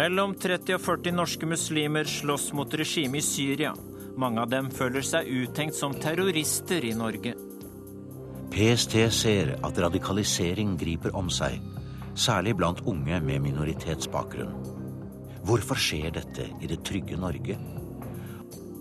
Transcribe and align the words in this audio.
Mellom 0.00 0.32
30 0.32 0.78
og 0.78 0.80
40 0.80 1.12
norske 1.12 1.44
muslimer 1.44 2.08
slåss 2.08 2.54
mot 2.56 2.72
regimet 2.72 3.20
i 3.20 3.26
Syria. 3.26 3.74
Mange 4.16 4.40
av 4.40 4.48
dem 4.48 4.70
føler 4.72 5.04
seg 5.04 5.28
uttenkt 5.28 5.76
som 5.76 5.92
terrorister 5.92 6.86
i 6.88 6.94
Norge. 6.96 7.34
PST 8.54 8.96
ser 9.12 9.52
at 9.60 9.80
radikalisering 9.84 10.72
griper 10.80 11.12
om 11.20 11.28
seg, 11.28 11.58
særlig 12.16 12.56
blant 12.56 12.80
unge 12.88 13.20
med 13.26 13.44
minoritetsbakgrunn. 13.44 14.56
Hvorfor 15.44 15.76
skjer 15.76 16.16
dette 16.16 16.48
i 16.48 16.70
det 16.70 16.80
trygge 16.86 17.20
Norge? 17.20 17.58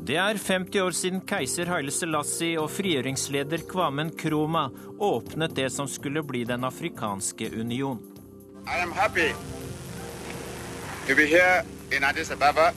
Det 0.08 0.16
er 0.18 0.40
50 0.40 0.86
år 0.86 0.96
siden 0.96 1.26
keiser 1.28 1.68
Haile 1.74 1.92
Selassie 1.92 2.56
og 2.62 2.72
frigjøringsleder 2.72 3.68
Kwamen 3.68 4.16
Kroma 4.16 4.70
åpnet 5.04 5.58
det 5.60 5.68
som 5.76 5.92
skulle 5.92 6.24
bli 6.24 6.46
Den 6.48 6.64
afrikanske 6.64 7.52
union. 7.60 8.00
I 8.70 8.80
am 8.84 8.94
happy 8.94 9.34
be 11.16 11.26
here 11.26 11.64
in 11.92 12.04
Addis 12.04 12.32
Ababa. 12.32 12.74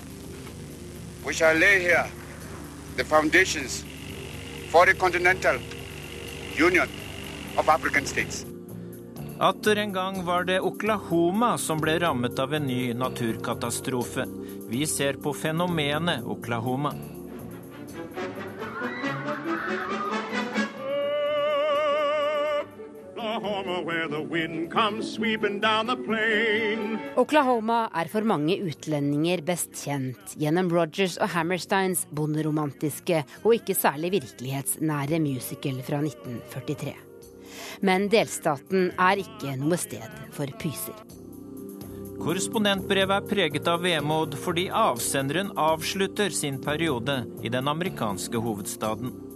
We 1.26 1.34
shall 1.34 1.54
lay 1.54 1.80
here 1.80 2.06
the 2.96 3.04
foundations 3.04 3.84
for 4.70 4.86
the 4.86 4.94
continental 4.94 5.58
union 6.56 6.88
of 7.58 7.68
African 7.68 8.06
states. 8.06 8.46
Atter 9.38 9.76
en 9.76 9.92
gang 9.92 10.24
var 10.24 10.44
det 10.44 10.60
Oklahoma 10.60 11.58
som 11.58 11.80
ble 11.80 11.98
rammet 11.98 12.38
av 12.38 12.54
en 12.54 12.66
ny 12.66 12.94
naturkatastrofe. 12.94 14.26
Vi 14.68 14.86
ser 14.86 15.14
på 15.14 15.32
fenomenet 15.34 16.24
Oklahoma. 16.24 16.94
Oklahoma 27.16 27.78
er 27.96 28.10
for 28.12 28.26
mange 28.28 28.58
utlendinger 28.60 29.42
best 29.46 29.72
kjent 29.78 30.34
gjennom 30.36 30.68
Rogers 30.72 31.16
og 31.16 31.32
Hammersteins 31.32 32.04
bonderomantiske 32.12 33.22
og 33.42 33.56
ikke 33.56 33.76
særlig 33.78 34.12
virkelighetsnære 34.18 35.22
musical 35.24 35.80
fra 35.86 36.02
1943. 36.04 36.94
Men 37.80 38.06
delstaten 38.12 38.92
er 39.00 39.24
ikke 39.24 39.56
noe 39.60 39.80
sted 39.80 40.22
for 40.36 40.52
pyser. 40.60 40.96
Korrespondentbrevet 42.22 43.16
er 43.16 43.28
preget 43.32 43.66
av 43.66 43.82
vemod 43.82 44.36
fordi 44.38 44.68
avsenderen 44.68 45.50
avslutter 45.58 46.30
sin 46.36 46.60
periode 46.62 47.22
i 47.42 47.50
den 47.50 47.70
amerikanske 47.72 48.38
hovedstaden. 48.44 49.31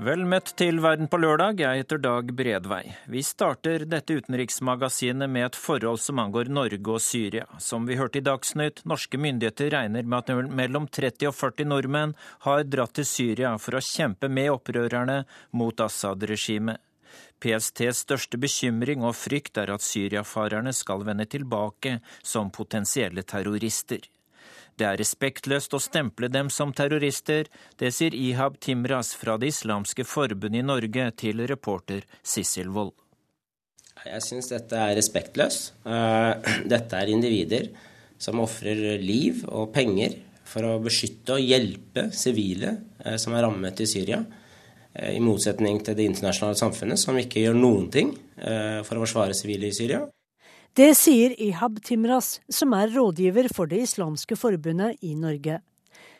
Vel 0.00 0.22
møtt 0.24 0.54
til 0.56 0.78
Verden 0.80 1.10
på 1.12 1.18
lørdag, 1.20 1.58
jeg 1.60 1.82
heter 1.82 1.98
Dag 2.00 2.30
Bredvei. 2.32 2.94
Vi 3.12 3.20
starter 3.20 3.82
dette 3.84 4.14
utenriksmagasinet 4.16 5.28
med 5.28 5.50
et 5.50 5.56
forhold 5.60 6.00
som 6.00 6.22
angår 6.22 6.48
Norge 6.48 6.94
og 6.94 7.02
Syria. 7.04 7.44
Som 7.60 7.84
vi 7.84 7.98
hørte 8.00 8.16
i 8.16 8.24
Dagsnytt, 8.24 8.80
norske 8.88 9.20
myndigheter 9.20 9.68
regner 9.74 10.08
med 10.08 10.30
at 10.30 10.54
mellom 10.56 10.86
30 10.88 11.28
og 11.28 11.36
40 11.36 11.68
nordmenn 11.68 12.14
har 12.46 12.64
dratt 12.64 12.94
til 12.96 13.08
Syria 13.10 13.50
for 13.60 13.76
å 13.76 13.82
kjempe 13.84 14.30
med 14.32 14.48
opprørerne 14.54 15.18
mot 15.52 15.84
Assad-regimet. 15.84 16.80
PSTs 17.44 18.00
største 18.06 18.40
bekymring 18.40 19.04
og 19.04 19.18
frykt 19.20 19.60
er 19.60 19.74
at 19.74 19.84
syriafarerne 19.84 20.72
skal 20.72 21.04
vende 21.04 21.28
tilbake 21.28 21.98
som 22.22 22.48
potensielle 22.48 23.26
terrorister. 23.28 24.08
Det 24.80 24.86
er 24.88 24.96
respektløst 24.96 25.74
å 25.76 25.78
stemple 25.82 26.30
dem 26.32 26.48
som 26.48 26.70
terrorister. 26.72 27.50
Det 27.76 27.90
sier 27.92 28.14
Ihab 28.16 28.56
Timras 28.64 29.12
fra 29.12 29.34
Det 29.36 29.50
islamske 29.52 30.06
forbundet 30.08 30.62
i 30.62 30.64
Norge 30.64 31.10
til 31.20 31.42
reporter 31.50 32.06
Sissel 32.24 32.70
Wold. 32.72 32.94
Jeg 34.08 34.24
syns 34.24 34.48
dette 34.48 34.78
er 34.80 34.94
respektløst. 34.96 35.74
Eh, 35.84 36.54
dette 36.72 36.96
er 36.96 37.12
individer 37.12 37.66
som 38.20 38.40
ofrer 38.40 38.96
liv 39.04 39.42
og 39.52 39.68
penger 39.74 40.16
for 40.48 40.64
å 40.64 40.78
beskytte 40.80 41.36
og 41.36 41.44
hjelpe 41.44 42.06
sivile 42.16 42.72
eh, 43.04 43.18
som 43.20 43.36
er 43.36 43.44
rammet 43.44 43.82
i 43.84 43.88
Syria. 43.90 44.22
Eh, 44.94 45.12
I 45.18 45.20
motsetning 45.20 45.82
til 45.84 45.98
det 45.98 46.08
internasjonale 46.08 46.56
samfunnet, 46.56 47.02
som 47.04 47.20
ikke 47.20 47.44
gjør 47.44 47.60
noen 47.60 47.92
ting 47.92 48.16
for 48.40 48.96
å 48.96 49.02
forsvare 49.02 49.36
sivile 49.36 49.68
i 49.68 49.76
Syria. 49.76 50.00
Det 50.78 50.92
sier 50.94 51.32
Ihab 51.34 51.80
Timras, 51.82 52.36
som 52.48 52.76
er 52.78 52.92
rådgiver 52.94 53.48
for 53.50 53.66
Det 53.66 53.80
islamske 53.82 54.36
forbundet 54.38 55.00
i 55.02 55.16
Norge. 55.18 55.56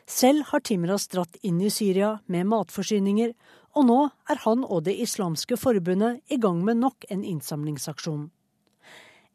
Selv 0.03 0.43
har 0.49 0.59
Timras 0.59 1.05
dratt 1.07 1.37
inn 1.41 1.61
i 1.63 1.69
Syria 1.71 2.17
med 2.27 2.49
matforsyninger, 2.51 3.31
og 3.79 3.85
nå 3.87 3.99
er 4.27 4.41
han 4.43 4.65
og 4.67 4.83
Det 4.83 4.97
islamske 4.99 5.55
forbundet 5.55 6.19
i 6.27 6.35
gang 6.35 6.59
med 6.67 6.81
nok 6.83 7.07
en 7.07 7.23
innsamlingsaksjon. 7.23 8.25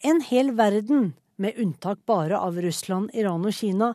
En 0.04 0.20
hel 0.20 0.52
verden, 0.52 1.14
med 1.40 1.56
unntak 1.56 2.04
bare 2.04 2.36
av 2.36 2.60
Russland, 2.60 3.08
Iran 3.14 3.48
og 3.48 3.56
Kina, 3.56 3.94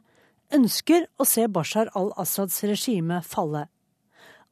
ønsker 0.49 1.05
å 1.21 1.25
se 1.25 1.45
Bashar 1.45 1.93
al-Assads 1.93 2.63
regime 2.65 3.21
falle. 3.21 3.67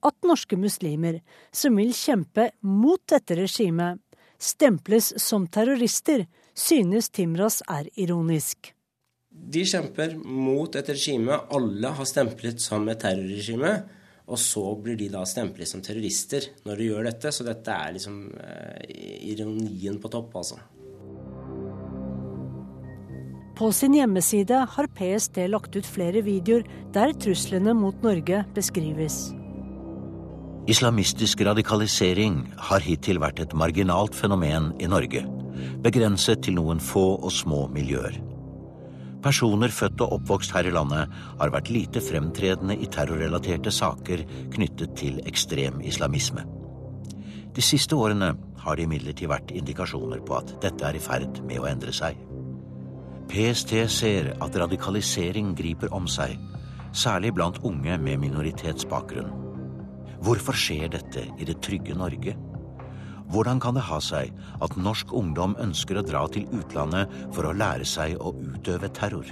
At 0.06 0.22
norske 0.22 0.54
muslimer, 0.58 1.24
som 1.52 1.82
vil 1.82 1.98
kjempe 1.98 2.52
mot 2.62 3.02
dette 3.10 3.42
regimet, 3.42 3.98
stemples 4.38 5.16
som 5.18 5.48
terrorister, 5.50 6.28
synes 6.60 7.10
Timras 7.14 7.62
er 7.70 7.88
ironisk. 8.00 8.74
De 9.30 9.64
kjemper 9.66 10.18
mot 10.20 10.74
et 10.76 10.90
regime 10.92 11.38
alle 11.56 11.94
har 11.96 12.08
stemplet 12.10 12.60
som 12.62 12.88
et 12.90 13.00
terrorregime. 13.02 13.78
Og 14.30 14.38
så 14.38 14.62
blir 14.78 14.98
de 15.00 15.08
da 15.10 15.24
stemplet 15.26 15.70
som 15.70 15.82
terrorister 15.82 16.52
når 16.68 16.78
de 16.78 16.90
gjør 16.92 17.08
dette. 17.10 17.32
Så 17.34 17.46
dette 17.48 17.74
er 17.74 17.96
liksom 17.96 18.20
eh, 18.38 18.84
ironien 19.32 19.98
på 20.02 20.12
topp, 20.14 20.36
altså. 20.42 20.60
På 23.58 23.72
sin 23.76 23.98
hjemmeside 23.98 24.62
har 24.76 24.92
PST 24.96 25.42
lagt 25.52 25.74
ut 25.76 25.88
flere 25.88 26.22
videoer 26.24 26.64
der 26.96 27.12
truslene 27.20 27.74
mot 27.76 28.06
Norge 28.06 28.46
beskrives. 28.56 29.34
Islamistisk 30.70 31.42
radikalisering 31.44 32.44
har 32.70 32.86
hittil 32.86 33.20
vært 33.20 33.42
et 33.44 33.58
marginalt 33.58 34.16
fenomen 34.16 34.72
i 34.80 34.88
Norge 34.88 35.26
begrenset 35.84 36.44
til 36.46 36.58
noen 36.60 36.82
få 36.84 37.06
og 37.18 37.32
små 37.34 37.68
miljøer. 37.74 38.20
Personer 39.24 39.72
født 39.76 40.00
og 40.06 40.14
oppvokst 40.20 40.54
her 40.56 40.70
i 40.70 40.72
landet 40.72 41.12
har 41.42 41.52
vært 41.52 41.72
lite 41.74 42.00
fremtredende 42.04 42.78
i 42.80 42.88
terrorrelaterte 42.88 43.72
saker 43.74 44.24
knyttet 44.56 44.96
til 45.00 45.20
ekstrem 45.28 45.82
islamisme. 45.84 46.46
De 47.56 47.64
siste 47.66 47.98
årene 47.98 48.32
har 48.64 48.78
det 48.78 48.86
imidlertid 48.88 49.28
vært 49.32 49.52
indikasjoner 49.52 50.22
på 50.24 50.38
at 50.38 50.54
dette 50.64 50.86
er 50.88 50.96
i 50.96 51.04
ferd 51.04 51.42
med 51.48 51.60
å 51.60 51.68
endre 51.68 51.92
seg. 51.96 52.16
PST 53.30 53.76
ser 53.92 54.32
at 54.42 54.56
radikalisering 54.58 55.52
griper 55.58 55.92
om 55.94 56.08
seg, 56.10 56.38
særlig 56.96 57.34
blant 57.36 57.60
unge 57.68 57.98
med 58.02 58.24
minoritetsbakgrunn. 58.24 59.34
Hvorfor 60.24 60.58
skjer 60.58 60.90
dette 60.96 61.28
i 61.38 61.48
det 61.48 61.60
trygge 61.64 61.96
Norge? 61.96 62.34
Hvordan 63.30 63.60
kan 63.62 63.76
det 63.78 63.86
ha 63.86 64.00
seg 64.02 64.34
at 64.66 64.78
norsk 64.80 65.12
ungdom 65.14 65.54
ønsker 65.62 66.00
å 66.00 66.06
dra 66.06 66.24
til 66.34 66.48
utlandet 66.50 67.12
for 67.36 67.46
å 67.46 67.54
lære 67.54 67.86
seg 67.86 68.18
å 68.18 68.34
utøve 68.34 68.90
terror? 68.98 69.30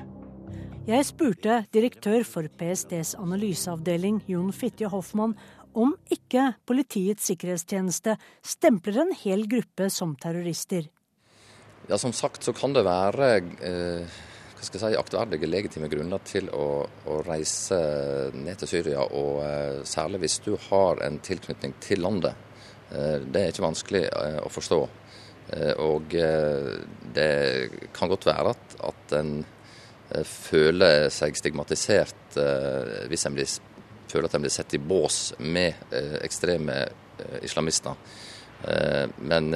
Jeg 0.87 1.03
spurte 1.03 1.63
direktør 1.73 2.21
for 2.23 2.45
PSTs 2.59 3.15
analyseavdeling, 3.19 4.21
Jon 4.29 4.53
Fitje 4.55 4.91
Hoffmann, 4.93 5.33
om 5.73 5.95
ikke 6.13 6.53
Politiets 6.69 7.25
sikkerhetstjeneste 7.27 8.15
stempler 8.45 9.01
en 9.01 9.17
hel 9.17 9.47
gruppe 9.49 9.89
som 9.93 10.13
terrorister. 10.15 10.87
Ja, 11.89 11.97
Som 11.97 12.13
sagt 12.13 12.45
så 12.45 12.53
kan 12.53 12.77
det 12.77 12.85
være 12.85 13.33
eh, 13.65 14.17
hva 14.57 14.65
skal 14.65 14.79
jeg 14.79 14.93
si, 14.93 14.99
aktverdige, 15.01 15.49
legitime 15.49 15.89
grunner 15.89 16.21
til 16.25 16.49
å, 16.53 16.85
å, 16.85 17.21
reise 17.25 17.77
ned 18.33 18.61
til 18.61 18.77
Syria. 18.77 19.05
Og 19.09 19.41
eh, 19.45 19.85
særlig 19.85 20.21
hvis 20.23 20.39
du 20.45 20.53
har 20.69 21.01
en 21.05 21.17
tilknytning 21.19 21.73
til 21.81 22.05
landet. 22.05 22.46
Eh, 22.91 23.19
det 23.27 23.41
er 23.41 23.51
ikke 23.51 23.65
vanskelig 23.65 24.05
eh, 24.07 24.39
å 24.43 24.51
forstå. 24.51 24.79
Eh, 25.57 25.73
og 25.83 26.15
det 27.15 27.31
kan 27.95 28.11
godt 28.11 28.27
være 28.29 28.55
at, 28.55 28.77
at 28.91 29.15
en 29.19 29.37
føler 30.23 31.09
seg 31.11 31.35
stigmatisert 31.35 32.37
hvis 33.11 33.25
en 33.27 33.33
blir, 33.35 33.49
føler 34.07 34.29
at 34.29 34.37
en 34.37 34.45
blir 34.45 34.53
sett 34.53 34.77
i 34.77 34.79
bås 34.79 35.33
med 35.43 35.81
ekstreme 36.23 36.77
islamister. 37.43 37.97
Men 39.19 39.49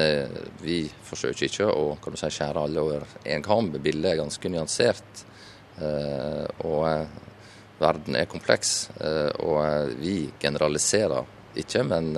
vi 0.59 0.81
forsøker 1.07 1.47
ikke 1.47 1.69
å 1.71 1.95
si, 2.19 2.33
skjære 2.35 2.65
alle 2.65 2.83
over 2.83 3.15
én 3.23 3.45
kam. 3.45 3.71
Bildet 3.71 4.09
er 4.11 4.19
ganske 4.19 4.51
nyansert. 4.51 5.23
Og 6.67 6.83
verden 7.79 8.19
er 8.19 8.27
kompleks. 8.33 8.89
Og 9.47 9.95
vi 10.03 10.17
generaliserer 10.43 11.31
ikke, 11.63 11.87
men 11.93 12.11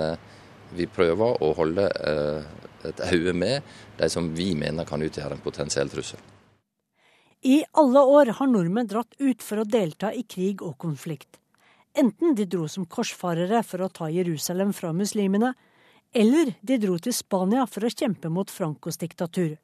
vi 0.76 0.86
prøver 0.90 1.42
å 1.42 1.52
holde 1.56 1.88
eh, 1.88 2.46
et 2.88 3.00
øye 3.12 3.34
med 3.36 3.62
de 3.98 4.08
som 4.12 4.28
vi 4.36 4.52
mener 4.58 4.86
kan 4.88 5.02
utgjøre 5.02 5.36
en 5.36 5.44
potensiell 5.44 5.90
trussel. 5.92 6.20
I 7.44 7.60
alle 7.76 8.00
år 8.00 8.32
har 8.38 8.48
nordmenn 8.48 8.88
dratt 8.88 9.18
ut 9.20 9.42
for 9.44 9.60
å 9.60 9.68
delta 9.68 10.12
i 10.16 10.22
krig 10.24 10.62
og 10.64 10.78
konflikt. 10.80 11.36
Enten 11.94 12.34
de 12.34 12.46
dro 12.50 12.64
som 12.68 12.86
korsfarere 12.88 13.60
for 13.62 13.84
å 13.84 13.90
ta 13.92 14.08
Jerusalem 14.10 14.72
fra 14.72 14.94
muslimene, 14.96 15.52
eller 16.14 16.54
de 16.62 16.78
dro 16.80 16.96
til 16.98 17.14
Spania 17.14 17.66
for 17.68 17.84
å 17.84 17.92
kjempe 17.92 18.30
mot 18.32 18.50
Francos 18.50 18.98
diktatur. 18.98 19.56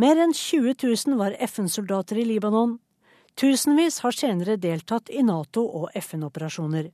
Mer 0.00 0.20
enn 0.22 0.32
20 0.32 0.78
000 0.78 1.18
var 1.18 1.36
FN-soldater 1.48 2.22
i 2.22 2.24
Libanon. 2.28 2.78
Tusenvis 3.36 3.98
har 4.04 4.14
senere 4.16 4.56
deltatt 4.60 5.10
i 5.10 5.24
Nato- 5.24 5.66
og 5.66 5.90
FN-operasjoner. 5.96 6.90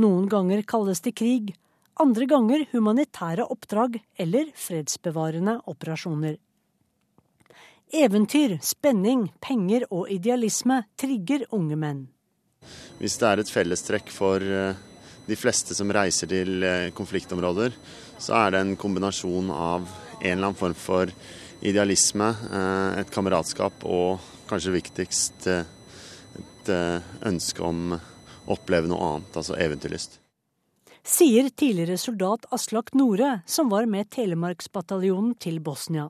Noen 0.00 0.28
ganger 0.32 0.62
kalles 0.68 1.00
det 1.04 1.14
krig, 1.16 1.54
andre 2.00 2.26
ganger 2.30 2.66
humanitære 2.72 3.46
oppdrag 3.50 3.98
eller 4.20 4.52
fredsbevarende 4.54 5.58
operasjoner. 5.70 6.38
Eventyr, 7.90 8.54
spenning, 8.62 9.32
penger 9.42 9.82
og 9.90 10.10
idealisme 10.14 10.84
trigger 11.00 11.42
unge 11.50 11.78
menn. 11.80 12.04
Hvis 13.00 13.16
det 13.18 13.26
er 13.26 13.42
et 13.42 13.50
fellestrekk 13.50 14.12
for 14.14 14.44
eh, 14.44 14.78
de 15.26 15.38
fleste 15.38 15.74
som 15.74 15.90
reiser 15.90 16.30
til 16.30 16.62
eh, 16.62 16.92
konfliktområder, 16.94 17.74
så 18.20 18.36
er 18.44 18.54
det 18.54 18.60
en 18.62 18.76
kombinasjon 18.78 19.50
av 19.50 19.88
en 20.20 20.30
eller 20.30 20.50
annen 20.52 20.60
form 20.60 20.76
for 20.78 21.10
idealisme, 21.66 22.30
eh, 22.30 23.00
et 23.02 23.10
kameratskap 23.10 23.82
og 23.88 24.22
kanskje 24.50 24.76
viktigst 24.76 25.50
et 25.50 26.70
ønske 27.26 27.64
om 27.64 27.94
å 27.96 28.54
oppleve 28.54 28.90
noe 28.90 29.14
annet, 29.14 29.34
altså 29.34 29.58
eventyrlyst. 29.58 30.19
Sier 31.10 31.48
tidligere 31.50 31.96
soldat 31.98 32.44
Aslak 32.54 32.92
Nore, 32.94 33.40
som 33.46 33.70
var 33.72 33.86
med 33.90 34.12
Telemarksbataljonen 34.14 35.32
til 35.42 35.56
Bosnia. 35.58 36.04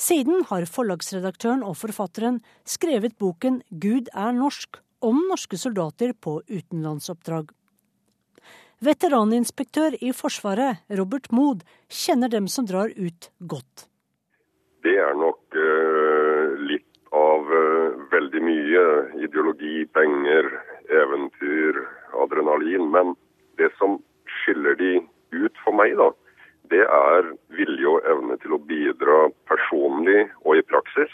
Siden 0.00 0.46
har 0.48 0.64
forlagsredaktøren 0.64 1.60
og 1.66 1.76
forfatteren 1.76 2.38
skrevet 2.64 3.18
boken 3.20 3.58
Gud 3.68 4.08
er 4.16 4.32
norsk 4.32 4.78
om 5.04 5.18
norske 5.28 5.58
soldater 5.60 6.14
på 6.16 6.38
utenlandsoppdrag. 6.48 7.50
Veteraninspektør 8.88 9.98
i 10.00 10.14
Forsvaret, 10.16 10.80
Robert 10.88 11.28
Mood, 11.28 11.60
kjenner 11.92 12.32
dem 12.32 12.48
som 12.48 12.64
drar 12.70 12.96
ut 12.96 13.28
godt. 13.52 13.86
Det 14.88 14.96
er 15.04 15.12
nok 15.20 15.60
uh, 15.60 16.56
litt 16.64 16.88
av 17.12 17.52
uh, 17.52 18.00
veldig 18.16 18.42
mye 18.48 18.88
ideologi, 19.28 19.84
penger, 19.92 20.50
eventyr, 21.04 21.84
adrenalin. 22.24 22.88
Men 22.88 23.14
det 23.60 23.68
som 23.76 24.00
skiller 24.44 24.76
de 24.78 24.92
ut 25.34 25.62
for 25.64 25.74
meg, 25.76 25.96
da, 25.98 26.10
det 26.72 26.84
er 26.84 27.30
vilje 27.56 27.88
og 27.90 28.08
evne 28.08 28.36
til 28.42 28.56
å 28.56 28.62
bidra 28.68 29.28
personlig 29.50 30.28
og 30.44 30.60
i 30.60 30.66
praksis. 30.70 31.12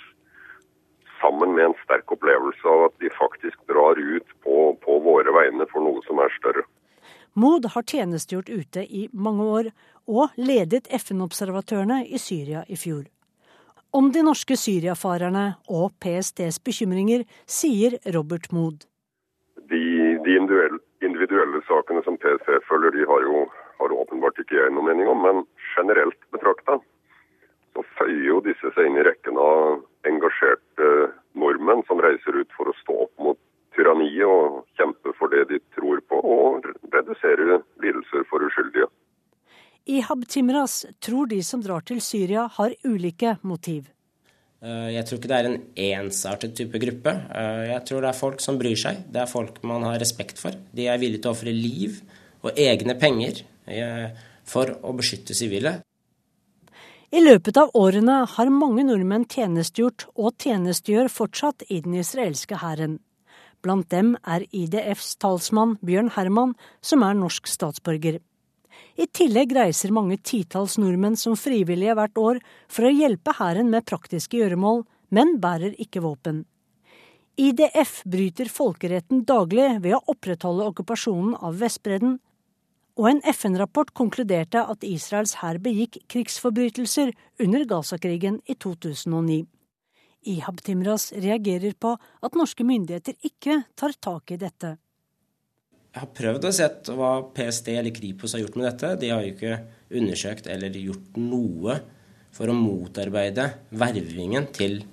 Sammen 1.21 1.55
med 1.57 1.71
en 1.71 1.79
sterk 1.83 2.13
opplevelse 2.15 2.69
av 2.69 2.87
at 2.89 2.99
de 3.03 3.11
faktisk 3.17 3.59
drar 3.69 3.99
ut 3.99 4.37
på, 4.45 4.59
på 4.85 4.99
våre 5.05 5.35
vegne 5.37 5.67
for 5.73 5.85
noe 5.85 6.03
som 6.07 6.23
er 6.23 6.33
større. 6.39 6.65
Mod 7.39 7.67
har 7.75 7.87
tjenestegjort 7.87 8.49
ute 8.51 8.85
i 8.85 9.07
mange 9.13 9.47
år, 9.47 9.71
og 10.11 10.35
ledet 10.41 10.89
FN-observatørene 10.91 12.03
i 12.09 12.19
Syria 12.19 12.65
i 12.67 12.79
fjor. 12.81 13.05
Om 13.95 14.11
de 14.15 14.23
norske 14.27 14.57
syriafarerne 14.59 15.45
og 15.71 15.93
PSTs 16.03 16.61
bekymringer 16.67 17.27
sier 17.47 17.99
Robert 18.15 18.51
Mood. 18.55 18.87
De, 19.71 19.83
de 20.25 20.37
individuelle 21.05 21.63
sakene 21.67 22.03
som 22.05 22.19
PST 22.21 22.49
følger, 22.69 22.95
de 22.97 23.09
har 23.09 23.27
jo 23.27 23.45
har 23.81 23.93
åpenbart 24.03 24.39
ikke 24.43 24.59
jeg 24.59 24.73
noe 24.75 24.87
mening 24.87 25.09
om. 25.09 25.23
Men 25.25 25.45
generelt 25.75 26.19
betrakta 26.35 26.79
så 27.75 27.85
føyer 27.99 28.27
jo 28.27 28.41
disse 28.45 28.73
seg 28.75 28.89
inn 28.89 28.99
i 29.01 29.07
rekken 29.07 29.39
av 29.41 29.81
engasjerte 30.09 30.91
nordmenn 31.39 31.85
som 31.89 32.03
reiser 32.03 32.41
ut 32.43 32.57
for 32.57 32.71
å 32.71 32.77
stå 32.81 32.97
opp 33.07 33.13
mot 33.23 33.39
tyranniet 33.77 34.27
og 34.27 34.65
kjempe 34.81 35.15
for 35.19 35.33
det 35.33 35.47
de 35.53 35.61
tror 35.77 36.03
på, 36.11 36.19
og 36.19 36.67
redusere 36.91 37.61
lidelser 37.83 38.27
for 38.31 38.43
uskyldige. 38.49 38.91
I 39.87 40.03
Habtimras 40.05 40.83
tror 41.01 41.31
de 41.31 41.41
som 41.47 41.63
drar 41.65 41.87
til 41.87 42.03
Syria 42.05 42.49
har 42.59 42.75
ulike 42.85 43.39
motiv. 43.47 43.89
Eh, 44.61 44.89
jeg 44.93 45.07
tror 45.09 45.21
ikke 45.21 45.31
det 45.31 45.37
er 45.39 45.49
en 45.49 45.61
ensartet 46.05 46.57
type 46.59 46.81
gruppe. 46.83 47.15
Eh, 47.33 47.67
jeg 47.71 47.85
tror 47.89 48.05
det 48.05 48.11
er 48.11 48.19
folk 48.19 48.43
som 48.45 48.59
bryr 48.61 48.77
seg. 48.77 49.05
Det 49.09 49.23
er 49.23 49.31
folk 49.31 49.63
man 49.65 49.87
har 49.89 50.01
respekt 50.03 50.41
for. 50.41 50.57
De 50.77 50.89
er 50.89 51.01
villige 51.01 51.25
til 51.25 51.33
å 51.33 51.37
ofre 51.37 51.55
liv 51.55 52.03
og 52.45 52.59
egne 52.61 52.97
penger 53.01 53.41
eh, 53.67 54.11
for 54.45 54.75
å 54.85 54.93
beskytte 54.97 55.37
sivile. 55.37 55.79
I 57.11 57.25
løpet 57.25 57.57
av 57.59 57.73
årene 57.75 58.21
har 58.37 58.53
mange 58.55 58.85
nordmenn 58.87 59.25
tjenestegjort 59.27 60.07
og 60.15 60.37
tjenestegjør 60.39 61.09
fortsatt 61.11 61.65
i 61.67 61.81
den 61.83 61.97
israelske 61.99 62.61
hæren. 62.61 63.01
Blant 63.65 63.91
dem 63.93 64.15
er 64.23 64.45
IDFs 64.57 65.17
talsmann 65.21 65.75
Bjørn 65.85 66.13
Herman, 66.15 66.55
som 66.81 67.03
er 67.05 67.19
norsk 67.19 67.49
statsborger. 67.51 68.21
I 68.99 69.07
tillegg 69.07 69.53
reiser 69.55 69.93
mange 69.95 70.19
titalls 70.19 70.79
nordmenn 70.81 71.19
som 71.19 71.37
frivillige 71.39 71.95
hvert 71.99 72.19
år 72.19 72.41
for 72.69 72.89
å 72.89 72.95
hjelpe 72.95 73.35
hæren 73.39 73.71
med 73.71 73.87
praktiske 73.87 74.41
gjøremål, 74.41 74.85
men 75.11 75.39
bærer 75.43 75.77
ikke 75.83 76.03
våpen. 76.05 76.45
IDF 77.41 78.03
bryter 78.05 78.51
folkeretten 78.53 79.23
daglig 79.25 79.69
ved 79.81 79.95
å 79.97 80.03
opprettholde 80.13 80.67
okkupasjonen 80.73 81.39
av 81.39 81.57
Vestbredden, 81.63 82.19
og 83.01 83.07
en 83.09 83.23
FN-rapport 83.33 83.95
konkluderte 83.97 84.61
at 84.61 84.85
Israels 84.85 85.39
hær 85.41 85.61
begikk 85.63 86.03
krigsforbrytelser 86.11 87.15
under 87.41 87.65
Gaza-krigen 87.71 88.43
i 88.45 88.59
2009. 88.61 89.47
Ihab 90.29 90.61
Timras 90.61 91.09
reagerer 91.17 91.73
på 91.81 91.95
at 91.97 92.37
norske 92.37 92.67
myndigheter 92.67 93.17
ikke 93.25 93.63
tar 93.79 93.97
tak 94.05 94.35
i 94.35 94.41
dette. 94.43 94.75
Jeg 95.91 96.05
har 96.05 96.11
prøvd 96.15 96.47
å 96.47 96.53
se 96.55 96.67
hva 96.95 97.11
PST 97.35 97.73
eller 97.75 97.95
Kripos 97.95 98.37
har 98.37 98.45
gjort 98.45 98.59
med 98.61 98.69
dette. 98.69 98.93
De 99.03 99.11
har 99.11 99.25
jo 99.25 99.33
ikke 99.33 99.57
undersøkt 99.99 100.47
eller 100.51 100.77
gjort 100.79 101.19
noe 101.19 101.81
for 102.35 102.51
å 102.51 102.55
motarbeide 102.55 103.49
vervingen 103.75 104.47
til 104.55 104.85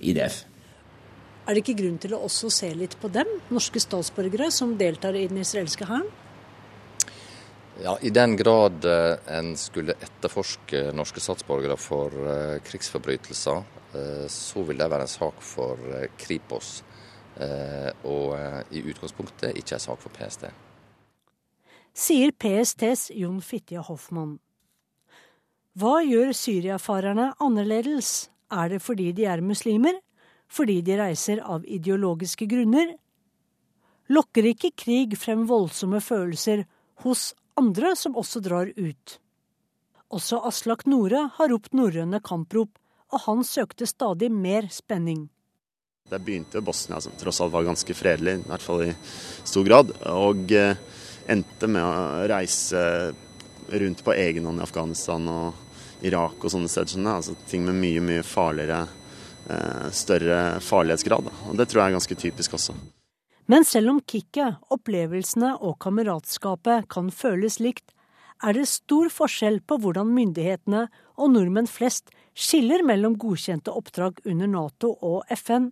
IDF. 0.00 0.44
Er 1.46 1.54
det 1.54 1.62
ikke 1.62 1.76
grunn 1.78 2.00
til 2.02 2.16
å 2.16 2.22
også 2.26 2.50
se 2.50 2.70
litt 2.74 2.96
på 2.98 3.10
dem, 3.12 3.28
norske 3.52 3.82
statsborgere 3.82 4.48
som 4.54 4.72
deltar 4.80 5.14
i 5.14 5.26
den 5.30 5.42
israelske 5.44 5.86
hæren? 5.86 6.08
Ja, 7.84 7.92
I 8.00 8.08
den 8.08 8.38
grad 8.40 8.86
eh, 8.88 9.18
en 9.36 9.52
skulle 9.60 9.98
etterforske 10.00 10.86
norske 10.96 11.20
statsborgere 11.20 11.76
for 11.76 12.14
eh, 12.32 12.56
krigsforbrytelser, 12.64 13.60
Eh, 13.96 14.26
så 14.28 14.62
vil 14.66 14.78
det 14.80 14.88
være 14.90 15.06
en 15.06 15.10
sak 15.10 15.42
for 15.44 15.80
Kripos. 16.20 16.82
Eh, 17.36 17.90
og 18.08 18.32
i 18.72 18.80
utgangspunktet 18.80 19.58
ikke 19.58 19.76
er 19.76 19.82
sak 19.82 20.00
for 20.00 20.12
PST. 20.14 20.48
Sier 21.96 22.32
PSTs 22.32 23.10
Jon 23.16 23.40
Fitja 23.44 23.82
Hoffmann. 23.84 24.38
Hva 25.76 26.00
gjør 26.04 26.32
syriafarerne 26.36 27.32
annerledes? 27.42 28.30
Er 28.52 28.70
det 28.72 28.80
fordi 28.84 29.10
de 29.16 29.26
er 29.28 29.42
muslimer? 29.44 29.98
Fordi 30.48 30.78
de 30.86 30.96
reiser 31.00 31.42
av 31.42 31.64
ideologiske 31.66 32.46
grunner? 32.48 32.94
Lokker 34.08 34.46
ikke 34.52 34.70
krig 34.78 35.16
frem 35.18 35.44
voldsomme 35.50 36.00
følelser 36.00 36.64
hos 37.02 37.32
andre 37.58 37.96
som 37.98 38.16
også 38.16 38.40
drar 38.44 38.70
ut? 38.76 39.18
Også 40.14 40.38
Aslak 40.46 40.86
Nore 40.86 41.26
har 41.34 41.50
ropt 41.50 41.74
norrøne 41.74 42.22
kamprop 42.24 42.78
og 43.12 43.22
han 43.26 43.44
søkte 43.46 43.86
stadig 43.86 44.30
mer 44.32 44.68
spenning. 44.72 45.26
Det 46.06 46.18
begynte 46.22 46.60
jo 46.60 46.62
Bosnia, 46.62 47.00
som 47.00 47.14
tross 47.18 47.40
alt 47.42 47.52
var 47.52 47.66
ganske 47.66 47.94
fredelig, 47.94 48.36
i 48.38 48.48
hvert 48.48 48.62
fall 48.62 48.84
i 48.84 48.92
stor 49.42 49.64
grad. 49.66 49.88
Og 50.12 50.52
eh, 50.54 50.78
endte 51.26 51.66
med 51.66 51.82
å 51.82 52.26
reise 52.30 52.82
rundt 53.66 54.04
på 54.06 54.14
egen 54.14 54.46
hånd 54.46 54.62
i 54.62 54.66
Afghanistan 54.66 55.24
og 55.26 56.06
Irak 56.06 56.44
og 56.44 56.52
sånne 56.52 56.70
steder. 56.70 57.02
Altså 57.10 57.34
ting 57.50 57.64
med 57.66 57.74
mye, 57.80 58.04
mye 58.04 58.26
farligere, 58.26 58.84
eh, 59.50 59.88
større 59.90 60.60
farlighetsgrad. 60.62 61.32
Og 61.50 61.58
det 61.58 61.66
tror 61.66 61.82
jeg 61.82 61.90
er 61.90 61.98
ganske 61.98 62.18
typisk 62.22 62.54
også. 62.60 62.76
Men 63.50 63.66
selv 63.66 63.90
om 63.90 63.98
kicket, 64.02 64.60
opplevelsene 64.74 65.56
og 65.58 65.78
kameratskapet 65.82 66.86
kan 66.90 67.10
føles 67.14 67.58
likt, 67.62 67.90
er 68.44 68.52
det 68.52 68.68
stor 68.68 69.08
forskjell 69.10 69.58
på 69.64 69.78
hvordan 69.80 70.10
myndighetene 70.12 70.86
og 71.16 71.32
nordmenn 71.32 71.70
flest 71.70 72.10
skiller 72.36 72.84
mellom 72.84 73.16
godkjente 73.16 73.72
oppdrag 73.72 74.18
under 74.28 74.50
Nato 74.50 74.92
og 75.00 75.24
FN, 75.32 75.70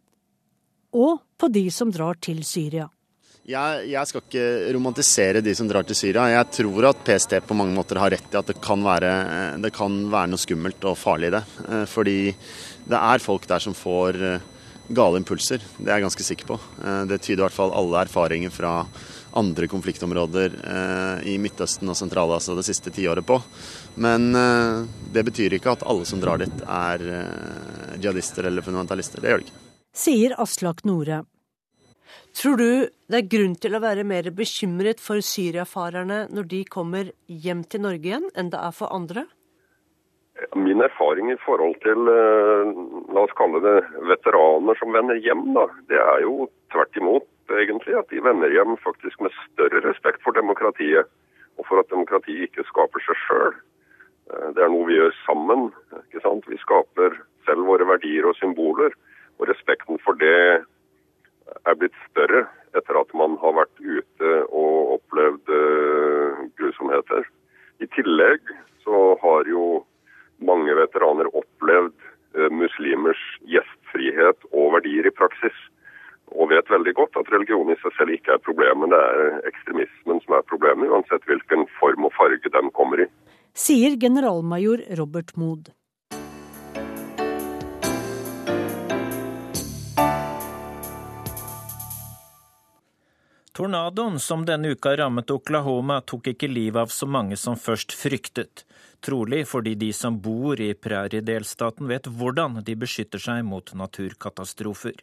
og 0.94 1.24
på 1.38 1.50
de 1.52 1.66
som 1.74 1.90
drar 1.92 2.18
til 2.22 2.44
Syria. 2.46 2.88
Jeg, 3.44 3.88
jeg, 3.90 4.08
skal 4.08 4.22
ikke 4.24 4.72
romantisere 4.72 5.42
de 5.44 5.52
som 5.52 5.68
drar 5.68 5.84
til 5.84 5.98
Syria. 5.98 6.30
Jeg 6.32 6.48
tror 6.62 6.86
at 6.88 7.02
PST 7.04 7.34
på 7.44 7.56
mange 7.58 7.74
måter 7.76 7.98
har 8.00 8.14
rett 8.14 8.32
i 8.32 8.38
at 8.40 8.48
det 8.48 8.56
kan 8.64 8.80
være, 8.80 9.10
det 9.60 9.70
kan 9.76 9.98
være 10.08 10.30
noe 10.32 10.40
skummelt 10.40 10.86
og 10.88 10.96
farlig 10.96 11.28
i 11.28 11.34
det. 11.34 11.42
Eh, 11.68 11.82
fordi 11.90 12.16
det 12.88 13.00
er 13.00 13.24
folk 13.24 13.44
der 13.50 13.60
som 13.60 13.76
får 13.76 14.20
eh, 14.30 14.46
gale 14.96 15.20
impulser. 15.20 15.60
Det 15.76 15.90
er 15.90 15.98
jeg 15.98 16.06
ganske 16.06 16.26
sikker 16.30 16.48
på. 16.54 16.58
Eh, 16.80 17.02
det 17.10 17.20
tyder 17.20 17.42
i 17.42 17.44
hvert 17.44 17.58
fall 17.58 17.76
alle 17.76 18.06
erfaringer 18.06 18.54
fra 18.54 18.72
andre 19.36 19.66
konfliktområder 19.66 20.52
i 21.26 21.32
Midtøsten 21.42 21.90
og 21.90 21.96
Sentral-Asia 21.98 22.54
det 22.54 22.62
siste 22.68 22.92
tiåret 22.94 23.26
på. 23.26 23.40
Men 23.98 24.28
det 25.10 25.26
betyr 25.26 25.58
ikke 25.58 25.74
at 25.74 25.82
alle 25.90 26.06
som 26.06 26.22
drar 26.22 26.38
dit, 26.38 26.62
er 26.62 27.02
jihadister 27.98 28.46
eller 28.46 28.62
fundamentalister. 28.62 29.18
Det 29.18 29.32
gjør 29.34 29.42
det 29.42 29.50
ikke. 29.50 29.73
Sier 29.94 30.32
Aslak 30.42 30.80
Nore. 30.82 31.20
Tror 32.34 32.56
du 32.58 32.70
det 33.06 33.18
er 33.20 33.28
grunn 33.30 33.52
til 33.62 33.76
å 33.76 33.80
være 33.84 34.02
mer 34.02 34.26
bekymret 34.34 34.98
for 34.98 35.22
syriafarerne 35.22 36.24
når 36.34 36.48
de 36.50 36.62
kommer 36.66 37.12
hjem 37.30 37.60
til 37.70 37.84
Norge 37.84 38.10
igjen, 38.10 38.26
enn 38.34 38.50
det 38.50 38.58
er 38.58 38.74
for 38.74 38.90
andre? 38.90 39.22
Min 40.58 40.82
erfaring 40.82 41.30
i 41.30 41.38
forhold 41.44 41.78
til 41.86 42.10
eh, 42.10 42.72
la 43.14 43.22
oss 43.22 43.36
kalle 43.38 43.62
det 43.62 43.76
veteraner 44.10 44.82
som 44.82 44.90
vender 44.98 45.22
hjem, 45.22 45.46
da, 45.54 45.68
det 45.86 46.02
er 46.02 46.26
jo 46.26 46.48
tvert 46.74 46.98
imot 46.98 47.54
egentlig 47.62 47.94
at 48.00 48.10
de 48.10 48.26
vender 48.26 48.50
hjem 48.50 48.74
faktisk 48.82 49.22
med 49.22 49.38
større 49.44 49.84
respekt 49.86 50.26
for 50.26 50.34
demokratiet, 50.34 51.06
og 51.54 51.70
for 51.70 51.84
at 51.84 51.94
demokratiet 51.94 52.48
ikke 52.48 52.66
skaper 52.66 53.06
seg 53.06 53.22
sjøl. 53.28 53.54
Eh, 54.34 54.50
det 54.58 54.66
er 54.66 54.74
noe 54.74 54.90
vi 54.90 54.98
gjør 54.98 55.14
sammen. 55.22 55.68
ikke 56.02 56.26
sant? 56.26 56.50
Vi 56.50 56.58
skaper 56.66 57.14
selv 57.46 57.70
våre 57.70 57.86
verdier 57.94 58.26
og 58.26 58.34
symboler. 58.42 58.90
Og 59.38 59.48
respekten 59.50 59.98
for 60.04 60.18
det 60.20 60.64
er 61.64 61.78
blitt 61.78 61.96
større 62.10 62.46
etter 62.78 62.98
at 62.98 63.12
man 63.16 63.36
har 63.42 63.54
vært 63.58 63.82
ute 63.82 64.30
og 64.48 64.96
opplevd 64.98 65.52
uh, 65.52 66.46
grusomheter. 66.58 67.26
I 67.82 67.88
tillegg 67.94 68.50
så 68.84 69.04
har 69.22 69.50
jo 69.50 69.84
mange 70.44 70.74
veteraner 70.78 71.30
opplevd 71.30 71.94
uh, 72.38 72.48
muslimers 72.50 73.22
gjestfrihet 73.50 74.48
og 74.52 74.74
verdier 74.78 75.06
i 75.06 75.14
praksis. 75.14 75.54
Og 76.34 76.50
vet 76.50 76.70
veldig 76.72 76.94
godt 76.98 77.20
at 77.20 77.30
religion 77.30 77.70
i 77.70 77.78
seg 77.82 77.94
selv 77.98 78.14
ikke 78.16 78.34
er 78.34 78.42
problemet, 78.42 78.90
det 78.90 78.98
er 78.98 79.48
ekstremismen 79.52 80.22
som 80.24 80.38
er 80.38 80.48
problemet, 80.50 80.90
uansett 80.90 81.26
hvilken 81.28 81.68
form 81.78 82.08
og 82.08 82.14
farge 82.16 82.50
den 82.50 82.72
kommer 82.74 83.04
i. 83.04 83.10
Sier 83.54 83.94
generalmajor 84.00 84.82
Robert 84.98 85.36
Mood. 85.38 85.70
Tornadoen 93.54 94.20
som 94.20 94.44
denne 94.44 94.68
uka 94.68 94.96
rammet 94.96 95.30
Oklahoma, 95.30 96.00
tok 96.00 96.26
ikke 96.32 96.48
livet 96.50 96.80
av 96.80 96.90
så 96.90 97.06
mange 97.06 97.36
som 97.38 97.54
først 97.54 97.92
fryktet. 97.94 98.64
Trolig 98.98 99.44
fordi 99.46 99.76
de 99.78 99.92
som 99.94 100.16
bor 100.18 100.58
i 100.58 100.72
præriedelstaten 100.74 101.86
vet 101.86 102.08
hvordan 102.10 102.58
de 102.66 102.74
beskytter 102.74 103.22
seg 103.22 103.44
mot 103.46 103.70
naturkatastrofer. 103.78 104.98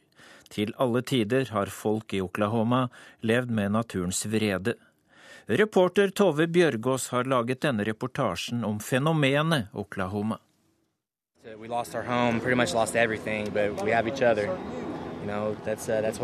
Til 0.51 0.75
alle 0.75 0.99
tider 0.99 1.47
har 1.55 1.71
folk 1.71 2.11
i 2.11 2.19
Oklahoma 2.25 2.81
levd 3.23 3.55
med 3.55 3.71
naturens 3.77 4.25
vrede. 4.27 4.75
Reporter 5.47 6.11
Tove 6.11 6.51
Bjørgaas 6.51 7.07
har 7.15 7.31
laget 7.31 7.63
denne 7.63 7.87
reportasjen 7.87 8.67
om 8.67 8.83
fenomenet 8.83 9.71
Oklahoma. 9.71 10.41
We 11.55 11.69
lost 11.69 11.95
our 11.95 12.03
home, 12.03 12.41
pretty 12.41 12.59
much 12.59 12.73
lost 12.73 12.97
everything, 12.97 13.49
but 13.53 13.81
we 13.81 13.91
have 13.91 14.07
each 14.11 14.21
other. 14.21 14.43
You 15.21 15.27
know, 15.27 15.55
that's, 15.63 15.87
uh, 15.87 16.01
that's. 16.01 16.19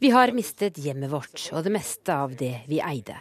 Vi 0.00 0.10
har 0.10 0.32
mistet 0.32 0.78
hjemmet 0.80 1.10
vårt 1.12 1.42
og 1.52 1.60
det 1.66 1.70
meste 1.74 2.14
av 2.16 2.32
det 2.32 2.62
vi 2.70 2.78
eide. 2.80 3.18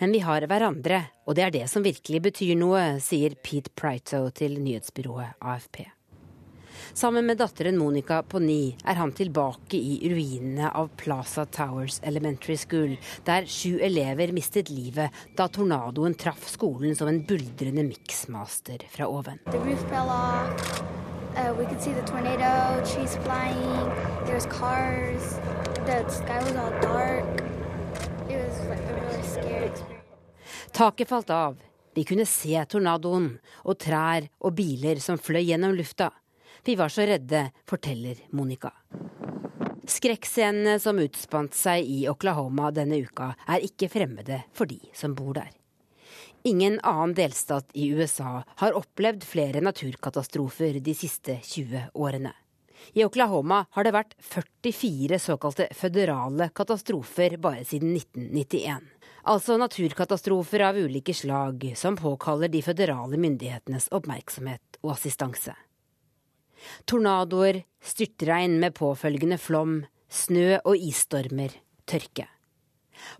Men 0.00 0.10
vi 0.10 0.18
har 0.18 0.42
hverandre, 0.50 0.98
og 1.30 1.36
det 1.38 1.44
er 1.44 1.52
det 1.54 1.68
som 1.70 1.84
virkelig 1.84 2.20
betyr 2.24 2.56
noe, 2.58 2.80
sier 2.98 3.36
Pete 3.38 3.70
Prito 3.70 4.24
til 4.34 4.56
nyhetsbyrået 4.58 5.38
AFP. 5.38 5.84
Sammen 6.90 7.22
med 7.22 7.38
datteren 7.38 7.78
Monica 7.78 8.18
på 8.26 8.40
ni 8.42 8.74
er 8.82 8.98
han 8.98 9.14
tilbake 9.14 9.78
i 9.78 10.10
ruinene 10.10 10.72
av 10.74 10.90
Plaza 10.98 11.46
Towers 11.46 12.00
Elementary 12.02 12.58
School, 12.58 12.96
der 13.22 13.46
sju 13.46 13.78
elever 13.78 14.34
mistet 14.34 14.74
livet 14.74 15.14
da 15.38 15.46
tornadoen 15.46 16.18
traff 16.18 16.50
skolen 16.50 16.98
som 16.98 17.12
en 17.12 17.22
buldrende 17.30 17.86
miksmaster 17.86 18.82
fra 18.90 19.06
oven. 19.06 19.38
Uh, 21.38 21.54
we 21.54 21.64
could 21.66 21.80
see 21.80 21.92
the 21.92 22.02
tornado, 22.02 22.84
trees 22.84 23.14
flying, 23.22 23.84
there 24.26 24.34
was 24.34 24.46
cars, 24.46 25.38
Taket 30.72 31.08
falt 31.08 31.30
av. 31.30 31.56
Vi 31.94 32.04
kunne 32.04 32.26
se 32.28 32.64
tornadoen 32.68 33.30
og 33.64 33.78
trær 33.80 34.26
og 34.44 34.52
biler 34.58 35.00
som 35.00 35.16
fløy 35.16 35.40
gjennom 35.46 35.72
lufta. 35.78 36.10
Vi 36.64 36.74
var 36.76 36.92
så 36.92 37.06
redde, 37.08 37.46
forteller 37.64 38.20
Monica. 38.36 38.74
Skrekkscenene 39.88 40.76
som 40.82 41.00
utspant 41.00 41.56
seg 41.56 41.88
i 41.88 42.02
Oklahoma 42.12 42.68
denne 42.76 43.00
uka, 43.00 43.30
er 43.48 43.64
ikke 43.64 43.88
fremmede 43.88 44.42
for 44.52 44.68
de 44.68 44.82
som 44.92 45.16
bor 45.16 45.38
der. 45.40 45.54
Ingen 46.44 46.76
annen 46.84 47.16
delstat 47.16 47.72
i 47.72 47.88
USA 47.96 48.42
har 48.60 48.76
opplevd 48.76 49.24
flere 49.24 49.64
naturkatastrofer 49.64 50.82
de 50.84 50.94
siste 50.94 51.40
20 51.40 51.88
årene. 51.96 52.34
I 52.94 53.04
Oklahoma 53.04 53.64
har 53.76 53.86
det 53.86 53.94
vært 53.94 54.14
44 54.22 55.18
såkalte 55.22 55.68
føderale 55.76 56.50
katastrofer 56.56 57.36
bare 57.42 57.64
siden 57.68 57.96
1991. 57.96 58.86
Altså 59.28 59.58
naturkatastrofer 59.60 60.64
av 60.70 60.78
ulike 60.80 61.14
slag 61.14 61.66
som 61.76 61.98
påkaller 61.98 62.48
de 62.48 62.62
føderale 62.64 63.20
myndighetenes 63.20 63.90
oppmerksomhet 63.92 64.80
og 64.82 64.94
assistanse. 64.94 65.52
Tornadoer, 66.88 67.62
styrtregn 67.84 68.56
med 68.62 68.74
påfølgende 68.78 69.38
flom, 69.38 69.82
snø 70.08 70.58
og 70.64 70.74
isstormer, 70.76 71.52
tørke. 71.86 72.26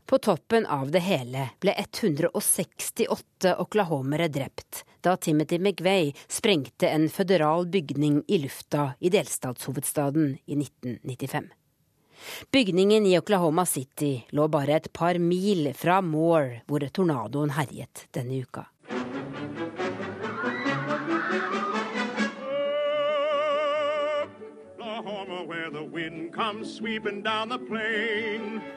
På 0.06 0.18
toppen 0.18 0.66
av 0.66 0.90
det 0.90 1.02
hele 1.04 1.48
ble 1.60 1.74
168 1.78 3.54
oklahomere 3.58 4.28
drept 4.28 4.84
da 5.00 5.16
Timothy 5.16 5.58
McVeigh 5.58 6.16
sprengte 6.28 6.88
en 6.88 7.08
føderal 7.08 7.66
bygning 7.66 8.22
i 8.28 8.38
lufta 8.42 8.92
i 8.98 9.12
delstatshovedstaden 9.14 10.38
i 10.46 10.58
1995. 10.58 11.48
Bygningen 12.50 13.06
i 13.06 13.18
Oklahoma 13.18 13.66
City 13.66 14.24
lå 14.34 14.48
bare 14.48 14.76
et 14.76 14.92
par 14.92 15.18
mil 15.22 15.70
fra 15.74 16.00
Moore, 16.02 16.62
hvor 16.66 16.82
tornadoen 16.90 17.54
herjet 17.54 18.08
denne 18.14 18.42
uka. 18.42 18.66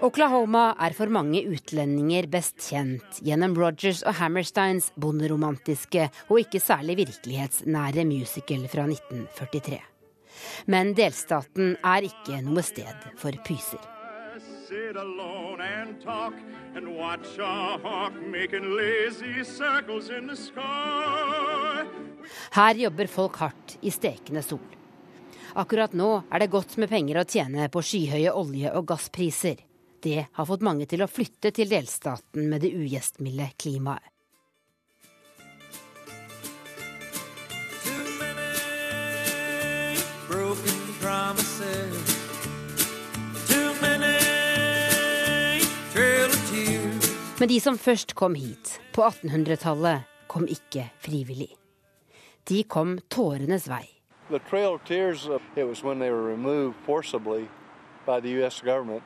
Oklahoma 0.01 0.63
er 0.81 0.95
for 0.97 1.11
mange 1.13 1.43
utlendinger 1.45 2.25
best 2.31 2.57
kjent 2.65 3.19
gjennom 3.21 3.53
Rogers 3.53 4.01
og 4.01 4.17
Hammersteins 4.17 4.89
bonderomantiske 4.97 6.07
og 6.29 6.41
ikke 6.41 6.61
særlig 6.63 6.97
virkelighetsnære 7.03 8.05
musical 8.09 8.65
fra 8.71 8.87
1943. 8.89 9.77
Men 10.73 10.95
delstaten 10.97 11.75
er 11.85 12.09
ikke 12.09 12.41
noe 12.47 12.65
sted 12.65 13.09
for 13.21 13.37
pyser. 13.45 13.81
Her 22.57 22.85
jobber 22.85 23.07
folk 23.11 23.41
hardt 23.45 23.77
i 23.81 23.91
stekende 23.93 24.41
sol. 24.45 24.80
Akkurat 25.53 25.91
nå 25.93 26.07
er 26.31 26.39
det 26.39 26.51
godt 26.51 26.77
med 26.79 26.87
penger 26.91 27.19
å 27.19 27.27
tjene 27.27 27.67
på 27.71 27.83
skyhøye 27.83 28.31
olje- 28.31 28.71
og 28.77 28.87
gasspriser. 28.87 29.59
Det 30.01 30.25
har 30.31 30.47
fått 30.47 30.63
mange 30.63 30.87
til 30.87 31.03
å 31.03 31.11
flytte 31.11 31.51
til 31.51 31.69
delstaten 31.69 32.47
med 32.49 32.63
det 32.63 32.71
ugjestmilde 32.71 33.51
klimaet. 33.59 34.07
Men 47.41 47.49
de 47.49 47.57
som 47.59 47.77
først 47.77 48.13
kom 48.13 48.35
hit, 48.37 48.75
på 48.93 49.01
1800-tallet, 49.01 50.05
kom 50.29 50.45
ikke 50.45 50.85
frivillig. 51.01 51.49
De 52.45 52.61
kom 52.69 52.99
tårenes 53.09 53.65
vei. 53.67 54.00
The 54.31 54.39
Trail 54.39 54.75
of 54.75 54.85
Tears, 54.85 55.27
uh, 55.27 55.39
it 55.57 55.65
was 55.65 55.83
when 55.83 55.99
they 55.99 56.09
were 56.09 56.23
removed 56.23 56.77
forcibly 56.85 57.49
by 58.05 58.21
the 58.21 58.29
U.S. 58.39 58.61
government 58.61 59.03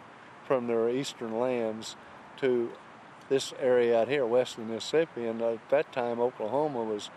from 0.48 0.68
their 0.68 0.88
eastern 0.88 1.40
lands 1.40 1.96
to 2.38 2.70
this 3.28 3.52
area 3.60 4.02
out 4.02 4.08
here, 4.08 4.24
west 4.24 4.60
of 4.60 4.68
Mississippi. 4.68 5.26
And 5.26 5.42
at 5.42 5.68
that 5.72 5.92
time, 5.92 6.20
Oklahoma 6.20 6.84
was 6.84 7.10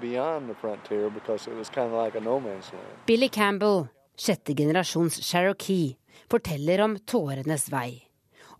beyond 0.00 0.48
the 0.48 0.54
frontier 0.54 1.10
because 1.10 1.48
it 1.48 1.56
was 1.56 1.68
kind 1.68 1.88
of 1.88 1.94
like 1.94 2.14
a 2.14 2.20
no 2.20 2.38
man's 2.38 2.72
land. 2.72 2.86
Billy 3.06 3.28
Campbell, 3.28 3.88
sjette 4.16 4.54
generasjons 4.54 5.20
Cherokee, 5.20 5.96
forteller 6.28 6.80
om 6.80 6.98
tårenes 6.98 7.68
vei 7.68 8.09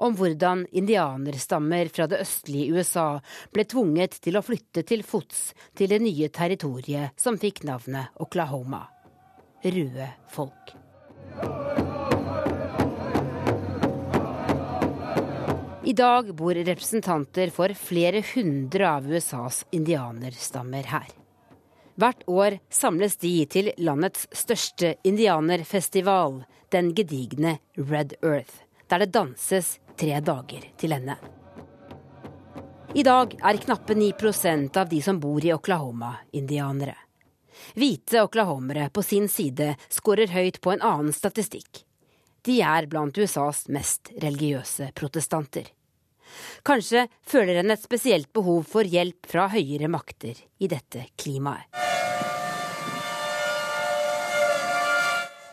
om 0.01 0.17
hvordan 0.17 0.65
indianerstammer 0.73 1.91
fra 1.93 2.07
det 2.11 2.23
østlige 2.25 2.73
USA 2.73 3.09
ble 3.53 3.67
tvunget 3.69 4.17
til 4.25 4.39
å 4.39 4.45
flytte 4.45 4.85
til 4.89 5.05
fots 5.05 5.51
til 5.77 5.93
det 5.93 6.01
nye 6.01 6.31
territoriet 6.33 7.17
som 7.21 7.39
fikk 7.41 7.63
navnet 7.69 8.17
Oklahoma. 8.25 8.87
Røde 9.61 10.09
folk. 10.33 10.73
I 15.85 15.93
dag 15.93 16.35
bor 16.37 16.55
representanter 16.55 17.53
for 17.53 17.73
flere 17.77 18.23
hundre 18.35 18.89
av 18.89 19.09
USAs 19.11 19.65
indianerstammer 19.75 20.87
her. 20.87 21.09
Hvert 22.01 22.23
år 22.31 22.57
samles 22.73 23.19
de 23.21 23.33
til 23.51 23.73
landets 23.77 24.29
største 24.33 24.95
indianerfestival, 25.05 26.45
den 26.73 26.93
gedigne 26.97 27.59
Red 27.77 28.15
Earth, 28.23 28.63
der 28.91 29.05
det 29.05 29.13
danses 29.15 29.79
tre 29.97 30.19
dager 30.21 30.67
til 30.77 30.93
ende. 30.97 31.17
I 32.95 33.05
dag 33.07 33.37
er 33.39 33.61
knappe 33.63 33.95
9% 33.95 34.77
av 34.81 34.89
de 34.91 34.99
som 35.03 35.21
bor 35.23 35.45
i 35.47 35.53
Oklahoma, 35.55 36.17
indianere. 36.35 36.97
Hvite 37.79 38.25
oklahomere 38.25 38.89
på 38.91 39.03
sin 39.07 39.29
side 39.29 39.77
skårer 39.89 40.33
høyt 40.35 40.59
på 40.61 40.73
en 40.75 40.83
annen 40.83 41.15
statistikk. 41.15 41.85
De 42.43 42.59
er 42.65 42.89
blant 42.91 43.19
USAs 43.19 43.69
mest 43.69 44.11
religiøse 44.19 44.91
protestanter. 44.97 45.69
Kanskje 46.67 47.07
føler 47.27 47.61
en 47.61 47.71
et 47.75 47.83
spesielt 47.83 48.33
behov 48.33 48.65
for 48.71 48.87
hjelp 48.87 49.27
fra 49.29 49.47
høyere 49.53 49.91
makter 49.93 50.39
i 50.59 50.71
dette 50.71 51.07
klimaet. 51.21 51.69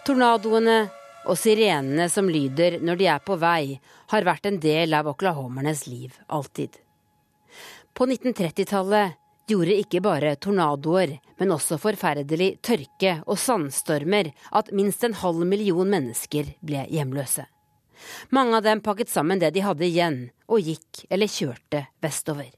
Tornadoene 0.08 0.86
og 1.28 1.38
sirenene 1.40 2.08
som 2.12 2.30
lyder 2.32 2.80
når 2.84 3.00
de 3.00 3.08
er 3.12 3.24
på 3.24 3.38
vei, 3.40 3.78
har 4.12 4.28
vært 4.28 4.48
en 4.50 4.60
del 4.64 4.96
av 4.96 5.10
oklahomernes 5.12 5.86
liv 5.92 6.16
alltid. 6.28 6.78
På 7.94 8.08
1930-tallet 8.08 9.18
gjorde 9.48 9.78
ikke 9.82 10.02
bare 10.04 10.36
tornadoer, 10.36 11.18
men 11.40 11.54
også 11.56 11.80
forferdelig 11.82 12.58
tørke 12.66 13.18
og 13.26 13.40
sandstormer 13.40 14.32
at 14.56 14.72
minst 14.76 15.04
en 15.08 15.16
halv 15.18 15.46
million 15.48 15.88
mennesker 15.90 16.54
ble 16.62 16.84
hjemløse. 16.92 17.48
Mange 18.30 18.60
av 18.60 18.66
dem 18.68 18.84
pakket 18.86 19.10
sammen 19.10 19.42
det 19.42 19.54
de 19.56 19.64
hadde 19.66 19.88
igjen, 19.88 20.20
og 20.48 20.62
gikk 20.62 21.06
eller 21.10 21.32
kjørte 21.32 21.88
vestover. 22.04 22.52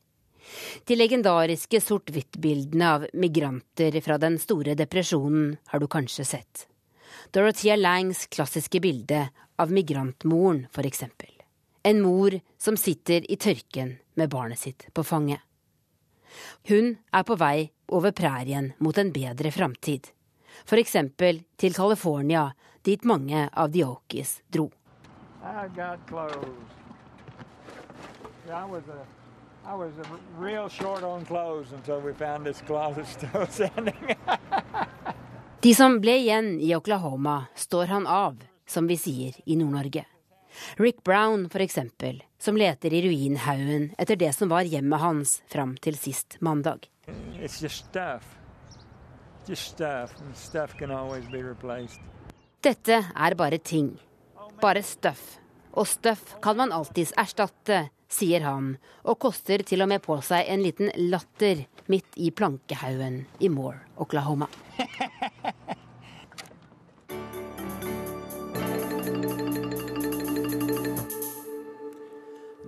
De 0.90 0.98
legendariske 0.98 1.80
sort-hvitt-bildene 1.84 2.90
av 2.90 3.06
migranter 3.14 4.00
fra 4.02 4.18
den 4.22 4.40
store 4.42 4.76
depresjonen 4.76 5.54
har 5.72 5.80
du 5.80 5.88
kanskje 5.88 6.26
sett. 6.26 6.66
Dorothea 7.32 7.76
Langs 7.76 8.28
klassiske 8.28 8.80
bilde 8.80 9.30
av 9.56 9.72
migrantmoren, 9.72 10.68
f.eks. 10.72 11.04
En 11.84 12.02
mor 12.02 12.40
som 12.58 12.78
sitter 12.78 13.32
i 13.32 13.36
tørken 13.36 13.98
med 14.14 14.30
barnet 14.30 14.60
sitt 14.60 14.88
på 14.94 15.04
fanget. 15.04 15.40
Hun 16.70 16.98
er 17.12 17.24
på 17.24 17.36
vei 17.40 17.72
over 17.88 18.12
prærien 18.12 18.74
mot 18.78 18.98
en 18.98 19.14
bedre 19.14 19.52
framtid. 19.52 20.12
F.eks. 20.66 20.96
til 21.58 21.74
California, 21.74 22.52
dit 22.84 23.04
mange 23.04 23.50
av 23.54 23.72
de 23.72 23.86
Okies 23.86 24.42
dro. 24.48 24.72
I 25.44 25.68
got 25.76 26.00
clothes. 26.08 26.48
I 28.50 28.66
was 28.66 28.84
a, 28.90 29.06
I 29.66 29.76
was 29.76 29.94
real 30.38 30.70
short 30.70 31.04
on 31.04 31.26
clothes. 31.26 31.72
De 35.62 35.76
som 35.76 35.98
ble 36.00 36.14
igjen 36.22 36.54
i 36.64 36.70
Oklahoma, 36.76 37.50
står 37.56 37.90
han 37.92 38.06
av, 38.08 38.38
som 38.64 38.86
vi 38.88 38.96
sier 38.96 39.36
i 39.44 39.58
Nord-Norge. 39.60 40.06
Rick 40.80 41.04
Brown, 41.04 41.50
for 41.52 41.60
eksempel, 41.60 42.22
som 42.40 42.56
leter 42.56 42.94
i 42.96 43.02
ruinhaugen 43.04 43.90
etter 44.00 44.16
det 44.16 44.32
som 44.38 44.48
var 44.48 44.64
hjemmet 44.64 45.04
hans 45.04 45.34
fram 45.52 45.74
til 45.84 46.00
sist 46.00 46.38
mandag. 46.40 46.88
Dette 52.64 53.04
er 53.28 53.40
bare 53.44 53.60
ting. 53.60 53.92
Bare 54.64 54.84
støff. 54.84 55.28
Og 55.76 55.92
støff 55.92 56.38
kan 56.40 56.56
man 56.64 56.72
alltids 56.72 57.12
erstatte, 57.20 57.90
sier 58.10 58.42
han, 58.46 58.74
og 59.06 59.20
koster 59.22 59.64
til 59.66 59.86
og 59.86 59.92
med 59.92 60.04
på 60.06 60.18
seg 60.26 60.50
en 60.50 60.66
liten 60.66 60.92
latter 61.10 61.66
midt 61.88 62.18
i 62.18 62.32
plankehaugen 62.32 63.24
i 63.40 63.50
Moore, 63.54 63.86
Oklahoma. 63.98 64.50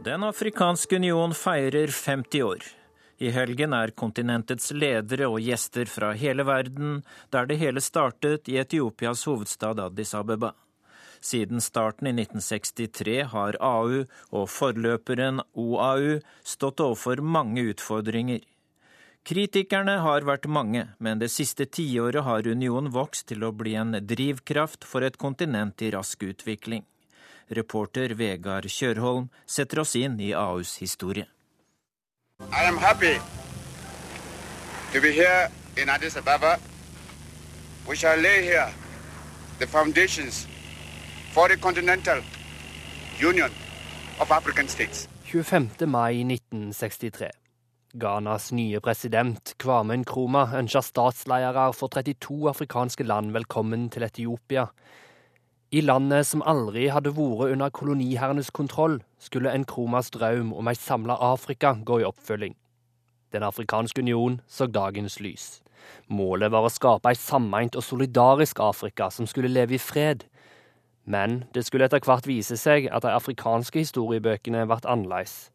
Den 0.01 0.23
afrikanske 0.23 0.95
union 0.95 1.33
feirer 1.37 1.91
50 1.93 2.41
år. 2.41 2.63
I 3.21 3.29
helgen 3.29 3.75
er 3.77 3.91
kontinentets 3.93 4.71
ledere 4.73 5.27
og 5.29 5.43
gjester 5.45 5.85
fra 5.85 6.09
hele 6.17 6.41
verden, 6.47 7.03
der 7.29 7.45
det 7.45 7.59
hele 7.61 7.83
startet 7.85 8.49
i 8.49 8.57
Etiopias 8.57 9.27
hovedstad 9.29 9.77
Addis 9.83 10.15
Abeba. 10.17 10.55
Siden 11.21 11.61
starten 11.61 12.07
i 12.07 12.13
1963 12.17 13.21
har 13.29 13.57
AU 13.61 14.05
og 14.31 14.47
forløperen 14.49 15.43
OAU 15.53 16.19
stått 16.43 16.81
overfor 16.81 17.21
mange 17.21 17.61
utfordringer. 17.69 18.41
Kritikerne 19.21 19.99
har 20.01 20.25
vært 20.25 20.47
mange, 20.49 20.87
men 20.97 21.19
det 21.21 21.29
siste 21.29 21.67
tiåret 21.69 22.25
har 22.25 22.47
unionen 22.49 22.89
vokst 22.89 23.27
til 23.29 23.45
å 23.45 23.51
bli 23.53 23.75
en 23.77 23.93
drivkraft 23.93 24.87
for 24.87 25.05
et 25.05 25.19
kontinent 25.21 25.81
i 25.85 25.91
rask 25.93 26.25
utvikling. 26.25 26.87
Reporter 27.53 28.15
Vegard 28.17 28.65
Kjørholm 28.65 29.29
setter 29.45 29.83
oss 29.83 29.93
inn 29.99 30.17
i 30.19 30.31
AUs 30.33 30.79
historie. 30.81 31.27
I 32.49 32.65
am 32.65 32.77
happy 32.77 33.19
to 34.93 35.01
be 35.01 35.11
here 35.11 35.51
in 35.77 35.89
Addis 35.89 36.17
Ababa. 36.17 36.57
We 37.87 37.95
shall 37.95 38.17
lay 38.17 38.41
here 38.41 38.73
the 39.59 39.67
foundations 39.67 40.47
for 41.31 41.49
a 41.51 41.57
continental 41.57 42.19
union 43.19 43.51
of 44.19 44.31
African 44.31 44.67
states. 44.67 45.07
25. 45.31 45.87
mai 45.87 46.23
1963. 46.23 47.29
Ghanas 47.93 48.51
nye 48.51 48.79
president 48.79 49.53
Kwame 49.57 49.95
Nkruma 50.01 50.49
ønsker 50.59 50.83
statsledere 50.83 51.69
for 51.73 51.87
32 51.87 52.49
afrikanske 52.49 53.03
land 53.07 53.31
velkommen 53.31 53.89
til 53.89 54.03
Etiopia. 54.03 54.65
I 55.71 55.81
landet 55.81 56.27
som 56.27 56.43
aldri 56.43 56.89
hadde 56.91 57.15
vært 57.15 57.55
under 57.55 57.71
koloniherrenes 57.71 58.51
kontroll, 58.51 58.99
skulle 59.19 59.55
Nkromas 59.63 60.11
drøm 60.11 60.51
om 60.51 60.67
ei 60.67 60.75
samla 60.75 61.15
Afrika 61.15 61.77
gå 61.79 62.01
i 62.01 62.07
oppfølging. 62.07 62.57
Den 63.31 63.47
afrikanske 63.47 64.03
union 64.03 64.41
så 64.47 64.67
dagens 64.67 65.21
lys. 65.23 65.61
Målet 66.11 66.51
var 66.51 66.67
å 66.67 66.71
skape 66.71 67.07
ei 67.07 67.15
sammeint 67.15 67.79
og 67.79 67.87
solidarisk 67.87 68.59
Afrika 68.59 69.07
som 69.09 69.27
skulle 69.27 69.51
leve 69.51 69.79
i 69.79 69.81
fred. 69.81 70.27
Men 71.05 71.43
det 71.53 71.65
skulle 71.65 71.87
etter 71.89 72.03
hvert 72.05 72.27
vise 72.29 72.57
seg 72.59 72.87
at 72.93 73.05
de 73.05 73.13
afrikanske 73.13 73.81
historiebøkene 73.81 74.65
ble 74.69 74.79
annerledes. 74.85 75.49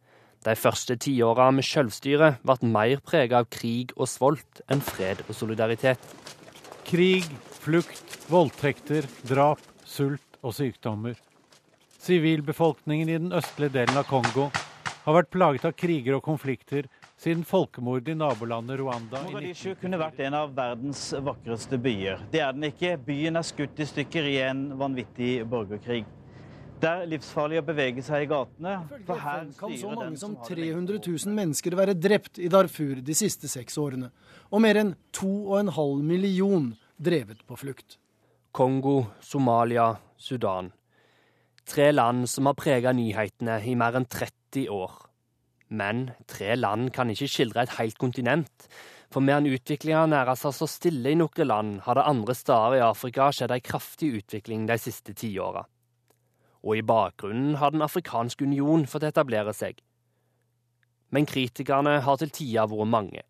De 0.46 0.54
første 0.54 0.94
tiåra 1.02 1.48
med 1.54 1.66
selvstyre 1.66 2.36
ble 2.46 2.70
mer 2.70 3.00
prega 3.02 3.40
av 3.42 3.48
krig 3.50 3.94
og 3.96 4.10
svolt 4.10 4.60
enn 4.70 4.82
fred 4.84 5.24
og 5.26 5.34
solidaritet. 5.34 6.02
Krig, 6.86 7.26
flukt, 7.62 8.18
voldtekter, 8.30 9.06
drap, 9.26 9.62
sult 9.82 10.38
og 10.42 10.54
sykdommer. 10.54 11.16
Sivilbefolkningen 12.06 13.10
i 13.10 13.18
den 13.18 13.34
østlige 13.34 13.80
delen 13.80 13.98
av 13.98 14.06
Kongo 14.06 14.50
har 15.06 15.16
vært 15.16 15.32
plaget 15.34 15.66
av 15.66 15.74
kriger 15.78 16.18
og 16.18 16.24
konflikter 16.26 16.86
siden 17.20 17.44
folkemordet 17.48 18.12
i 18.12 18.18
nabolandet 18.18 18.80
Rwanda 18.80 19.22
Mogadishu 19.24 19.72
kunne 19.80 19.98
vært 20.00 20.20
en 20.26 20.36
av 20.36 20.52
verdens 20.56 21.08
vakreste 21.24 21.78
byer. 21.80 22.26
Det 22.32 22.42
er 22.44 22.52
den 22.52 22.68
ikke. 22.68 22.96
Byen 23.06 23.40
er 23.40 23.46
skutt 23.46 23.80
i 23.80 23.88
stykker 23.88 24.28
i 24.28 24.36
en 24.44 24.68
vanvittig 24.78 25.40
borgerkrig. 25.48 26.04
Det 26.76 26.88
er 26.90 27.06
livsfarlig 27.08 27.62
å 27.62 27.64
bevege 27.64 28.02
seg 28.04 28.26
i 28.26 28.28
gatene. 28.28 28.74
For 29.08 29.20
her 29.22 29.46
kan 29.56 29.76
så 29.80 29.92
mange 29.96 30.20
som 30.20 30.34
300 30.44 30.98
000 31.00 31.32
mennesker 31.38 31.76
være 31.78 31.96
drept 31.96 32.36
i 32.36 32.50
Darfur 32.52 33.00
de 33.00 33.16
siste 33.16 33.48
seks 33.48 33.78
årene. 33.80 34.10
Og 34.52 34.60
mer 34.60 34.82
enn 34.82 34.92
2,5 35.16 36.04
million 36.04 36.68
drevet 37.00 37.40
på 37.48 37.56
flukt. 37.56 37.96
Kongo, 38.52 39.06
Somalia, 39.24 39.94
Sudan. 40.20 40.68
Tre 41.66 41.88
land 41.96 42.28
som 42.28 42.46
har 42.46 42.60
prega 42.60 42.92
nyhetene 42.92 43.56
i 43.64 43.72
mer 43.74 43.96
enn 43.96 44.04
30 44.04 44.68
år. 44.72 45.05
Men 45.68 46.10
tre 46.30 46.54
land 46.56 46.92
kan 46.94 47.10
ikke 47.10 47.28
skildre 47.30 47.64
et 47.66 47.74
helt 47.78 47.98
kontinent. 47.98 48.68
For 49.10 49.22
medan 49.22 49.48
utviklinga 49.50 50.04
nærer 50.10 50.38
seg 50.38 50.54
så 50.54 50.66
stille 50.70 51.12
i 51.12 51.18
noen 51.18 51.46
land, 51.46 51.80
har 51.86 51.98
det 51.98 52.06
andre 52.06 52.34
steder 52.34 52.78
i 52.78 52.84
Afrika 52.86 53.30
skjedd 53.34 53.54
ei 53.54 53.62
kraftig 53.62 54.12
utvikling 54.20 54.66
de 54.66 54.78
siste 54.78 55.14
tiåra. 55.14 55.64
Og 56.66 56.78
i 56.78 56.86
bakgrunnen 56.86 57.56
har 57.60 57.70
Den 57.70 57.82
afrikanske 57.82 58.44
union 58.44 58.86
fått 58.86 59.06
etablere 59.06 59.54
seg. 59.54 59.78
Men 61.10 61.26
kritikerne 61.26 62.00
har 62.02 62.18
til 62.18 62.30
tider 62.30 62.66
vært 62.66 62.90
mange. 62.90 63.22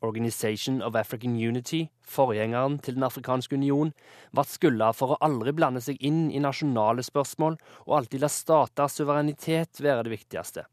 Organization 0.00 0.80
of 0.82 0.94
African 0.94 1.34
Unity, 1.34 1.88
forgjengeren 2.06 2.78
til 2.78 2.94
Den 2.94 3.02
afrikanske 3.02 3.56
union, 3.58 3.92
ble 4.32 4.44
skylda 4.46 4.92
for 4.94 5.14
å 5.14 5.20
aldri 5.20 5.52
blande 5.52 5.82
seg 5.82 5.98
inn 5.98 6.30
i 6.30 6.38
nasjonale 6.38 7.02
spørsmål 7.02 7.58
og 7.86 7.96
alltid 7.98 8.22
la 8.22 8.30
staters 8.30 9.00
suverenitet 9.00 9.82
være 9.82 10.06
det 10.06 10.14
viktigste. 10.14 10.68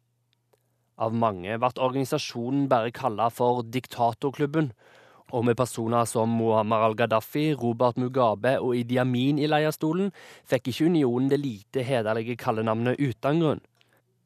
Av 0.96 1.12
mange 1.12 1.58
ble 1.60 1.70
organisasjonen 1.84 2.70
bare 2.72 2.92
kalla 2.96 3.28
for 3.28 3.66
diktatorklubben, 3.68 4.70
og 5.36 5.44
med 5.44 5.58
personer 5.60 6.06
som 6.08 6.30
Muammar 6.32 6.86
al-Gaddafi, 6.86 7.50
Robert 7.60 7.98
Mugabe 7.98 8.54
og 8.62 8.78
Idi 8.80 8.96
Amin 9.02 9.40
i 9.42 9.50
leierstolen, 9.50 10.14
fikk 10.48 10.70
ikke 10.72 10.86
unionen 10.88 11.28
det 11.30 11.42
lite 11.42 11.84
hederlige 11.84 12.38
kallenavnet 12.40 13.02
uten 13.02 13.42
grunn. 13.42 13.62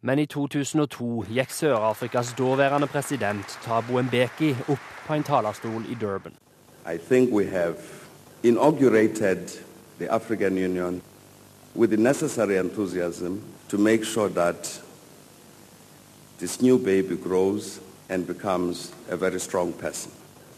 Men 0.06 0.20
i 0.22 0.28
2002 0.30 1.26
gikk 1.34 1.52
Sør-Afrikas 1.52 2.36
daværende 2.38 2.88
president 2.88 3.58
Thabo 3.66 4.02
Mbeki 4.06 4.52
opp 4.70 4.86
på 5.08 5.18
en 5.18 5.26
talerstol 5.26 5.88
i 5.90 5.98
Durban. 5.98 6.38
I 6.86 6.98
think 6.98 7.34
we 7.34 7.50
have 7.50 7.78
inaugurated 8.44 9.50
the 9.98 10.08
African 10.08 10.54
Union 10.54 11.02
with 11.76 11.90
the 11.90 11.98
necessary 11.98 12.58
enthusiasm 12.58 13.42
to 13.70 13.78
make 13.78 14.06
sure 14.06 14.30
that 14.30 14.82
this 16.40 16.62
new 16.62 16.78
baby 16.78 17.16
grows 17.16 17.82
and 18.10 18.28
becomes 18.28 18.94
a 19.12 19.16
very 19.16 19.40
strong 19.40 19.74
person. 19.74 20.12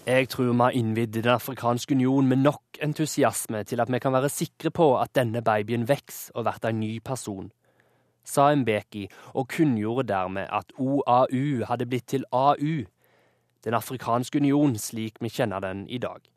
Jeg 0.05 0.29
tror 0.29 0.51
vi 0.51 0.57
har 0.57 0.69
innvidd 0.69 1.13
Den 1.13 1.27
afrikanske 1.27 1.95
union 1.95 2.27
med 2.27 2.37
nok 2.37 2.61
entusiasme 2.81 3.63
til 3.63 3.79
at 3.79 3.91
vi 3.91 3.99
kan 3.99 4.13
være 4.13 4.29
sikre 4.29 4.71
på 4.71 4.99
at 4.99 5.15
denne 5.15 5.41
babyen 5.41 5.87
vokser 5.87 6.31
og 6.35 6.43
blir 6.43 6.69
en 6.69 6.79
ny 6.79 6.99
person, 7.05 7.51
sa 8.25 8.55
Mbeki 8.55 9.07
og 9.33 9.47
kunngjorde 9.47 10.07
dermed 10.07 10.47
at 10.51 10.73
OAU 10.77 11.65
hadde 11.65 11.85
blitt 11.85 12.07
til 12.07 12.25
AU, 12.31 12.85
Den 13.63 13.73
afrikanske 13.73 14.39
union 14.39 14.75
slik 14.77 15.13
vi 15.21 15.29
kjenner 15.29 15.59
den 15.59 15.87
i 15.87 15.97
dag. 15.97 16.30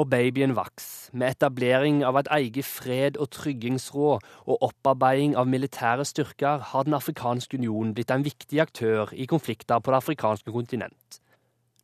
Og 0.00 0.06
babyen 0.08 0.54
vaks, 0.56 1.10
med 1.12 1.34
etablering 1.34 1.98
av 2.08 2.16
et 2.16 2.28
eget 2.32 2.64
fred- 2.64 3.18
og 3.20 3.28
tryggingsråd 3.36 4.22
og 4.46 4.62
opparbeiding 4.64 5.34
av 5.36 5.48
militære 5.50 6.06
styrker 6.08 6.62
har 6.70 6.86
Den 6.88 6.96
afrikanske 6.96 7.58
union 7.58 7.92
blitt 7.92 8.10
en 8.10 8.24
viktig 8.24 8.62
aktør 8.64 9.12
i 9.12 9.26
konflikter 9.26 9.78
på 9.78 9.90
det 9.92 9.98
afrikanske 9.98 10.52
kontinent. 10.52 11.20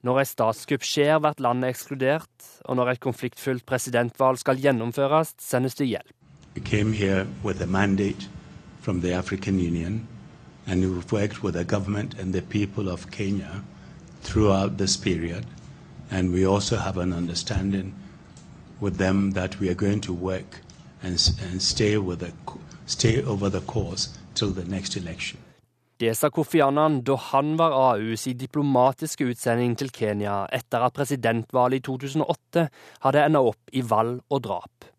Når 0.02 0.20
et 0.20 0.28
statskupp 0.28 0.86
skjer, 0.86 1.18
blir 1.20 1.42
landet 1.44 1.74
ekskludert, 1.74 2.46
og 2.64 2.76
når 2.76 2.94
et 2.94 3.00
konfliktfullt 3.00 3.66
presidentvalg 3.66 4.38
skal 4.38 4.64
gjennomføres, 4.64 5.34
sendes 5.38 5.74
det 5.74 5.86
hjelp. 5.86 6.14
We 6.54 6.62
came 6.62 6.94
here 6.94 7.26
with 7.44 7.60
a 7.60 7.66
mandate 7.66 8.30
from 8.80 9.02
the 9.02 9.12
African 9.12 9.60
Union, 9.60 10.08
and 10.66 10.80
we've 10.80 11.12
worked 11.12 11.42
with 11.42 11.52
the 11.52 11.64
government 11.64 12.18
and 12.18 12.32
the 12.32 12.40
people 12.40 12.88
of 12.88 13.10
Kenya 13.10 13.60
throughout 14.22 14.78
this 14.78 14.96
period. 14.96 15.44
And 16.10 16.32
we 16.32 16.46
also 16.46 16.76
have 16.76 16.96
an 16.96 17.12
understanding 17.12 17.92
with 18.80 18.98
them 18.98 19.32
that 19.32 19.60
we 19.60 19.68
are 19.68 19.74
going 19.74 20.00
to 20.00 20.12
work 20.12 20.60
and, 21.02 21.14
and 21.50 21.62
stay, 21.62 21.96
with 21.98 22.20
the, 22.20 22.32
stay 22.86 23.22
over 23.22 23.50
the 23.50 23.60
course 23.60 24.08
till 24.34 24.50
the 24.50 24.64
next 24.64 24.96
election. 24.96 25.38
Det 25.96 26.14
sa 26.14 26.28
Kofi 26.28 26.60
Annan 26.60 27.00
da 27.08 27.14
han 27.16 27.54
var 27.56 27.72
AUs 27.72 28.26
i 28.28 28.34
diplomatiske 28.36 29.24
utsending 29.24 29.78
til 29.80 29.88
Kenya 29.88 30.42
etter 30.52 30.84
at 30.84 30.92
presidentvalget 30.92 31.80
i 31.80 31.86
2008 31.86 32.66
hadde 33.06 33.22
enda 33.24 33.40
opp 33.40 33.72
i 33.72 33.80
valg 33.80 34.20
og 34.28 34.42
drap. 34.44 34.90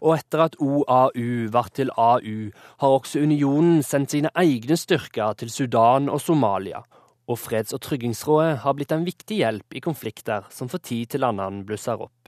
Og 0.00 0.14
etter 0.14 0.44
at 0.44 0.54
OAU 0.62 1.50
ble 1.50 1.64
til 1.74 1.90
AU, 1.98 2.36
har 2.80 2.94
også 3.00 3.24
unionen 3.26 3.82
sendt 3.82 4.14
sine 4.14 4.30
egne 4.38 4.78
styrker 4.78 5.34
til 5.42 5.50
Sudan 5.50 6.08
og 6.08 6.22
Somalia, 6.22 6.84
og 7.26 7.38
Freds- 7.38 7.74
og 7.74 7.82
tryggingsrådet 7.82 8.62
har 8.62 8.78
blitt 8.78 8.94
en 8.94 9.04
viktig 9.04 9.42
hjelp 9.42 9.74
i 9.74 9.82
konflikter 9.82 10.46
som 10.54 10.70
for 10.70 10.78
tid 10.78 11.10
til 11.16 11.26
annen 11.26 11.64
blusser 11.66 11.98
opp. 11.98 12.19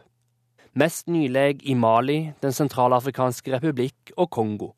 Mest 0.72 1.06
nylig 1.06 1.60
i 1.68 1.74
Mali, 1.76 2.32
Den 2.40 2.54
sentralafrikanske 2.56 3.52
republikk 3.52 4.14
og 4.16 4.30
Kongo. 4.32 4.70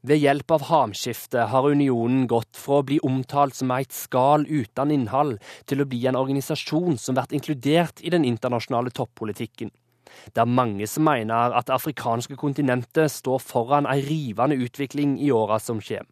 Ved 0.00 0.22
hjelp 0.22 0.54
av 0.54 0.64
hamskifte 0.70 1.44
har 1.52 1.68
unionen 1.68 2.24
gått 2.30 2.56
fra 2.56 2.78
å 2.80 2.86
bli 2.88 2.96
omtalt 3.04 3.58
som 3.58 3.74
et 3.76 3.92
skall 3.92 4.46
uten 4.48 4.94
innhold, 4.94 5.36
til 5.68 5.84
å 5.84 5.88
bli 5.92 6.06
en 6.08 6.16
organisasjon 6.16 6.96
som 6.96 7.18
blir 7.18 7.36
inkludert 7.36 8.00
i 8.00 8.14
den 8.16 8.24
internasjonale 8.24 8.88
toppolitikken. 8.88 9.74
Det 10.32 10.40
er 10.40 10.48
mange 10.48 10.88
som 10.88 11.04
mener 11.04 11.52
at 11.52 11.68
det 11.68 11.76
afrikanske 11.76 12.40
kontinentet 12.40 13.12
står 13.12 13.44
foran 13.44 13.84
en 13.84 14.00
rivende 14.08 14.56
utvikling 14.56 15.18
i 15.20 15.28
åra 15.28 15.60
som 15.60 15.84
kommer. 15.84 16.08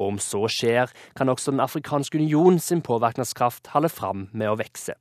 Og 0.00 0.14
om 0.14 0.16
så 0.18 0.46
skjer, 0.48 0.88
kan 1.14 1.28
også 1.28 1.52
Den 1.52 1.60
afrikanske 1.60 2.18
union 2.18 2.56
sin 2.58 2.80
påvirkningskraft 2.80 3.68
holde 3.76 3.92
fram 3.92 4.30
med 4.32 4.48
å 4.48 4.56
vokse. 4.56 4.96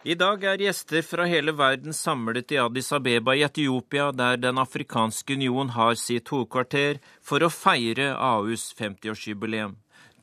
I 0.00 0.14
dag 0.16 0.44
er 0.48 0.62
gjester 0.64 1.02
fra 1.04 1.26
hele 1.28 1.52
verden 1.52 1.92
samlet 1.92 2.54
i 2.54 2.56
Addis 2.56 2.86
Abeba 2.96 3.34
i 3.36 3.42
Etiopia, 3.44 4.06
der 4.16 4.38
Den 4.40 4.56
afrikanske 4.56 5.34
union 5.36 5.68
har 5.74 5.92
sitt 5.94 6.30
hovedkvarter, 6.32 7.02
for 7.20 7.44
å 7.44 7.50
feire 7.52 8.14
AUs 8.16 8.70
50-årsjubileum. 8.78 9.74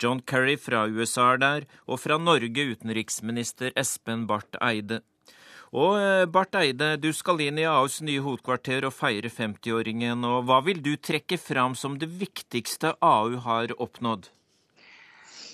John 0.02 0.24
Kerry 0.26 0.56
fra 0.58 0.88
USA 0.90 1.28
er 1.36 1.38
der, 1.44 1.68
og 1.86 2.02
fra 2.02 2.18
Norge 2.18 2.66
utenriksminister 2.74 3.70
Espen 3.78 4.26
Barth 4.26 4.58
Eide. 4.66 5.04
Og 5.70 6.26
Barth 6.34 6.58
Eide, 6.58 6.96
du 6.98 7.12
skal 7.13 7.46
inn 7.46 7.62
i 7.62 7.70
AUs 7.70 8.00
nye 8.02 8.24
hovedkvarter 8.26 8.88
og 8.90 8.96
feire 8.98 9.30
50-åringen. 9.30 10.26
og 10.26 10.50
Hva 10.50 10.63
vil 10.66 10.82
du 10.82 10.96
trekke 10.98 11.38
fram 11.38 11.78
som 11.78 12.00
det 12.02 12.10
viktigste 12.18 12.96
AU 12.98 13.38
har 13.46 13.78
oppnådd? 13.78 14.32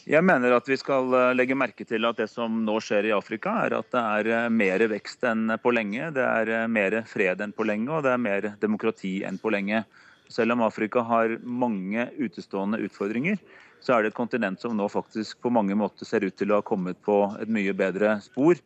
Jeg 0.04 0.20
mener 0.26 0.52
at 0.52 0.68
vi 0.68 0.76
skal 0.76 1.14
legge 1.32 1.56
merke 1.56 1.86
til 1.88 2.04
at 2.04 2.18
det 2.20 2.26
som 2.28 2.58
nå 2.66 2.76
skjer 2.84 3.08
i 3.08 3.14
Afrika, 3.16 3.54
er 3.64 3.78
at 3.78 3.94
det 3.94 4.02
er 4.04 4.50
mer 4.52 4.84
vekst 4.92 5.24
enn 5.30 5.54
på 5.64 5.72
lenge. 5.72 6.10
Det 6.12 6.24
er 6.24 6.68
mer 6.68 6.98
fred 7.08 7.40
enn 7.46 7.54
på 7.56 7.64
lenge, 7.68 7.88
og 7.88 8.04
det 8.04 8.12
er 8.12 8.20
mer 8.20 8.50
demokrati 8.60 9.22
enn 9.24 9.40
på 9.40 9.54
lenge. 9.56 9.86
Selv 10.28 10.58
om 10.58 10.66
Afrika 10.66 11.06
har 11.08 11.38
mange 11.44 12.10
utestående 12.20 12.82
utfordringer, 12.84 13.40
så 13.84 13.96
er 13.96 14.04
det 14.04 14.12
et 14.12 14.20
kontinent 14.20 14.60
som 14.60 14.76
nå 14.76 14.90
faktisk 14.92 15.40
på 15.44 15.52
mange 15.56 15.76
måter 15.80 16.08
ser 16.08 16.28
ut 16.28 16.36
til 16.36 16.52
å 16.52 16.60
ha 16.60 16.68
kommet 16.68 17.00
på 17.04 17.18
et 17.40 17.52
mye 17.52 17.72
bedre 17.76 18.18
spor 18.24 18.60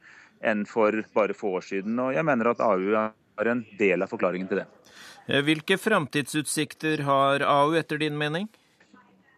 enn 0.46 0.66
for 0.70 1.04
bare 1.14 1.38
få 1.38 1.58
år 1.60 1.66
siden. 1.70 1.98
Og 2.02 2.14
jeg 2.18 2.26
mener 2.26 2.50
at 2.50 2.62
AU 2.66 2.94
er 2.98 3.52
en 3.54 3.66
del 3.78 4.06
av 4.06 4.10
forklaringen 4.10 4.50
til 4.50 4.64
det. 4.64 4.70
Hvilke 5.46 5.78
framtidsutsikter 5.82 7.04
har 7.06 7.46
AU 7.46 7.76
etter 7.78 8.02
din 8.02 8.18
mening? 8.18 8.48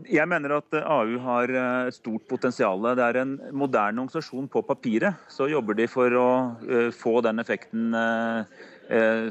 Jeg 0.08 0.30
mener 0.32 0.54
at 0.56 0.76
AU 0.80 1.18
har 1.20 1.52
stort 1.92 2.24
potensial. 2.30 2.86
Det 2.96 3.04
er 3.04 3.20
en 3.20 3.34
moderne 3.52 4.06
organisasjon 4.06 4.48
på 4.52 4.62
papiret. 4.64 5.20
Så 5.28 5.50
jobber 5.52 5.76
de 5.76 5.88
for 5.92 6.16
å 6.16 6.30
få 6.96 7.20
den 7.26 7.44
effekten 7.44 7.92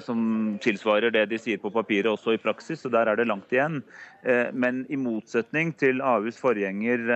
som 0.05 0.21
tilsvarer 0.63 1.11
det 1.11 1.25
de 1.33 1.39
sier 1.41 1.59
på 1.59 1.73
papiret, 1.75 2.11
også 2.13 2.37
i 2.37 2.43
praksis. 2.43 2.83
Så 2.85 2.93
der 2.93 3.09
er 3.09 3.17
det 3.19 3.27
langt 3.31 3.53
igjen. 3.55 3.81
Men 4.53 4.85
i 4.93 5.01
motsetning 5.01 5.73
til 5.81 6.05
AUs 6.05 6.37
forgjenger 6.39 7.09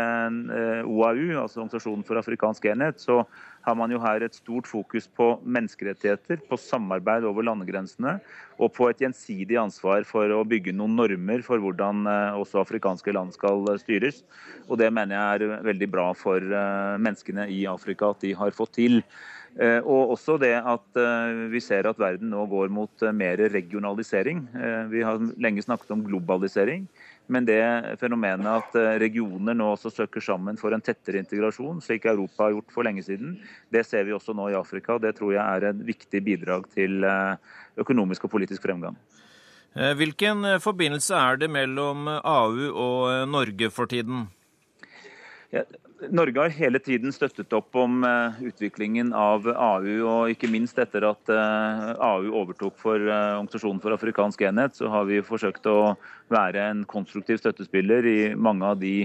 OAU, 0.88 1.36
altså 1.42 1.60
Organisasjonen 1.60 2.08
for 2.08 2.22
afrikansk 2.22 2.66
enhet, 2.72 3.04
så 3.04 3.20
har 3.62 3.76
man 3.78 3.92
jo 3.94 4.00
her 4.02 4.24
et 4.24 4.36
stort 4.36 4.68
fokus 4.68 5.06
på 5.06 5.28
menneskerettigheter, 5.42 6.40
på 6.48 6.58
samarbeid 6.58 7.26
over 7.28 7.46
landegrensene 7.46 8.16
og 8.58 8.72
på 8.76 8.88
et 8.90 9.02
gjensidig 9.04 9.58
ansvar 9.60 10.06
for 10.08 10.30
å 10.34 10.42
bygge 10.48 10.74
noen 10.76 10.96
normer 10.98 11.44
for 11.46 11.62
hvordan 11.62 12.06
også 12.38 12.62
afrikanske 12.62 13.14
land 13.14 13.34
skal 13.34 13.64
styres. 13.82 14.22
Og 14.68 14.78
Det 14.82 14.90
mener 14.92 15.16
jeg 15.16 15.50
er 15.50 15.62
veldig 15.68 15.90
bra 15.90 16.10
for 16.16 16.42
menneskene 17.02 17.48
i 17.50 17.64
Afrika 17.70 18.10
at 18.12 18.22
de 18.24 18.34
har 18.38 18.54
fått 18.54 18.76
til. 18.80 19.00
Og 19.60 20.14
også 20.14 20.38
det 20.40 20.54
at 20.58 21.00
vi 21.52 21.60
ser 21.60 21.88
at 21.90 21.98
verden 22.00 22.30
nå 22.32 22.46
går 22.50 22.70
mot 22.72 23.04
mer 23.14 23.42
regionalisering. 23.52 24.46
Vi 24.92 25.02
har 25.04 25.20
lenge 25.36 25.64
snakket 25.64 25.92
om 25.92 26.06
globalisering. 26.06 26.86
Men 27.30 27.46
det 27.46 27.62
fenomenet 28.00 28.48
at 28.50 28.74
regioner 29.00 29.54
nå 29.54 29.68
også 29.72 29.92
søker 29.94 30.24
sammen 30.24 30.58
for 30.60 30.74
en 30.74 30.82
tettere 30.84 31.22
integrasjon, 31.22 31.78
slik 31.84 32.08
Europa 32.10 32.48
har 32.48 32.56
gjort 32.56 32.74
for 32.74 32.86
lenge 32.86 33.04
siden, 33.06 33.36
det 33.72 33.84
ser 33.86 34.04
vi 34.08 34.12
også 34.16 34.34
nå 34.36 34.48
i 34.50 34.58
Afrika. 34.58 34.96
og 34.96 35.04
Det 35.04 35.14
tror 35.16 35.32
jeg 35.36 35.42
er 35.42 35.68
et 35.70 35.84
viktig 35.86 36.22
bidrag 36.26 36.66
til 36.74 37.06
økonomisk 37.78 38.26
og 38.26 38.34
politisk 38.34 38.66
fremgang. 38.66 38.98
Hvilken 39.72 40.44
forbindelse 40.60 41.16
er 41.16 41.38
det 41.40 41.48
mellom 41.48 42.10
AU 42.10 42.66
og 42.74 43.28
Norge 43.30 43.70
for 43.72 43.88
tiden? 43.88 44.26
Ja, 45.52 45.62
Norge 46.10 46.40
har 46.40 46.54
hele 46.56 46.78
tiden 46.82 47.12
støttet 47.14 47.52
opp 47.54 47.76
om 47.78 48.02
utviklingen 48.42 49.12
av 49.14 49.46
AU, 49.46 49.90
og 50.08 50.32
ikke 50.32 50.50
minst 50.50 50.78
etter 50.82 51.04
at 51.06 51.30
AU 51.30 52.32
overtok 52.42 52.78
for 52.80 52.98
Organisasjonen 52.98 53.82
for 53.82 53.94
afrikansk 53.94 54.42
enhet, 54.48 54.74
så 54.78 54.90
har 54.90 55.06
vi 55.06 55.22
forsøkt 55.22 55.68
å 55.70 55.94
være 56.32 56.64
en 56.72 56.82
konstruktiv 56.90 57.38
støttespiller 57.42 58.08
i 58.08 58.18
mange 58.34 58.66
av 58.66 58.80
de 58.82 58.96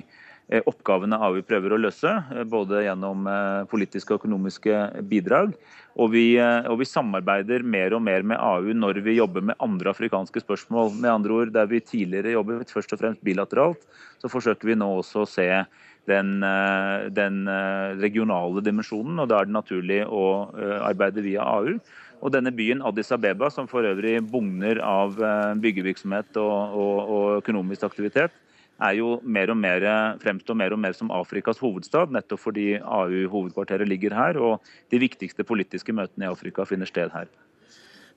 oppgavene 0.47 1.17
AU 1.19 1.41
prøver 1.43 1.75
å 1.75 1.79
løse, 1.81 2.11
både 2.47 2.85
gjennom 2.85 3.27
politiske 3.69 4.15
og 4.15 4.21
økonomiske 4.21 4.77
bidrag. 5.09 5.51
Og 5.99 6.13
vi, 6.13 6.37
og 6.39 6.77
vi, 6.79 6.87
samarbeider 6.87 7.65
mer 7.65 7.97
og 7.97 8.03
mer 8.05 8.23
med 8.23 8.39
AU 8.39 8.71
når 8.77 9.01
vi 9.05 9.17
jobber 9.17 9.43
med 9.49 9.59
andre 9.63 9.91
afrikanske 9.91 10.41
spørsmål. 10.45 10.93
Med 11.01 11.11
andre 11.11 11.41
ord, 11.41 11.51
Der 11.53 11.67
vi 11.67 11.81
tidligere 11.81 12.37
jobbet 12.37 12.71
først 12.71 12.93
og 12.93 13.01
fremst 13.01 13.23
bilateralt, 13.25 13.83
så 14.21 14.31
forsøker 14.31 14.71
vi 14.71 14.79
nå 14.79 14.87
også 15.01 15.25
å 15.25 15.29
se 15.29 15.49
den, 16.07 16.39
den, 17.11 17.39
regionale 17.99 18.63
dimensjonen, 18.63 19.19
og 19.19 19.29
da 19.29 19.41
er 19.41 19.49
det 19.49 19.55
naturlig 19.55 20.01
å 20.07 20.23
arbeide 20.87 21.23
via 21.25 21.43
AU. 21.43 21.77
Og 22.23 22.33
denne 22.33 22.53
byen 22.55 22.81
Addis 22.81 23.11
Abeba, 23.13 23.51
som 23.53 23.67
for 23.69 23.85
øvrig 23.85 24.17
bugner 24.25 24.79
av 24.81 25.19
byggevirksomhet 25.61 26.39
og, 26.41 26.77
og, 26.79 27.01
og 27.17 27.25
økonomisk 27.43 27.85
aktivitet, 27.89 28.33
er 28.83 28.97
jo 28.99 29.17
mer 29.25 29.51
og 29.51 29.57
mer, 29.59 29.85
fremstår 30.21 30.57
mer 30.57 30.75
og 30.75 30.81
mer 30.81 30.95
som 30.97 31.11
Afrikas 31.13 31.61
hovedstad, 31.61 32.13
nettopp 32.13 32.43
fordi 32.43 32.67
AU-hovedkvarteret 32.77 33.89
ligger 33.89 34.15
her, 34.17 34.37
og 34.37 34.73
de 34.93 35.01
viktigste 35.01 35.45
politiske 35.47 35.95
møtene 35.95 36.27
i 36.27 36.31
Afrika 36.31 36.65
finner 36.69 36.89
sted 36.89 37.13
her. 37.13 37.29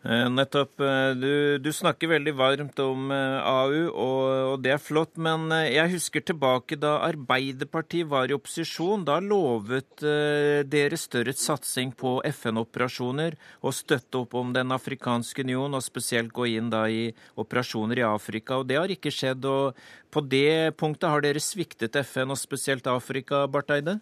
Eh, 0.02 0.28
nettopp. 0.32 0.80
Eh, 0.80 1.10
du, 1.12 1.58
du, 1.60 1.68
snakker 1.76 2.08
veldig 2.14 2.32
varmt 2.32 2.78
om 2.80 3.10
eh, 3.12 3.36
AU, 3.44 3.74
og, 3.90 4.22
og, 4.52 4.54
det 4.64 4.72
er 4.72 4.80
flott. 4.80 5.18
Men 5.20 5.52
jeg 5.68 5.92
husker 5.92 6.24
tilbake 6.24 6.78
da 6.80 6.94
Arbeiderpartiet 7.04 8.08
var 8.08 8.30
i 8.30 8.36
opposisjon. 8.36 9.04
Da 9.04 9.18
lovet 9.20 10.00
dere 10.00 10.96
større 11.00 11.34
satsing 11.36 11.92
på 12.00 12.14
FN-operasjoner 12.30 13.36
og 13.60 13.76
støtte 13.76 14.22
opp 14.22 14.38
om 14.40 14.54
Den 14.56 14.72
afrikanske 14.72 15.44
union, 15.44 15.76
og 15.76 15.84
spesielt 15.84 16.32
gå 16.32 16.48
inn 16.54 16.72
da 16.72 16.86
i 16.88 17.10
operasjoner 17.40 18.00
i 18.00 18.08
Afrika. 18.08 18.62
Og 18.62 18.70
det 18.70 18.80
har 18.80 18.92
ikke 18.92 19.12
skjedd. 19.12 19.44
Og 19.44 19.76
på 20.10 20.24
det 20.24 20.78
punktet 20.80 21.12
har 21.12 21.22
dere 21.22 21.44
sviktet 21.44 22.00
FN, 22.06 22.32
og 22.32 22.40
spesielt 22.40 22.88
Afrika, 22.88 23.44
Barth 23.52 23.76
Eide? 23.76 24.00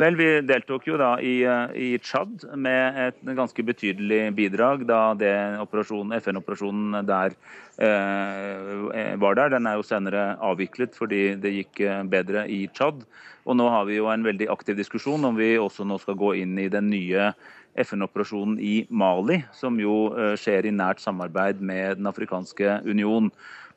Vel, 0.00 0.16
Vi 0.18 0.28
deltok 0.42 0.86
jo 0.88 0.96
da 0.98 1.14
i, 1.22 1.42
eh, 1.46 1.74
i 1.74 1.98
Tsjad 2.02 2.44
med 2.56 2.98
et 2.98 3.20
ganske 3.36 3.62
betydelig 3.62 4.34
bidrag 4.34 4.86
da 4.88 5.14
FN-operasjonen 5.14 7.06
der 7.06 7.36
eh, 7.78 9.14
var 9.16 9.34
der. 9.38 9.54
Den 9.54 9.66
er 9.66 9.78
jo 9.78 9.86
senere 9.86 10.36
avviklet 10.42 10.94
fordi 10.98 11.36
det 11.38 11.54
gikk 11.58 11.80
eh, 11.86 12.02
bedre 12.02 12.48
i 12.50 12.66
Tsjad. 12.74 13.04
Og 13.44 13.58
nå 13.58 13.68
har 13.68 13.84
vi 13.86 13.98
jo 13.98 14.08
en 14.08 14.24
veldig 14.24 14.48
aktiv 14.52 14.76
diskusjon 14.78 15.24
om 15.28 15.36
vi 15.36 15.54
også 15.60 15.84
nå 15.86 15.98
skal 16.00 16.16
gå 16.18 16.34
inn 16.40 16.58
i 16.58 16.70
den 16.72 16.88
nye 16.90 17.32
FN-operasjonen 17.74 18.58
i 18.62 18.86
Mali, 18.90 19.40
som 19.54 19.78
jo 19.80 20.14
eh, 20.14 20.34
skjer 20.40 20.68
i 20.68 20.74
nært 20.74 21.02
samarbeid 21.02 21.60
med 21.60 22.00
Den 22.00 22.10
afrikanske 22.10 22.80
union. 22.86 23.30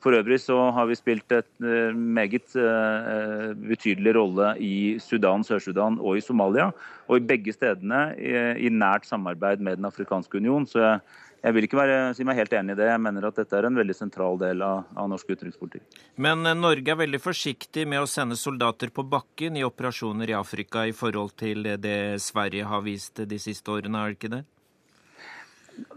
For 0.03 0.13
øvrig 0.13 0.38
så 0.43 0.55
har 0.75 0.86
vi 0.89 0.95
spilt 0.97 1.31
et 1.33 1.49
eh, 1.65 1.95
meget 1.95 2.53
eh, 2.55 3.53
betydelig 3.57 4.13
rolle 4.17 4.51
i 4.62 4.97
Sudan, 5.01 5.45
Sør-Sudan 5.45 5.97
og 5.97 6.19
i 6.19 6.23
Somalia. 6.23 6.69
Og 7.07 7.17
i 7.17 7.25
begge 7.25 7.53
stedene 7.55 8.12
i 8.17 8.69
nært 8.69 9.07
samarbeid 9.07 9.63
med 9.63 9.79
Den 9.79 9.88
afrikanske 9.89 10.38
union. 10.38 10.67
Så 10.67 10.83
jeg, 10.83 10.99
jeg 11.43 11.55
vil 11.55 11.67
ikke 11.67 11.79
være, 11.79 11.97
si 12.17 12.25
meg 12.27 12.38
helt 12.38 12.53
enig 12.60 12.75
i 12.75 12.79
det. 12.81 12.89
Jeg 12.91 13.01
mener 13.01 13.29
at 13.29 13.39
dette 13.39 13.57
er 13.57 13.67
en 13.69 13.79
veldig 13.79 13.95
sentral 13.95 14.38
del 14.41 14.62
av, 14.65 14.83
av 14.97 15.10
norsk 15.10 15.31
utenrikspolitikk. 15.33 16.01
Men 16.21 16.45
eh, 16.45 16.57
Norge 16.57 16.93
er 16.93 17.01
veldig 17.01 17.21
forsiktig 17.23 17.88
med 17.89 18.03
å 18.03 18.12
sende 18.12 18.38
soldater 18.38 18.93
på 18.93 19.05
bakken 19.07 19.57
i 19.57 19.65
operasjoner 19.65 20.33
i 20.33 20.38
Afrika 20.38 20.86
i 20.86 20.93
forhold 20.97 21.33
til 21.39 21.65
det 21.81 22.21
Sverige 22.21 22.69
har 22.69 22.86
vist 22.86 23.23
de 23.25 23.41
siste 23.41 23.73
årene, 23.73 24.03
er 24.03 24.13
det 24.13 24.19
ikke 24.19 24.33
det? 24.38 24.43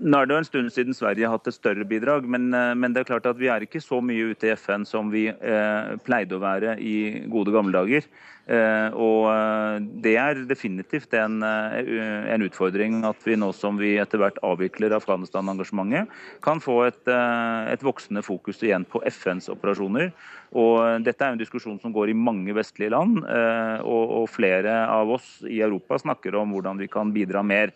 Nå 0.00 0.18
er 0.20 0.28
det 0.28 0.36
en 0.36 0.48
stund 0.48 0.72
siden 0.74 0.96
Sverige 0.96 1.28
har 1.28 1.38
hatt 1.38 1.48
et 1.48 1.56
større 1.56 1.86
bidrag, 1.88 2.26
men, 2.28 2.48
eh, 2.54 2.74
men, 2.74 2.92
det 2.92 3.02
er 3.02 3.10
klart 3.12 3.28
at 3.28 3.38
vi 3.40 3.48
er 3.52 3.64
ikke 3.64 3.82
så 3.82 4.00
mye 4.04 4.32
ute 4.32 4.48
i 4.48 4.54
FN 4.56 4.84
som 4.88 5.12
vi 5.12 5.26
eh, 5.30 5.94
pleide 6.04 6.36
å 6.36 6.42
være 6.42 6.76
i 6.80 6.96
gode 7.32 7.54
gamle 7.54 7.76
dager. 7.76 8.08
Eh, 8.50 8.94
og 8.98 9.28
eh, 9.30 9.76
det 10.02 10.16
er 10.18 10.40
definitivt 10.48 11.12
en, 11.14 11.38
eh, 11.46 12.32
en, 12.32 12.42
utfordring 12.42 12.96
at 13.06 13.20
vi 13.22 13.36
nå 13.38 13.52
som 13.54 13.78
vi 13.78 13.92
etter 14.02 14.18
hvert 14.18 14.40
avvikler 14.46 14.96
Afghanistan-engasjementet, 14.96 16.10
kan 16.42 16.62
få 16.62 16.80
et, 16.88 17.02
et, 17.06 17.84
voksende 17.84 18.24
fokus 18.26 18.58
igjen 18.64 18.86
på 18.88 19.04
FNs 19.06 19.50
operasjoner. 19.52 20.10
Og 20.58 21.04
dette 21.06 21.22
er 21.22 21.36
en 21.36 21.38
diskusjon 21.38 21.78
som 21.78 21.94
går 21.94 22.10
i 22.10 22.18
mange 22.18 22.54
vestlige 22.56 22.90
land, 22.90 23.20
og, 23.22 24.14
og 24.18 24.24
flere 24.32 24.80
av 24.90 25.12
oss 25.14 25.28
i 25.46 25.60
Europa 25.62 26.00
snakker 26.02 26.34
om 26.40 26.56
hvordan 26.56 26.80
vi 26.80 26.88
kan 26.90 27.12
bidra 27.14 27.44
mer. 27.46 27.70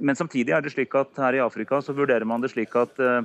Men 0.00 0.16
samtidig 0.16 0.54
er 0.54 0.64
det 0.64 0.74
slik 0.74 0.94
at 0.98 1.16
her 1.18 1.38
i 1.38 1.44
Afrika 1.44 1.80
så 1.82 1.94
vurderer 1.96 2.26
man 2.28 2.44
det 2.44 2.52
slik 2.52 2.74
at 2.78 3.00
eh, 3.02 3.22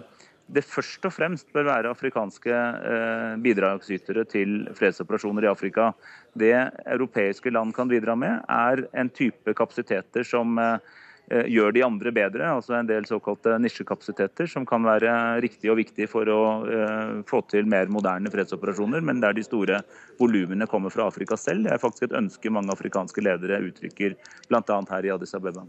det 0.53 0.65
først 0.67 1.05
og 1.07 1.13
fremst 1.15 1.47
bør 1.55 1.67
være 1.69 1.91
afrikanske 1.91 2.51
eh, 2.53 3.29
bidragsytere 3.43 4.25
til 4.29 4.65
fredsoperasjoner 4.77 5.47
i 5.47 5.51
Afrika. 5.51 5.91
Det 6.35 6.55
europeiske 6.85 7.53
land 7.53 7.75
kan 7.75 7.91
bidra 7.91 8.15
med, 8.19 8.43
er 8.49 8.85
en 8.99 9.11
type 9.11 9.55
kapasiteter 9.55 10.27
som 10.27 10.59
eh, 10.59 10.77
gjør 11.47 11.71
de 11.75 11.83
andre 11.85 12.11
bedre, 12.15 12.49
altså 12.57 12.75
en 12.75 12.89
del 12.89 13.07
såkalte 13.07 13.55
nisjekapasiteter 13.63 14.49
som 14.51 14.67
kan 14.67 14.83
være 14.83 15.13
riktig 15.43 15.71
og 15.71 15.79
viktig 15.79 16.09
for 16.11 16.27
å 16.27 16.41
få 17.29 17.39
til 17.47 17.69
mer 17.71 17.87
moderne 17.87 18.31
fredsoperasjoner, 18.33 19.01
men 19.07 19.23
der 19.23 19.37
de 19.37 19.45
store 19.47 19.79
volumene 20.19 20.67
kommer 20.67 20.91
fra 20.93 21.07
Afrika 21.07 21.39
selv. 21.39 21.63
Det 21.63 21.73
er 21.73 21.81
faktisk 21.81 22.09
et 22.09 22.19
ønske 22.19 22.51
mange 22.51 22.75
afrikanske 22.75 23.23
ledere 23.23 23.63
uttrykker, 23.69 24.19
bl.a. 24.51 24.83
her 24.91 25.07
i 25.07 25.15
Addis 25.15 25.35
Abeba. 25.39 25.63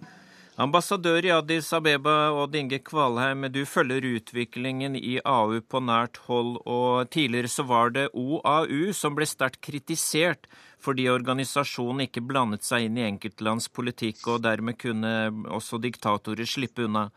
Ambassadør 0.55 1.27
i 1.27 1.33
Addis 1.35 1.73
Abeba 1.75 2.29
Odd 2.31 2.53
Inge 2.55 2.79
Kvalheim, 2.87 3.43
du 3.51 3.65
følger 3.67 4.05
utviklingen 4.07 4.95
i 4.95 5.17
AU 5.27 5.59
på 5.67 5.81
nært 5.83 6.21
hold. 6.29 6.61
og 6.63 7.11
Tidligere 7.11 7.51
så 7.51 7.65
var 7.67 7.91
det 7.97 8.05
OAU 8.15 8.93
som 8.95 9.19
ble 9.19 9.27
sterkt 9.27 9.59
kritisert 9.67 10.47
fordi 10.79 11.09
organisasjonen 11.11 12.07
ikke 12.07 12.23
blandet 12.23 12.63
seg 12.63 12.87
inn 12.87 13.01
i 13.01 13.07
enkeltlands 13.09 13.67
politikk, 13.73 14.21
og 14.29 14.45
dermed 14.47 14.79
kunne 14.79 15.11
også 15.51 15.81
diktatorer 15.83 16.47
slippe 16.47 16.87
unna. 16.87 17.09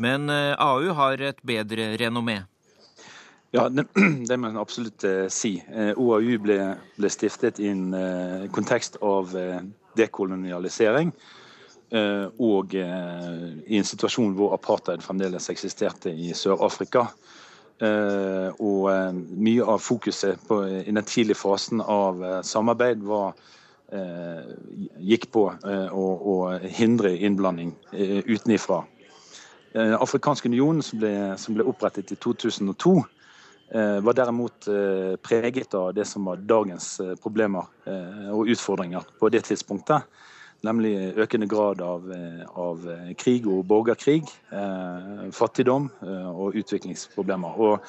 Men 0.00 0.30
eh, 0.32 0.54
AU 0.56 0.94
har 0.96 1.20
et 1.20 1.40
bedre 1.44 1.92
renommé. 2.00 2.44
Ja, 3.52 3.68
det, 3.68 3.90
det 4.30 4.38
må 4.40 4.54
jeg 4.54 4.62
absolutt 4.62 5.04
eh, 5.04 5.24
si. 5.28 5.58
Eh, 5.68 5.92
OAU 5.98 6.38
ble, 6.40 6.60
ble 6.96 7.12
stiftet 7.12 7.60
i 7.60 7.74
en 7.74 7.90
kontekst 8.56 8.96
av 9.04 9.36
dekolonialisering. 9.98 11.12
Eh, 11.90 12.26
og 12.42 12.74
eh, 12.74 13.42
i 13.70 13.78
en 13.78 13.86
situasjon 13.86 14.32
hvor 14.34 14.56
apartheid 14.56 15.04
fremdeles 15.04 15.46
eksisterte 15.52 16.10
i 16.10 16.32
Sør-Afrika. 16.34 17.06
Eh, 17.78 18.48
og 18.58 19.20
mye 19.30 19.66
av 19.68 19.82
fokuset 19.84 20.40
på, 20.48 20.62
i 20.66 20.90
den 20.90 21.06
tidlige 21.06 21.38
fasen 21.38 21.82
av 21.82 22.24
samarbeid 22.46 23.04
var, 23.06 23.36
gikk 24.98 25.28
på 25.30 25.44
å, 25.46 26.06
å 26.26 26.32
hindre 26.74 27.12
innblanding 27.22 27.68
utenifra. 27.94 28.80
Den 29.70 29.94
afrikanske 29.94 30.50
unionen, 30.50 30.82
som 30.82 30.98
ble, 30.98 31.12
som 31.38 31.54
ble 31.54 31.68
opprettet 31.70 32.10
i 32.10 32.18
2002, 32.18 32.96
var 34.02 34.18
derimot 34.18 34.66
preget 35.22 35.78
av 35.78 35.92
det 35.94 36.08
som 36.10 36.26
var 36.26 36.42
dagens 36.50 36.96
problemer 37.22 37.70
og 38.34 38.50
utfordringer 38.56 39.06
på 39.22 39.30
det 39.30 39.44
tidspunktet 39.46 40.10
nemlig 40.64 41.14
økende 41.16 41.48
grad 41.48 41.80
av, 41.80 42.10
eh, 42.12 42.44
av 42.56 42.88
eh, 42.88 43.14
krig 43.18 43.46
og 43.46 43.64
borgerkrig, 43.66 44.24
eh, 44.50 45.30
fattigdom 45.32 45.90
og 46.02 46.54
utviklingsproblemer. 46.54 47.58
Og 47.60 47.80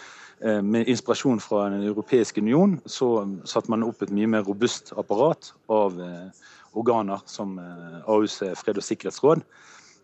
med 0.63 0.86
inspirasjon 0.86 1.39
fra 1.41 1.69
Den 1.69 1.84
europeiske 1.84 2.41
union 2.41 2.80
så 2.86 3.25
satte 3.43 3.71
man 3.73 3.84
opp 3.84 4.03
et 4.03 4.12
mye 4.13 4.27
mer 4.27 4.43
robust 4.45 4.93
apparat 4.93 5.51
av 5.67 5.97
organer 6.77 7.23
som 7.25 7.58
AUs 8.06 8.43
fred- 8.53 8.77
og 8.77 8.86
sikkerhetsråd, 8.86 9.41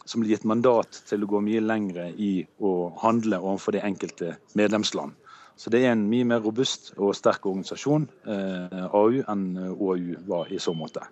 som 0.06 0.22
ble 0.22 0.32
gitt 0.32 0.44
mandat 0.44 1.04
til 1.06 1.22
å 1.22 1.30
gå 1.30 1.40
mye 1.40 1.62
lengre 1.62 2.10
i 2.18 2.48
å 2.60 2.98
handle 2.98 3.38
overfor 3.38 3.78
det 3.78 3.84
enkelte 3.86 4.38
medlemsland. 4.56 5.14
Så 5.56 5.70
det 5.70 5.86
er 5.86 5.92
en 5.92 6.10
mye 6.10 6.26
mer 6.26 6.42
robust 6.42 6.96
og 6.98 7.14
sterk 7.14 7.46
organisasjon, 7.46 8.10
AU, 8.26 9.22
enn 9.30 9.46
OAU 9.78 10.18
var 10.26 10.50
i 10.50 10.58
så 10.58 10.74
måte. 10.74 11.06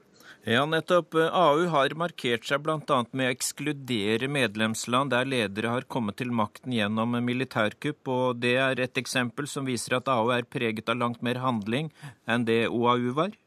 Ja, 0.43 0.63
nettopp. 0.65 1.13
AU 1.13 1.67
har 1.69 1.93
markert 1.93 2.47
seg 2.49 2.63
bl.a. 2.65 2.79
med 3.13 3.27
å 3.27 3.33
ekskludere 3.35 4.25
medlemsland 4.25 5.13
der 5.13 5.27
ledere 5.29 5.69
har 5.69 5.85
kommet 5.85 6.17
til 6.17 6.31
makten 6.33 6.73
gjennom 6.73 7.13
militærkupp, 7.21 8.09
og 8.09 8.39
det 8.41 8.55
er 8.57 8.81
et 8.81 8.97
eksempel 8.97 9.45
som 9.45 9.69
viser 9.69 9.99
at 9.99 10.09
AU 10.09 10.31
er 10.33 10.47
preget 10.49 10.89
av 10.89 10.97
langt 10.97 11.21
mer 11.21 11.37
handling 11.43 11.91
enn 12.25 12.47
det 12.47 12.63
OAU 12.73 13.13
var? 13.19 13.37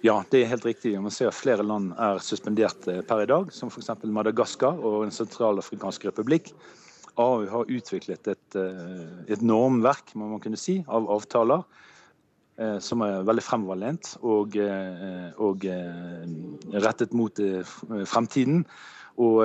Ja, 0.00 0.22
det 0.32 0.42
er 0.42 0.50
helt 0.54 0.64
riktig. 0.64 0.94
Man 0.96 1.12
ser 1.12 1.28
at 1.28 1.36
flere 1.36 1.64
land 1.66 1.92
er 2.00 2.24
suspendert 2.24 2.88
eh, 2.88 3.02
per 3.04 3.26
i 3.26 3.28
dag, 3.28 3.52
som 3.52 3.68
f.eks. 3.68 3.92
Madagaskar 4.08 4.80
og 4.80 5.02
Den 5.04 5.12
sentralafrikanske 5.12 6.08
republikk. 6.08 6.54
AU 7.20 7.44
har 7.52 7.68
utviklet 7.68 8.32
et, 8.32 8.56
eh, 8.56 9.04
et 9.28 9.44
normverk 9.44 10.16
må 10.16 10.30
man 10.32 10.40
kunne 10.40 10.60
si, 10.60 10.78
av 10.88 11.08
avtaler 11.12 11.68
som 12.80 13.02
er 13.04 13.24
veldig 13.28 13.44
fremoverlent 13.44 14.14
og, 14.24 14.56
eh, 14.56 15.28
og 15.44 15.64
eh, 15.68 16.22
rettet 16.80 17.12
mot 17.16 17.42
fremtiden. 18.08 18.64
Og 19.16 19.40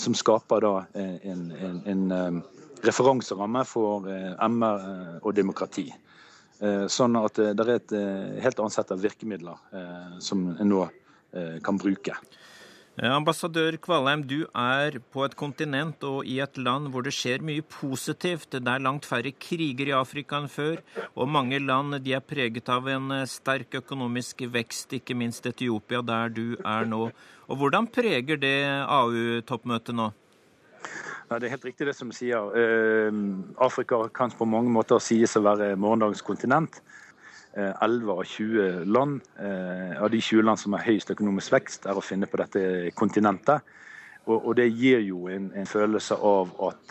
som 0.00 0.14
skaper 0.16 0.64
da 0.64 0.70
en, 0.96 1.40
en, 1.52 1.80
en 1.84 2.38
referanseramme 2.80 3.60
for 3.68 4.06
MR 4.08 4.86
og 5.20 5.34
demokrati. 5.36 5.84
Sånn 6.88 7.18
at 7.20 7.36
det 7.36 7.66
er 7.66 7.74
et 7.74 7.92
helt 8.46 8.62
annet 8.64 8.72
sett 8.72 8.94
av 8.94 9.04
virkemidler 9.04 9.60
som 10.24 10.46
en 10.54 10.72
nå 10.72 10.86
kan 11.60 11.76
bruke. 11.76 12.16
Eh, 12.98 13.12
ambassadør 13.14 13.76
Kvalheim, 13.78 14.24
du 14.26 14.40
er 14.58 14.96
på 15.14 15.22
et 15.22 15.34
kontinent 15.38 16.02
og 16.02 16.26
i 16.26 16.40
et 16.42 16.56
land 16.58 16.88
hvor 16.90 17.04
det 17.06 17.12
skjer 17.14 17.44
mye 17.46 17.62
positivt. 17.62 18.56
Det 18.56 18.72
er 18.72 18.82
langt 18.82 19.06
færre 19.06 19.30
kriger 19.38 19.92
i 19.92 19.94
Afrika 19.94 20.40
enn 20.40 20.50
før, 20.50 20.82
og 21.14 21.30
mange 21.30 21.60
land 21.62 22.00
de 22.02 22.16
er 22.18 22.24
preget 22.26 22.66
av 22.74 22.90
en 22.90 23.12
eh, 23.20 23.28
sterk 23.30 23.78
økonomisk 23.78 24.42
vekst, 24.50 24.96
ikke 24.98 25.14
minst 25.14 25.46
Etiopia, 25.46 26.02
der 26.02 26.34
du 26.34 26.56
er 26.58 26.90
nå. 26.90 27.12
Og 27.46 27.60
Hvordan 27.60 27.86
preger 27.86 28.40
det 28.42 28.56
AU-toppmøtet 28.66 29.94
nå? 29.94 30.10
Ja, 31.28 31.38
det 31.38 31.46
er 31.46 31.54
helt 31.54 31.70
riktig 31.70 31.86
det 31.86 31.94
som 31.94 32.10
sier. 32.10 32.50
Eh, 32.50 33.22
Afrika 33.62 34.08
kan 34.10 34.34
på 34.34 34.48
mange 34.48 34.74
måter 34.74 34.98
sies 34.98 35.38
å 35.38 35.46
være 35.46 35.76
morgendagens 35.78 36.24
kontinent. 36.26 36.82
11 37.58 38.12
av 38.12 38.24
20 38.24 38.84
land. 38.86 39.20
Eh, 39.38 40.02
av 40.02 40.10
de 40.10 40.20
20 40.20 40.44
land 40.46 40.60
som 40.60 40.76
har 40.76 40.86
høyest 40.86 41.12
økonomisk 41.14 41.52
vekst, 41.56 41.86
er 41.86 41.98
å 41.98 42.04
finne 42.04 42.28
på 42.30 42.40
dette 42.40 42.62
kontinentet. 42.98 43.76
Og, 44.28 44.50
det 44.58 44.66
gir 44.68 45.00
jo 45.00 45.22
en, 45.32 45.46
en 45.56 45.66
følelse 45.66 46.18
av 46.20 46.50
at, 46.66 46.90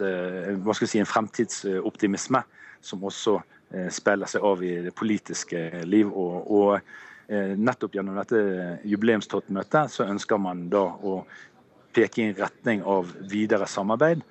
hva 0.66 0.74
skal 0.74 0.90
si, 0.90 0.98
en 0.98 1.06
fremtidsoptimisme 1.06 2.40
som 2.82 3.04
også 3.06 3.36
spiller 3.94 4.32
seg 4.32 4.48
av 4.48 4.64
i 4.66 4.72
det 4.88 4.94
politiske 4.98 5.84
liv. 5.86 6.10
og, 6.10 6.50
og 6.50 7.30
Nettopp 7.62 7.94
gjennom 7.94 8.18
dette 8.18 8.42
jubileumstoppmøtet 8.90 9.94
så 9.94 10.08
ønsker 10.10 10.42
man 10.42 10.66
da 10.74 10.82
å 10.82 11.20
peke 11.98 12.22
i 12.22 12.28
en 12.30 12.38
retning 12.38 12.84
av 12.86 13.14
videre 13.30 13.68
samarbeid. 13.70 14.22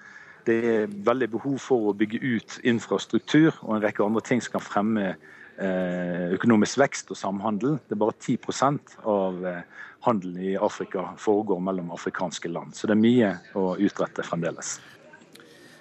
Det 0.47 0.57
er 0.71 0.93
veldig 1.07 1.29
behov 1.33 1.59
for 1.63 1.89
å 1.89 1.97
bygge 1.99 2.21
ut 2.23 2.61
infrastruktur 2.71 3.51
og 3.65 3.77
en 3.77 3.83
rekke 3.83 4.05
andre 4.05 4.23
ting 4.23 4.43
som 4.45 4.57
kan 4.57 4.63
fremme 4.65 5.07
eh, 5.11 5.33
økonomisk 5.57 6.79
vekst 6.83 7.11
og 7.15 7.17
samhandel. 7.17 7.79
Det 7.89 7.97
er 7.97 8.01
bare 8.03 8.17
10% 8.21 8.99
av 9.09 9.47
eh, 9.49 9.63
handelen 10.07 10.43
i 10.43 10.57
Afrika 10.57 11.09
foregår 11.19 11.61
mellom 11.61 11.91
afrikanske 11.97 12.49
land. 12.49 12.77
Så 12.77 12.87
det 12.87 12.97
er 12.97 13.03
mye 13.03 13.33
å 13.57 13.73
utrette 13.81 14.27
fremdeles. 14.27 14.77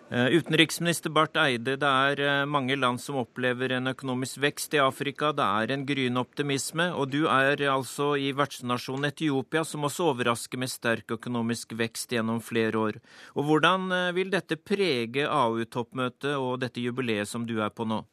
Eh, 0.09 0.37
utenriksminister 0.37 1.09
Barth 1.09 1.39
Eide, 1.41 1.79
det 1.81 1.89
er 1.89 2.19
eh, 2.21 2.43
mange 2.45 2.75
land 2.77 3.01
som 3.01 3.17
opplever 3.23 3.73
en 3.73 3.89
økonomisk 3.89 4.37
vekst 4.43 4.75
i 4.77 4.81
Afrika. 4.81 5.31
Det 5.33 5.45
er 5.45 5.73
en 5.73 5.85
gryende 5.89 6.21
optimisme. 6.21 6.91
Og 6.93 7.09
du 7.09 7.23
er 7.25 7.63
altså 7.71 8.11
i 8.13 8.29
vertsnasjonen 8.37 9.09
Etiopia, 9.09 9.65
som 9.65 9.87
også 9.89 10.11
overrasker 10.11 10.61
med 10.61 10.69
sterk 10.69 11.17
økonomisk 11.17 11.73
vekst 11.77 12.13
gjennom 12.13 12.37
flere 12.37 12.77
år. 12.77 12.99
Og 13.33 13.49
Hvordan 13.49 13.89
eh, 13.91 14.11
vil 14.17 14.29
dette 14.33 14.61
prege 14.61 15.25
AU-toppmøtet 15.25 16.35
og 16.37 16.59
dette 16.61 16.85
jubileet 16.85 17.29
som 17.29 17.49
du 17.49 17.57
er 17.57 17.73
på 17.73 17.89
nå? 17.89 18.03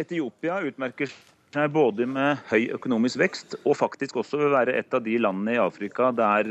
Etiopia 0.00 0.60
utmerker 0.64 1.10
seg 1.54 1.70
både 1.74 2.06
med 2.10 2.40
høy 2.50 2.70
økonomisk 2.74 3.20
vekst 3.20 3.58
og 3.62 3.76
faktisk 3.78 4.16
også 4.22 4.40
vil 4.40 4.54
være 4.54 4.74
et 4.78 4.94
av 4.94 5.04
de 5.04 5.18
landene 5.22 5.54
i 5.54 5.62
Afrika 5.62 6.10
der 6.14 6.50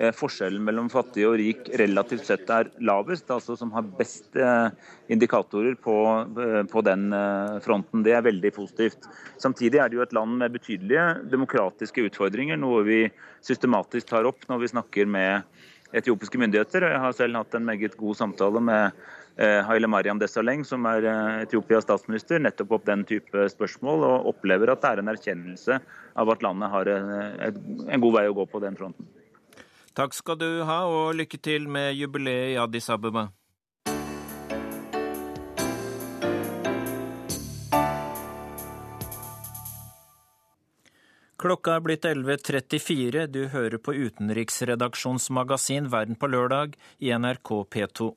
Eh, 0.00 0.14
forskjellen 0.16 0.62
mellom 0.64 0.86
fattig 0.88 1.26
og 1.28 1.34
rik 1.36 1.66
relativt 1.76 2.24
sett 2.24 2.48
er 2.54 2.70
lavest, 2.88 3.28
altså 3.28 3.52
som 3.58 3.72
har 3.74 3.84
best 3.98 4.36
eh, 4.38 4.70
indikatorer 5.12 5.74
på, 5.76 5.96
eh, 6.40 6.62
på, 6.72 6.82
den 6.86 7.12
fronten. 7.60 8.00
Det 8.06 8.14
er 8.16 8.24
veldig 8.24 8.52
positivt. 8.56 9.10
Samtidig 9.42 9.82
er 9.82 9.90
det 9.90 9.98
jo 9.98 10.04
et 10.06 10.14
land 10.16 10.38
med 10.40 10.56
betydelige 10.56 11.04
demokratiske 11.28 12.06
utfordringer, 12.08 12.56
noe 12.56 12.80
vi 12.86 13.00
systematisk 13.44 14.08
tar 14.08 14.28
opp 14.30 14.48
når 14.48 14.62
vi 14.62 14.72
snakker 14.72 15.10
med 15.18 15.44
etiopiske 15.92 16.40
myndigheter. 16.40 16.88
Jeg 16.94 17.04
har 17.04 17.12
selv 17.18 17.36
hatt 17.36 17.58
en 17.58 17.68
meget 17.68 17.98
god 18.00 18.16
samtale 18.16 18.64
med 18.64 18.96
Haile 19.40 19.88
Mariam 19.88 20.18
Desaleng, 20.20 20.66
som 20.68 20.84
er 20.90 21.06
Etiopias 21.46 21.86
statsminister, 21.86 22.42
nettopp 22.44 22.74
opp 22.76 22.84
den 22.84 23.06
type 23.08 23.46
spørsmål, 23.48 24.04
og 24.04 24.28
opplever 24.34 24.74
at 24.74 24.82
det 24.84 24.90
er 24.90 25.00
en 25.00 25.12
erkjennelse 25.14 25.78
av 26.20 26.34
at 26.34 26.44
landet 26.44 26.68
har 26.74 26.92
en 26.92 28.04
god 28.04 28.16
vei 28.18 28.26
å 28.28 28.36
gå 28.36 28.44
på 28.52 28.60
den 28.60 28.76
fronten. 28.76 29.08
Takk 29.96 30.14
skal 30.14 30.36
du 30.38 30.62
ha, 30.68 30.82
og 30.86 31.16
lykke 31.18 31.40
til 31.40 31.66
med 31.72 31.94
jubileet 31.96 32.52
i 32.52 32.58
Addis 32.60 32.92
Abeba. 32.92 33.30
Klokka 41.40 41.78
er 41.78 41.80
blitt 41.80 42.04
11.34. 42.04 43.26
Du 43.32 43.46
hører 43.48 43.80
på 43.80 43.94
utenriksredaksjonsmagasin 43.96 45.86
Verden 45.88 46.18
på 46.20 46.28
lørdag 46.28 46.74
i 47.00 47.14
NRK 47.16 47.52
P2. 47.72 48.10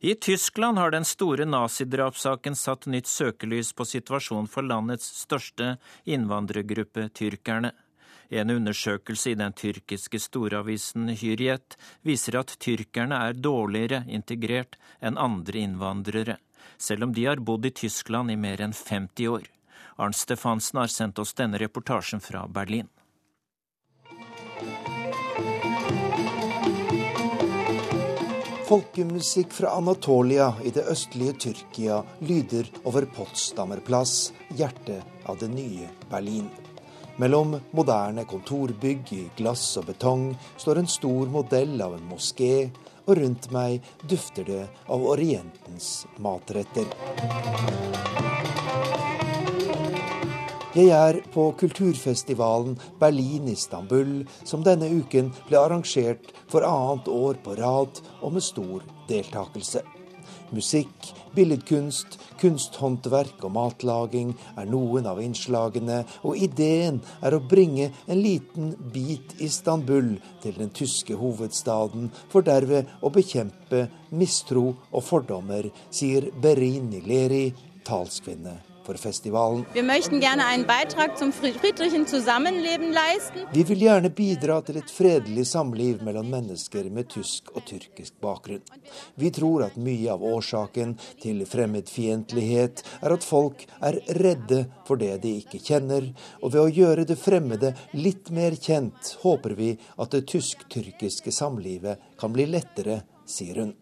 I 0.00 0.14
Tyskland 0.14 0.78
har 0.78 0.90
den 0.90 1.04
store 1.04 1.44
nazidrapssaken 1.44 2.54
satt 2.56 2.86
nytt 2.86 3.06
søkelys 3.10 3.72
på 3.74 3.82
situasjonen 3.84 4.46
for 4.46 4.62
landets 4.62 5.08
største 5.24 5.72
innvandrergruppe, 6.06 7.08
tyrkerne. 7.10 7.72
En 8.30 8.50
undersøkelse 8.50 9.32
i 9.32 9.38
den 9.40 9.56
tyrkiske 9.58 10.20
storavisen 10.22 11.08
Hyriet 11.18 11.74
viser 12.06 12.38
at 12.38 12.54
tyrkerne 12.62 13.18
er 13.26 13.40
dårligere 13.42 14.04
integrert 14.06 14.78
enn 15.02 15.18
andre 15.18 15.64
innvandrere, 15.66 16.38
selv 16.78 17.08
om 17.08 17.16
de 17.16 17.26
har 17.26 17.42
bodd 17.42 17.66
i 17.66 17.74
Tyskland 17.74 18.30
i 18.30 18.38
mer 18.38 18.62
enn 18.62 18.76
50 18.76 19.32
år. 19.34 19.50
Arnt 19.98 20.14
Stefansen 20.20 20.78
har 20.78 20.94
sendt 20.94 21.18
oss 21.18 21.34
denne 21.34 21.58
reportasjen 21.58 22.22
fra 22.22 22.46
Berlin. 22.46 22.86
Folkemusikk 28.68 29.52
fra 29.52 29.68
Anatolia 29.68 30.50
i 30.64 30.70
det 30.70 30.82
østlige 30.92 31.32
Tyrkia 31.40 32.02
lyder 32.20 32.66
over 32.84 33.06
Potsdamer 33.16 33.80
plass, 33.80 34.34
hjertet 34.58 35.24
av 35.24 35.38
det 35.40 35.48
nye 35.48 35.88
Berlin. 36.10 36.50
Mellom 37.16 37.56
moderne 37.72 38.26
kontorbygg 38.28 39.14
i 39.16 39.22
glass 39.40 39.64
og 39.80 39.88
betong 39.88 40.26
står 40.60 40.82
en 40.82 40.92
stor 40.98 41.32
modell 41.32 41.80
av 41.80 41.96
en 41.96 42.04
moské, 42.12 42.68
og 43.08 43.16
rundt 43.16 43.48
meg 43.56 43.88
dufter 44.04 44.44
det 44.44 44.62
av 44.84 45.06
Orientens 45.16 46.04
matretter. 46.20 46.92
Jeg 50.76 50.90
er 50.92 51.16
på 51.32 51.46
kulturfestivalen 51.56 52.74
Berlin-Istanbul, 53.00 54.26
som 54.44 54.60
denne 54.66 54.90
uken 55.00 55.30
ble 55.46 55.56
arrangert 55.62 56.28
for 56.52 56.66
annet 56.68 57.08
år 57.08 57.38
på 57.40 57.54
rad 57.56 58.02
og 58.20 58.34
med 58.34 58.44
stor 58.44 58.84
deltakelse. 59.08 59.80
Musikk, 60.52 61.08
billedkunst, 61.32 62.18
kunsthåndverk 62.40 63.48
og 63.48 63.54
matlaging 63.56 64.36
er 64.60 64.68
noen 64.68 65.08
av 65.08 65.22
innslagene, 65.24 66.02
og 66.20 66.36
ideen 66.36 67.00
er 67.24 67.36
å 67.36 67.42
bringe 67.48 67.88
en 68.04 68.20
liten 68.20 68.74
bit 68.92 69.38
Istanbul 69.40 70.18
til 70.44 70.60
den 70.60 70.72
tyske 70.76 71.16
hovedstaden, 71.16 72.12
for 72.28 72.44
derved 72.44 72.92
å 73.00 73.12
bekjempe 73.16 73.86
mistro 74.12 74.74
og 74.92 75.00
fordommer, 75.00 75.72
sier 75.88 76.28
Berini 76.36 77.06
Leri, 77.08 77.46
talskvinne 77.88 78.67
for. 78.88 79.64
Vi 83.52 83.62
vil 83.68 83.82
gjerne 83.82 84.10
bidra 84.10 84.60
til 84.62 84.76
et 84.80 84.90
fredelig 84.90 85.46
samliv 85.46 86.02
mellom 86.06 86.30
mennesker 86.32 86.88
med 86.90 87.08
tysk 87.12 87.52
og 87.54 87.64
tyrkisk 87.68 88.16
bakgrunn. 88.24 88.64
Vi 89.14 89.30
tror 89.34 89.66
at 89.68 89.76
mye 89.76 90.12
av 90.12 90.24
årsaken 90.24 90.96
til 91.22 91.44
fremmedfiendtlighet 91.48 92.84
er 93.02 93.16
at 93.16 93.26
folk 93.26 93.66
er 93.84 94.00
redde 94.18 94.64
for 94.88 95.00
det 95.00 95.18
de 95.22 95.36
ikke 95.42 95.60
kjenner, 95.62 96.10
og 96.42 96.54
ved 96.54 96.62
å 96.64 96.74
gjøre 96.80 97.06
det 97.08 97.18
fremmede 97.20 97.74
litt 97.96 98.30
mer 98.34 98.56
kjent, 98.56 99.16
håper 99.22 99.56
vi 99.58 99.74
at 99.98 100.14
det 100.14 100.26
tysk-tyrkiske 100.32 101.34
samlivet 101.34 102.00
kan 102.20 102.32
bli 102.34 102.48
lettere, 102.48 103.02
sier 103.28 103.62
hun. 103.62 103.74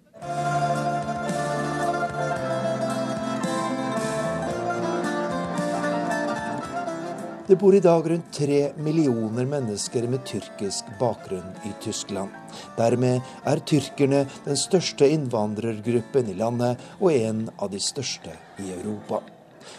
Det 7.46 7.54
bor 7.56 7.74
i 7.74 7.80
dag 7.80 8.09
rundt 8.11 8.32
tre 8.35 8.72
millioner 8.82 9.46
mennesker 9.46 10.09
med 10.11 10.24
tyrkisk 10.26 10.88
bakgrunn 10.98 11.52
i 11.62 11.70
Tyskland. 11.78 12.32
Dermed 12.74 13.22
er 13.46 13.62
tyrkerne 13.62 14.24
den 14.42 14.59
største 14.59 15.06
innvandrergruppen 15.14 16.32
i 16.32 16.35
landet, 16.35 16.82
og 16.98 17.14
en 17.14 17.44
av 17.62 17.70
de 17.70 17.78
største 17.78 18.35
i 18.59 18.72
Europa. 18.74 19.20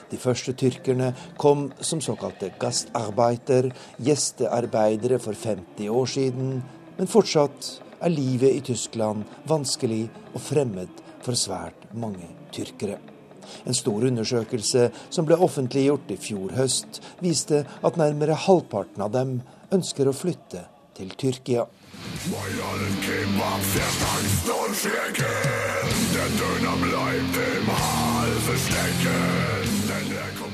De 0.07 0.15
første 0.15 0.55
tyrkerne 0.55 1.11
kom 1.35 1.65
som 1.83 1.99
såkalte 1.99 2.53
gastarbeiter, 2.61 3.73
gjestearbeidere 3.99 5.19
for 5.19 5.35
50 5.35 5.91
år 5.91 6.09
siden, 6.15 6.63
men 6.95 7.11
fortsatt 7.11 7.73
er 7.99 8.15
livet 8.15 8.61
i 8.61 8.63
Tyskland 8.71 9.27
vanskelig 9.51 10.05
og 10.31 10.39
fremmed 10.53 11.03
for 11.19 11.35
svært 11.35 11.89
mange 11.91 12.31
tyrkere. 12.55 13.16
En 13.65 13.77
stor 13.77 14.07
undersøkelse 14.09 14.89
som 15.09 15.27
ble 15.27 15.37
offentliggjort 15.37 16.11
i 16.13 16.19
fjor 16.21 16.55
høst, 16.57 17.01
viste 17.23 17.63
at 17.65 17.99
nærmere 17.99 18.37
halvparten 18.47 19.03
av 19.03 19.13
dem 19.15 19.39
ønsker 19.73 20.09
å 20.09 20.15
flytte 20.15 20.67
til 20.97 21.11
Tyrkia. 21.17 21.67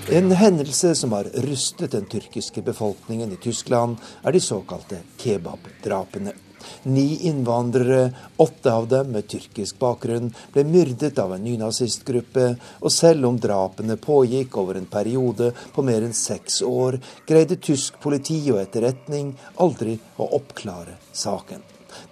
En 0.09 0.31
hendelse 0.31 0.95
som 0.95 1.11
har 1.15 1.29
rystet 1.45 1.91
den 1.91 2.05
tyrkiske 2.11 2.61
befolkningen 2.61 3.31
i 3.31 3.39
Tyskland, 3.43 3.97
er 4.23 4.35
de 4.35 4.41
såkalte 4.43 5.03
kebabdrapene. 5.17 6.35
Ni 6.83 7.19
innvandrere, 7.29 8.13
åtte 8.37 8.73
av 8.73 8.87
dem 8.91 9.11
med 9.15 9.27
tyrkisk 9.31 9.79
bakgrunn, 9.81 10.31
ble 10.53 10.63
myrdet 10.67 11.19
av 11.19 11.35
en 11.35 11.43
nynazistgruppe, 11.43 12.47
og 12.81 12.93
selv 12.93 13.29
om 13.29 13.39
drapene 13.41 13.97
pågikk 14.01 14.57
over 14.61 14.79
en 14.79 14.89
periode 14.89 15.51
på 15.75 15.85
mer 15.85 16.05
enn 16.05 16.15
seks 16.17 16.61
år, 16.67 16.99
greide 17.29 17.59
tysk 17.61 17.99
politi 18.03 18.39
og 18.53 18.61
etterretning 18.63 19.35
aldri 19.63 19.99
å 20.17 20.33
oppklare 20.39 20.97
saken. 21.11 21.63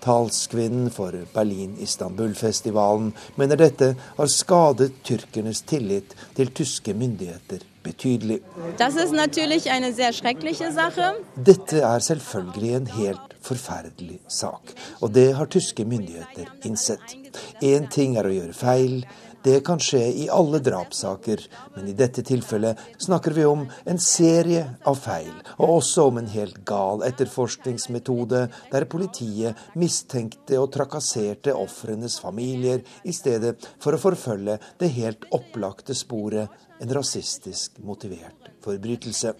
Talskvinnen 0.02 0.89
for 0.93 1.16
Berlin-Istanbul-festivalen 1.34 3.12
mener 3.36 3.58
dette 3.58 3.95
har 4.18 4.30
skadet 4.30 4.91
tyrkernes 5.08 5.64
tillit 5.70 6.16
til 6.38 6.54
tyske 6.54 6.93
myndigheter 6.97 7.66
betydelig. 7.84 8.39
Dette 11.52 11.82
er 11.82 11.99
selvfølgelig 12.10 12.74
en 12.78 12.89
helt 12.97 13.30
forferdelig 13.45 14.19
sak, 14.31 14.73
og 15.01 15.11
det 15.15 15.31
har 15.37 15.49
tyske 15.51 15.85
myndigheter 15.87 16.49
innsett. 16.67 17.17
Én 17.61 17.89
ting 17.91 18.17
er 18.19 18.27
å 18.27 18.33
gjøre 18.35 18.57
feil, 18.57 19.03
det 19.43 19.63
kan 19.65 19.79
skje 19.81 20.01
i 20.21 20.27
alle 20.29 20.59
drapssaker, 20.61 21.41
men 21.73 21.87
i 21.89 21.95
dette 21.97 22.21
tilfellet 22.25 22.77
snakker 23.01 23.33
vi 23.33 23.45
om 23.49 23.63
en 23.89 24.01
serie 24.01 24.67
av 24.85 24.99
feil, 25.01 25.33
og 25.57 25.77
også 25.79 26.05
om 26.11 26.19
en 26.21 26.29
helt 26.29 26.59
gal 26.67 27.01
etterforskningsmetode 27.07 28.43
der 28.69 28.87
politiet 28.91 29.57
mistenkte 29.73 30.59
og 30.61 30.69
trakasserte 30.75 31.57
ofrenes 31.57 32.19
familier 32.21 32.85
i 33.01 33.15
stedet 33.17 33.55
for 33.81 33.97
å 33.97 34.03
forfølge 34.03 34.59
det 34.81 34.93
helt 34.99 35.25
opplagte 35.33 35.97
sporet 35.97 36.61
en 36.81 36.93
rasistisk 36.93 37.81
motivert 37.81 38.53
forbrytelse. 38.61 39.33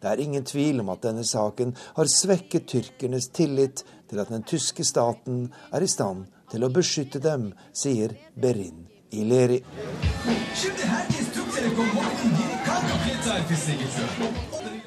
Det 0.00 0.10
er 0.10 0.22
ingen 0.22 0.44
tvil 0.44 0.80
om 0.82 0.90
at 0.92 1.04
denne 1.06 1.24
saken 1.24 1.74
har 1.96 2.10
svekket 2.10 2.68
tyrkernes 2.72 3.30
tillit 3.34 3.84
til 4.08 4.20
at 4.22 4.32
den 4.32 4.44
tyske 4.46 4.84
staten 4.84 5.46
er 5.72 5.82
i 5.82 5.90
stand 5.90 6.26
til 6.50 6.66
å 6.66 6.72
beskytte 6.72 7.22
dem, 7.22 7.50
sier 7.74 8.14
Berin 8.36 8.86
ileri. 9.10 9.62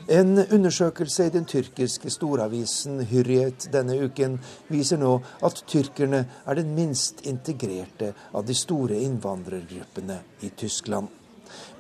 En 0.10 0.38
undersøkelse 0.38 1.26
i 1.26 1.30
den 1.30 1.46
tyrkiske 1.46 2.10
storavisen 2.10 3.04
Hyrriyet 3.12 3.68
denne 3.74 3.98
uken 4.02 4.40
viser 4.72 4.98
nå 5.02 5.12
at 5.46 5.64
tyrkerne 5.70 6.24
er 6.46 6.58
den 6.58 6.74
minst 6.78 7.22
integrerte 7.30 8.14
av 8.34 8.48
de 8.48 8.56
store 8.58 8.98
innvandrergruppene 9.06 10.18
i 10.42 10.50
Tyskland. 10.58 11.10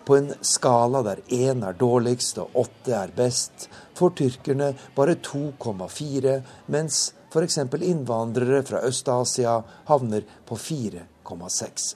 På 0.05 0.17
en 0.17 0.33
skala 0.41 1.03
der 1.05 1.21
én 1.29 1.63
er 1.67 1.77
dårligst 1.77 2.39
og 2.41 2.55
åtte 2.63 2.95
er 2.97 3.13
best, 3.15 3.69
får 3.93 4.15
tyrkerne 4.17 4.73
bare 4.95 5.15
2,4, 5.25 6.35
mens 6.73 7.01
f.eks. 7.29 7.57
innvandrere 7.81 8.63
fra 8.65 8.81
Øst-Asia 8.87 9.59
havner 9.85 10.25
på 10.45 10.57
4,6. 10.57 11.95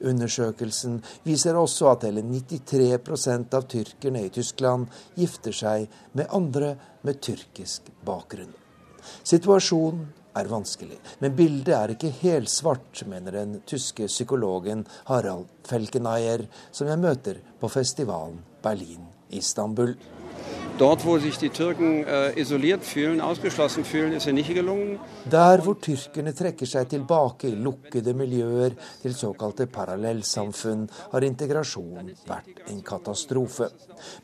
Undersøkelsen 0.00 1.00
viser 1.26 1.58
også 1.58 1.90
at 1.92 2.06
hele 2.06 2.22
93% 2.22 3.54
av 3.54 3.66
tyrkerne 3.70 4.22
i 4.26 4.30
Tyskland 4.34 4.86
gifter 5.18 5.54
seg 5.54 5.88
med 6.18 6.30
andre 6.34 6.74
med 7.02 7.20
tyrkisk 7.22 7.90
bakgrunn. 8.06 8.54
Situasjonen 9.26 10.06
er 10.38 10.50
vanskelig, 10.50 10.98
men 11.22 11.36
bildet 11.38 11.74
er 11.76 11.94
ikke 11.94 12.12
helsvart, 12.22 13.04
mener 13.10 13.40
den 13.40 13.58
tyske 13.68 14.08
psykologen 14.10 14.86
Harald 15.10 15.48
Felkeneier, 15.68 16.46
som 16.72 16.88
jeg 16.90 17.02
møter 17.02 17.42
på 17.60 17.70
festivalen 17.72 18.40
Berlin-Istanbul. 18.62 19.96
Dort, 20.78 21.04
wo 21.04 21.18
sich 21.18 21.36
die 21.38 21.50
Türken 21.50 22.04
äh, 22.04 22.38
isoliert 22.40 22.84
fühlen, 22.84 23.20
ausgeschlossen 23.20 23.84
fühlen, 23.84 24.12
ist 24.12 24.28
er 24.28 24.32
nicht 24.32 24.54
gelungen. 24.54 25.00
Der 25.24 25.58
hvor 25.58 25.74
tyrkerne 25.74 26.30
trekker 26.32 26.70
seg 26.70 26.86
tilbake 26.92 27.48
i 27.50 27.56
lukkede 27.58 28.14
miljøer 28.14 28.76
til 29.02 29.16
såkalte 29.18 29.66
parallellsamfunn, 29.66 30.84
har 31.10 31.26
integrasjon 31.26 32.12
vært 32.28 32.62
en 32.70 32.78
katastrofe. 32.86 33.72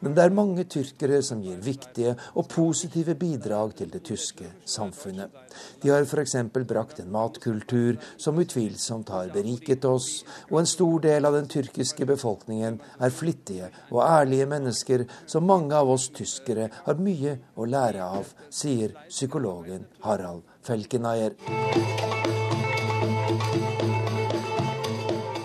Men 0.00 0.14
det 0.14 0.22
er 0.22 0.38
mange 0.38 0.68
tyrkere 0.70 1.18
som 1.26 1.42
gir 1.42 1.58
viktige 1.58 2.14
og 2.38 2.46
positive 2.54 3.18
bidrag 3.18 3.74
til 3.82 3.90
det 3.90 4.04
tyske 4.06 4.54
samfunnet. 4.64 5.43
De 5.82 5.90
har 5.92 6.06
f.eks. 6.06 6.36
brakt 6.54 7.00
en 7.00 7.12
matkultur 7.12 7.98
som 8.16 8.38
utvilsomt 8.38 9.12
har 9.14 9.32
beriket 9.34 9.84
oss, 9.88 10.24
og 10.50 10.60
en 10.60 10.70
stor 10.70 11.00
del 11.04 11.28
av 11.28 11.36
den 11.38 11.50
tyrkiske 11.50 12.06
befolkningen 12.08 12.80
er 12.98 13.14
flittige 13.14 13.70
og 13.90 14.02
ærlige 14.06 14.48
mennesker 14.50 15.06
som 15.26 15.46
mange 15.48 15.74
av 15.76 15.90
oss 15.90 16.10
tyskere 16.14 16.70
har 16.86 17.00
mye 17.00 17.38
å 17.56 17.68
lære 17.68 18.04
av, 18.04 18.30
sier 18.50 18.94
psykologen 19.08 19.86
Harald 20.04 20.42
Felkenayer. 20.64 21.36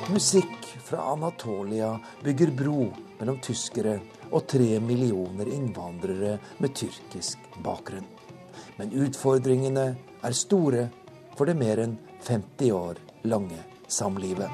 Musikk 0.10 0.72
fra 0.84 1.12
Anatolia 1.12 1.99
bygger 2.24 2.51
bro 2.57 2.88
mellom 3.20 3.38
tyskere 3.45 3.99
og 4.32 4.47
tre 4.49 4.80
millioner 4.84 5.51
innvandrere 5.53 6.38
med 6.57 6.76
tyrkisk 6.76 7.51
bakgrunn. 7.64 8.18
Men 8.80 8.93
utfordringene 8.95 9.86
er 10.23 10.36
store 10.36 10.86
for 11.36 11.49
det 11.49 11.57
mer 11.59 11.82
enn 11.84 11.97
50 12.23 12.71
år 12.75 13.01
lange 13.27 13.59
samlivet. 13.91 14.47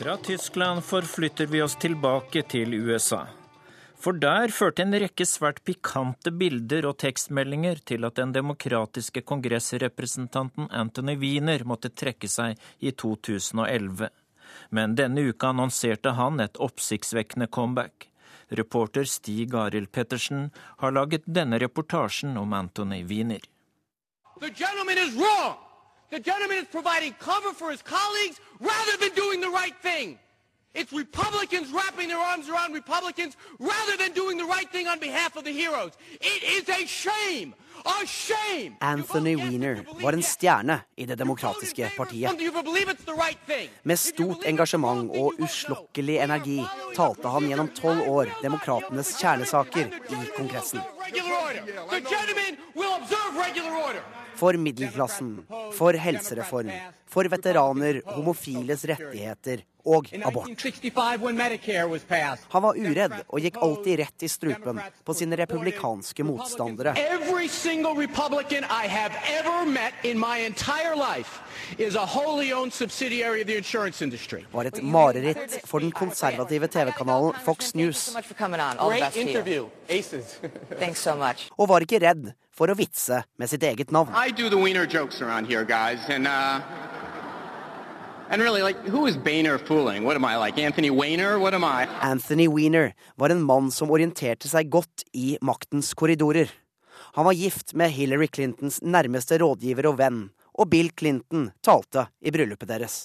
Fra 0.00 0.16
Tyskland 0.24 0.80
forflytter 0.84 1.46
vi 1.46 1.60
oss 1.62 1.76
tilbake 1.76 2.42
til 2.48 2.74
USA. 2.80 3.26
For 4.00 4.16
der 4.16 4.48
førte 4.48 4.86
en 4.86 4.96
rekke 4.96 5.26
svært 5.28 5.60
pikante 5.68 6.32
bilder 6.32 6.86
og 6.88 6.96
tekstmeldinger 7.02 7.82
til 7.84 8.08
at 8.08 8.16
den 8.16 8.32
demokratiske 8.32 9.20
kongressrepresentanten 9.28 10.70
Anthony 10.72 11.18
Wiener 11.20 11.66
måtte 11.68 11.92
trekke 11.92 12.30
seg 12.32 12.56
i 12.80 12.94
2011. 12.96 14.08
Men 14.72 14.96
denne 14.96 15.26
uka 15.28 15.52
annonserte 15.52 16.16
han 16.16 16.40
et 16.40 16.56
oppsiktsvekkende 16.56 17.50
comeback. 17.52 18.09
Reporter 18.50 19.04
Stig 19.04 19.54
Arild 19.54 19.92
Pettersen 19.92 20.50
har 20.78 20.90
laget 20.92 21.22
denne 21.26 21.58
reportasjen 21.58 22.36
om 22.36 22.52
Anthony 22.52 23.04
Wiener. 23.04 23.40
The 24.40 24.50
gentleman 26.18 26.58
is 26.58 26.66
providing 26.72 27.14
cover 27.20 27.52
for 27.54 27.70
his 27.70 27.82
colleagues 27.82 28.40
rather 28.58 28.96
than 28.98 29.14
doing 29.14 29.40
the 29.40 29.48
right 29.48 29.76
thing. 29.82 30.18
It's 30.72 30.92
Republicans 30.92 31.72
wrapping 31.72 32.08
their 32.08 32.18
arms 32.18 32.48
around 32.48 32.74
Republicans 32.74 33.36
rather 33.58 33.96
than 33.98 34.12
doing 34.12 34.38
the 34.38 34.44
right 34.44 34.70
thing 34.70 34.86
on 34.86 35.00
behalf 35.00 35.36
of 35.36 35.44
the 35.44 35.52
heroes. 35.52 35.92
It 36.20 36.42
is 36.44 36.68
a 36.68 36.86
shame! 36.86 37.54
A 37.84 38.06
shame! 38.06 38.76
Anthony 38.80 39.36
Weiner 39.36 39.84
var 40.02 40.12
en 40.12 40.22
stjerne 40.22 40.80
i 40.96 41.06
Det 41.06 41.18
demokratiske 41.18 41.90
partiet. 41.96 42.30
Med 43.82 43.98
stort 43.98 44.44
engasjement 44.44 45.10
og 45.10 45.32
uslokkelig 45.40 46.18
energi 46.18 46.60
talte 46.96 47.28
han 47.28 47.48
gjennom 47.48 47.68
tolv 47.74 48.06
år 48.08 48.30
demokratenes 48.42 49.16
kjernesaker 49.18 49.90
i 50.10 50.20
Kongressen. 50.36 50.80
For 54.40 54.56
middelklassen, 54.56 55.42
for 55.76 55.92
helsereform, 55.92 56.70
for 57.06 57.28
veteraner, 57.28 58.00
homofiles 58.06 58.84
rettigheter 58.88 59.60
og 59.84 60.08
abort. 60.24 60.48
Han 62.54 62.62
var 62.62 62.78
uredd 62.80 63.14
og 63.28 63.40
gikk 63.44 63.58
alltid 63.60 63.98
rett 64.00 64.24
i 64.24 64.28
strupen 64.32 64.80
på 65.04 65.14
sine 65.16 65.36
republikanske 65.40 66.24
motstandere. 66.24 66.94
Var 74.52 74.64
et 74.72 74.82
mareritt 74.82 75.60
for 75.68 75.80
den 75.84 75.92
konservative 75.92 76.68
TV-kanalen 76.68 77.36
Fox 77.44 77.74
News. 77.74 78.08
Og 81.58 81.68
var 81.68 81.80
ikke 81.84 82.00
redd 82.02 82.32
for 82.60 82.68
å 82.68 82.76
vitse 82.76 83.22
med 83.40 83.48
sitt 83.48 83.64
eget 83.64 83.90
navn. 83.96 84.12
And 88.32 88.40
really, 88.40 88.62
like, 88.62 88.78
who 88.86 89.06
is 89.06 89.16
Boehner 89.16 89.58
fooling? 89.58 90.04
What 90.04 90.14
am 90.14 90.24
I, 90.24 90.36
like 90.36 90.56
Anthony 90.56 90.88
Weiner? 90.88 91.36
What 91.36 91.52
am 91.52 91.64
I? 91.64 91.88
Anthony 92.00 92.46
Weiner 92.46 92.92
var 93.16 93.30
en 93.30 93.42
mann 93.42 93.72
som 93.72 93.90
orienterte 93.90 94.46
seg 94.46 94.70
godt 94.70 95.02
i 95.12 95.32
maktens 95.42 95.90
korridorer. 95.98 96.52
Han 97.18 97.26
var 97.26 97.34
gift 97.34 97.74
med 97.74 97.90
Hillary 97.90 98.28
Clintons 98.30 98.78
nærmeste 98.86 99.40
rådgiver 99.42 99.88
og 99.90 99.98
venn, 99.98 100.20
og 100.54 100.70
Bill 100.70 100.92
Clinton 100.94 101.48
talte 101.66 102.06
i 102.22 102.30
bryllupet 102.30 102.70
deres. 102.70 103.00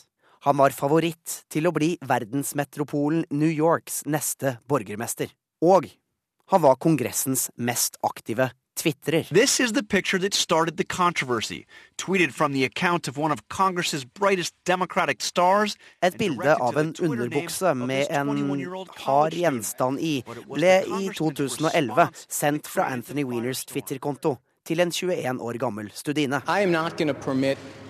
Han 0.45 0.59
var 0.61 0.75
favoritt 0.77 1.39
til 1.49 1.65
å 1.65 1.73
bli 1.73 1.95
verdensmetropolen 2.05 3.25
New 3.33 3.49
Yorks 3.49 4.03
neste 4.05 4.59
borgermester. 4.69 5.33
Og 5.65 5.89
han 6.53 6.61
var 6.61 6.77
Kongressens 6.77 7.47
mest 7.57 7.97
aktive 8.05 8.51
tvitrer. 8.75 9.27
This 9.29 9.59
is 9.59 9.71
the 9.73 9.83
picture 9.83 10.19
that 10.19 10.33
started 10.33 10.77
the 10.77 10.83
controversy. 10.83 11.65
Tweeted 11.97 12.31
from 12.31 12.53
the 12.53 12.63
account 12.63 13.07
of 13.07 13.17
one 13.17 13.31
of 13.31 13.39
Congress's 13.49 14.05
brightest 14.05 14.53
Democratic 14.65 15.21
stars. 15.21 15.77
Et 16.01 16.17
bilde 16.17 16.55
av 16.55 16.77
en 16.77 16.93
underbukse 17.01 17.73
med 17.75 18.07
en 18.09 18.87
hard 19.05 19.33
gjenstand 19.33 19.99
i 19.99 20.23
ble 20.49 20.83
i 20.99 21.09
2011 21.15 22.09
sendt 22.27 22.67
fra 22.67 22.91
Anthony 22.91 23.23
Wieners 23.23 23.65
Twitter-konto 23.65 24.37
til 24.65 24.79
en 24.79 24.91
21 24.91 25.41
år 25.41 25.57
gammel 25.61 25.91
studine. 25.93 26.41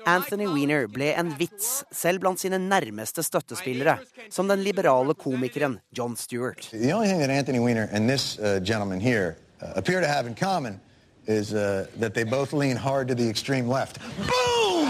Anthony 0.07 0.47
Weiner 0.47 0.87
ble 0.87 1.13
en 1.17 1.31
vits 1.39 1.85
selv 1.93 2.21
blant 2.21 2.41
sine 2.41 2.59
nærmeste 2.59 3.23
støttespillere, 3.25 3.99
som 4.31 4.49
den 4.49 4.63
liberale 4.63 5.15
komikeren 5.15 5.79
John 5.97 6.17
Stewart. 6.17 6.69
The 6.73 6.93
only 6.95 7.09
thing 7.09 7.23
Anthony 7.23 7.59
Weiner 7.59 7.89
and 7.93 8.09
this 8.09 8.39
uh, 8.39 8.61
gentleman 8.61 9.01
here 9.01 9.37
uh, 9.63 9.73
appear 9.77 10.01
to 10.01 10.07
have 10.07 10.27
in 10.27 10.35
common 10.35 10.81
is 11.27 11.53
uh, 11.55 11.87
that 12.01 12.15
they 12.15 12.25
both 12.25 12.53
lean 12.53 12.77
hard 12.77 13.09
to 13.09 13.15
the 13.15 13.29
extreme. 13.29 13.67
Boom! 13.67 14.89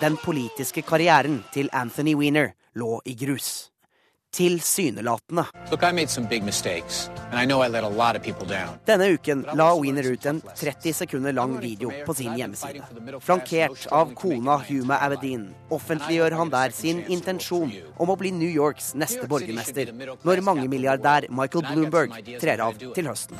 Den 0.00 0.16
politiske 0.16 0.82
karrieren 0.82 1.44
til 1.54 1.68
Anthony 1.72 2.14
Weiner 2.14 2.52
lå 2.74 3.00
i 3.04 3.14
grus 3.14 3.70
tilsynelatende. 4.34 5.44
Denne 8.86 9.08
uken 9.14 9.44
la 9.54 9.68
Wiener 9.78 10.10
ut 10.10 10.26
en 10.26 10.40
30 10.56 10.92
sekunder 10.92 11.32
lang 11.32 11.60
video 11.60 11.92
på 12.06 12.14
sin 12.14 12.34
hjemmeside. 12.38 12.82
Flankert 13.20 13.86
av 13.90 14.14
kona 14.18 14.58
Huma 14.68 14.98
Abedin. 15.06 15.48
Offentliggjør 15.70 16.38
han 16.40 16.52
der 16.52 16.74
sin 16.74 17.04
intensjon 17.08 17.72
om 17.96 18.10
å 18.10 18.18
bli 18.18 18.34
New 18.34 18.50
Yorks 18.50 18.92
neste 18.98 19.28
borgermester, 19.30 19.94
når 20.26 20.44
mangemilliardær 20.50 21.30
Michael 21.30 21.66
Bloomberg 21.70 22.36
trer 22.42 22.62
av 22.64 22.78
til 22.78 23.10
høsten. 23.10 23.38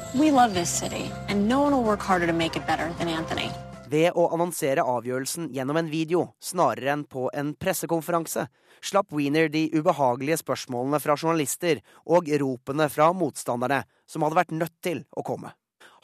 Ved 3.94 4.16
å 4.18 4.24
annonsere 4.32 4.82
avgjørelsen 4.90 5.50
gjennom 5.54 5.76
en 5.78 5.90
video 5.92 6.24
snarere 6.42 6.90
enn 6.94 7.04
på 7.06 7.28
en 7.36 7.52
pressekonferanse, 7.60 8.46
slapp 8.82 9.12
Wiener 9.14 9.50
de 9.52 9.68
ubehagelige 9.76 10.40
spørsmålene 10.40 10.98
fra 11.02 11.14
journalister 11.14 11.82
og 12.02 12.30
ropene 12.42 12.88
fra 12.90 13.12
motstanderne, 13.14 13.84
som 14.10 14.24
hadde 14.24 14.38
vært 14.40 14.56
nødt 14.56 14.74
til 14.82 15.04
å 15.14 15.22
komme. 15.26 15.52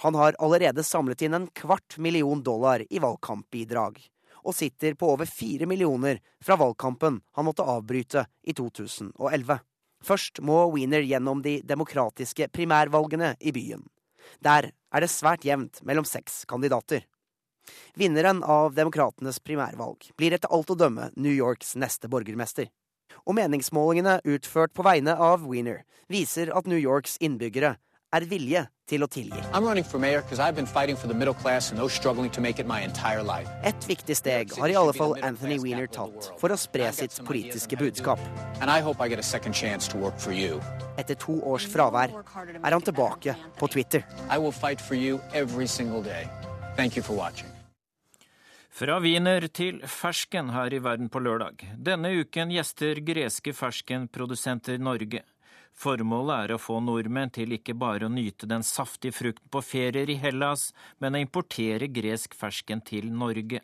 Han 0.04 0.14
har 0.14 0.38
allerede 0.38 0.84
samlet 0.86 1.24
inn 1.26 1.34
en 1.36 1.50
kvart 1.56 1.98
million 1.98 2.44
dollar 2.44 2.84
i 2.86 3.02
valgkampbidrag, 3.02 3.98
og 4.44 4.56
sitter 4.56 4.94
på 4.94 5.10
over 5.16 5.26
fire 5.28 5.66
millioner 5.66 6.20
fra 6.44 6.60
valgkampen 6.60 7.18
han 7.36 7.48
måtte 7.48 7.66
avbryte 7.66 8.28
i 8.44 8.54
2011. 8.54 9.58
Først 10.06 10.44
må 10.46 10.62
Wiener 10.76 11.02
gjennom 11.02 11.42
de 11.42 11.58
demokratiske 11.66 12.52
primærvalgene 12.54 13.34
i 13.40 13.52
byen. 13.56 13.82
Der 14.38 14.70
er 14.70 15.02
det 15.02 15.10
svært 15.10 15.44
jevnt 15.48 15.82
mellom 15.82 16.06
seks 16.08 16.44
kandidater. 16.48 17.02
Vinneren 17.98 18.42
av 18.42 18.74
demokratenes 18.76 19.40
primærvalg 19.42 20.10
blir 20.16 20.36
etter 20.36 20.52
alt 20.52 20.70
å 20.70 20.78
dømme 20.78 21.10
New 21.16 21.32
Yorks 21.34 21.76
neste 21.76 22.10
borgermester. 22.10 22.70
Og 23.26 23.36
meningsmålingene 23.36 24.20
utført 24.24 24.74
på 24.74 24.86
vegne 24.86 25.16
av 25.18 25.44
Wiener 25.46 25.84
viser 26.10 26.52
at 26.56 26.68
New 26.70 26.78
Yorks 26.78 27.18
innbyggere 27.20 27.76
er 28.10 28.26
vilje 28.26 28.64
til 28.90 29.04
å 29.04 29.08
tilgi. 29.10 29.38
Et 33.70 33.86
viktig 33.92 34.16
steg 34.18 34.54
har 34.58 34.72
i 34.72 34.78
alle 34.80 34.94
fall 34.96 35.14
Anthony 35.22 35.58
Wiener 35.62 35.90
tatt 35.94 36.30
for 36.40 36.50
å 36.50 36.58
spre 36.58 36.90
sitt 36.96 37.20
politiske 37.26 37.78
budskap. 37.78 38.22
Etter 40.98 41.16
to 41.22 41.38
års 41.52 41.68
fravær 41.70 42.16
er 42.18 42.74
han 42.74 42.84
tilbake 42.84 43.36
på 43.60 43.70
Twitter. 43.70 44.04
Fra 48.80 48.94
Wiener 48.96 49.44
til 49.52 49.82
fersken 49.84 50.54
her 50.54 50.72
i 50.72 50.78
Verden 50.80 51.10
på 51.12 51.20
lørdag. 51.20 51.66
Denne 51.76 52.14
uken 52.22 52.48
gjester 52.54 52.96
greske 53.04 53.52
ferskenprodusenter 53.52 54.78
Norge. 54.80 55.20
Formålet 55.76 56.46
er 56.46 56.54
å 56.54 56.58
få 56.64 56.78
nordmenn 56.80 57.28
til 57.36 57.52
ikke 57.58 57.74
bare 57.76 58.08
å 58.08 58.12
nyte 58.14 58.48
den 58.48 58.64
saftige 58.64 59.12
frukten 59.18 59.52
på 59.52 59.60
ferier 59.60 60.08
i 60.08 60.16
Hellas, 60.22 60.70
men 60.96 61.12
å 61.12 61.20
importere 61.20 61.90
gresk 61.92 62.32
fersken 62.40 62.80
til 62.80 63.12
Norge. 63.12 63.60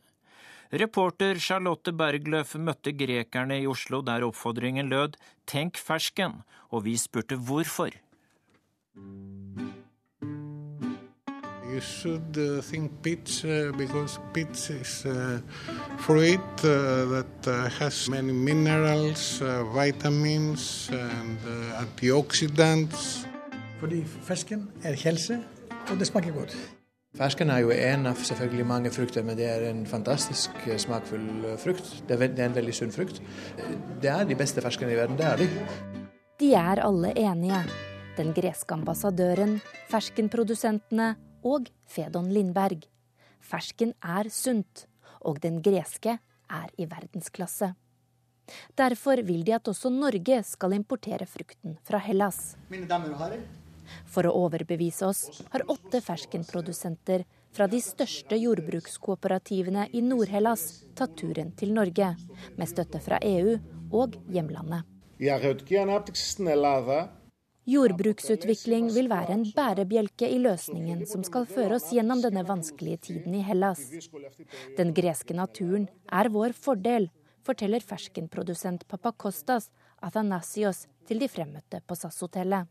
Reporter 0.85 1.41
Charlotte 1.41 1.97
Bergløf 1.97 2.53
møtte 2.61 2.93
grekerne 2.93 3.63
i 3.63 3.71
Oslo 3.73 4.03
der 4.05 4.29
oppfordringen 4.29 4.93
lød 4.93 5.17
'Tenk 5.47 5.81
fersken', 5.81 6.43
og 6.69 6.85
vi 6.85 6.99
spurte 7.01 7.41
hvorfor. 7.41 7.97
You 11.67 11.81
should 11.81 12.37
uh, 12.39 12.63
think 12.63 13.03
peach 13.03 13.45
uh, 13.45 13.73
because 13.77 14.21
peach 14.33 14.71
is 14.71 15.05
uh, 15.05 15.41
fruit 15.99 16.57
that 16.63 17.71
has 17.79 18.09
many 18.09 18.33
minerals, 18.33 19.43
vitamins 19.75 20.91
and 20.93 21.39
antioxidants. 21.81 23.27
Fordi 23.81 24.05
fersken 24.05 24.69
er 24.85 24.95
helse, 24.95 25.41
og 25.91 25.99
det 25.99 26.07
smaker 26.07 26.33
godt. 26.33 26.57
Fersken 27.17 27.51
er 27.51 27.65
jo 27.65 27.75
en 27.75 28.07
av 28.07 28.23
selvfølgelig 28.25 28.67
mange 28.67 28.91
frukter, 28.93 29.25
men 29.27 29.37
det 29.37 29.51
er 29.51 29.67
en 29.71 29.87
fantastisk 29.87 30.51
smakfull 30.79 31.57
frukt. 31.59 31.93
Det 32.09 32.17
er, 32.21 32.47
en 32.47 32.57
veldig 32.57 32.75
sunn 32.75 32.95
frukt. 32.95 33.21
Det 34.03 34.11
er 34.13 34.25
de 34.25 34.39
beste 34.39 34.63
ferskene 34.63 34.95
i 34.95 34.99
verden, 35.01 35.19
det 35.19 35.27
er 35.27 35.37
de. 35.43 35.51
De 36.41 36.55
er 36.55 36.85
alle 36.85 37.13
enige. 37.19 37.63
Den 38.17 38.33
greske 38.37 38.73
ambassadøren, 38.73 39.59
ferskenprodusentene 39.91 41.15
og 41.47 41.71
Fedon 41.87 42.29
Lindberg. 42.35 42.87
Fersken 43.41 43.95
er 44.03 44.31
sunt, 44.35 44.87
og 45.23 45.41
den 45.43 45.61
greske 45.63 46.19
er 46.51 46.73
i 46.79 46.87
verdensklasse. 46.91 47.73
Derfor 48.79 49.23
vil 49.27 49.43
de 49.47 49.55
at 49.57 49.69
også 49.69 49.91
Norge 49.91 50.43
skal 50.47 50.75
importere 50.77 51.27
frukten 51.27 51.79
fra 51.87 51.99
Hellas. 52.03 52.55
Mine 52.71 52.87
damer 52.91 53.15
og 53.15 53.23
herrer. 53.25 53.47
For 54.11 54.27
å 54.27 54.35
overbevise 54.47 55.07
oss 55.07 55.43
har 55.53 55.65
åtte 55.71 56.01
ferskenprodusenter 56.03 57.25
fra 57.55 57.69
de 57.71 57.79
største 57.83 58.39
jordbrukskooperativene 58.39 59.87
i 59.95 60.03
Nord-Hellas 60.05 60.67
tatt 60.99 61.15
turen 61.19 61.53
til 61.59 61.73
Norge, 61.75 62.13
med 62.59 62.71
støtte 62.71 63.01
fra 63.03 63.21
EU 63.23 63.57
og 63.95 64.19
hjemlandet. 64.33 64.83
Jordbruksutvikling 67.67 68.93
vil 68.95 69.09
være 69.11 69.35
en 69.35 69.41
bærebjelke 69.51 70.29
i 70.31 70.37
løsningen 70.39 71.01
som 71.11 71.25
skal 71.27 71.49
føre 71.51 71.81
oss 71.81 71.89
gjennom 71.91 72.21
denne 72.23 72.45
vanskelige 72.47 73.01
tiden 73.09 73.35
i 73.35 73.41
Hellas. 73.43 73.81
Den 74.79 74.93
greske 74.95 75.35
naturen 75.35 75.89
er 76.07 76.31
vår 76.31 76.55
fordel, 76.55 77.09
forteller 77.43 77.83
ferskenprodusent 77.83 78.87
Papakostas 78.87 79.67
Athanasios 79.99 80.85
til 81.11 81.19
de 81.19 81.27
fremmøtte 81.27 81.83
på 81.83 81.99
SAS-hotellet. 81.99 82.71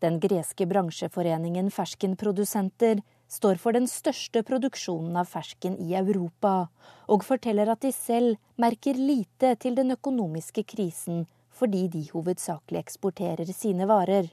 Den 0.00 0.16
greske 0.24 0.64
bransjeforeningen 0.72 1.68
Ferskenprodusenter 1.72 3.04
står 3.28 3.60
for 3.60 3.76
den 3.76 3.84
største 3.88 4.40
produksjonen 4.44 5.20
av 5.20 5.28
fersken 5.28 5.76
i 5.84 5.92
Europa, 6.00 6.70
og 7.12 7.28
forteller 7.28 7.68
at 7.76 7.84
de 7.84 7.92
selv 7.92 8.40
merker 8.56 8.96
lite 8.96 9.52
til 9.60 9.76
den 9.76 9.92
økonomiske 9.92 10.64
krisen 10.72 11.26
fordi 11.54 11.86
de 11.88 12.04
hovedsakelig 12.12 12.80
eksporterer 12.80 13.50
sine 13.54 13.86
varer. 13.90 14.30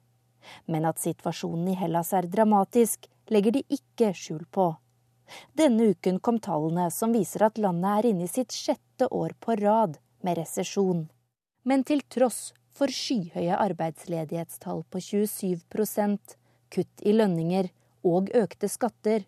Men 0.65 0.88
at 0.89 1.01
situasjonen 1.01 1.69
i 1.72 1.78
Hellas 1.78 2.13
er 2.17 2.30
dramatisk, 2.30 3.05
legger 3.30 3.57
de 3.57 3.63
ikke 3.69 4.11
skjul 4.17 4.45
på. 4.51 4.72
Denne 5.55 5.91
uken 5.93 6.19
kom 6.19 6.39
tallene 6.43 6.89
som 6.91 7.13
viser 7.15 7.45
at 7.47 7.61
landet 7.61 7.91
er 7.91 8.09
inne 8.11 8.28
i 8.28 8.32
sitt 8.32 8.51
sjette 8.55 9.07
år 9.07 9.36
på 9.39 9.55
rad 9.61 9.99
med 10.26 10.41
resesjon. 10.41 11.05
Men 11.63 11.86
til 11.88 12.01
tross 12.09 12.51
for 12.74 12.91
skyhøye 12.91 13.55
arbeidsledighetstall 13.55 14.84
på 14.89 15.03
27% 15.05 16.36
kutt 16.74 17.05
i 17.05 17.13
lønninger 17.15 17.69
og 18.07 18.32
økte 18.36 18.69
skatter, 18.72 19.26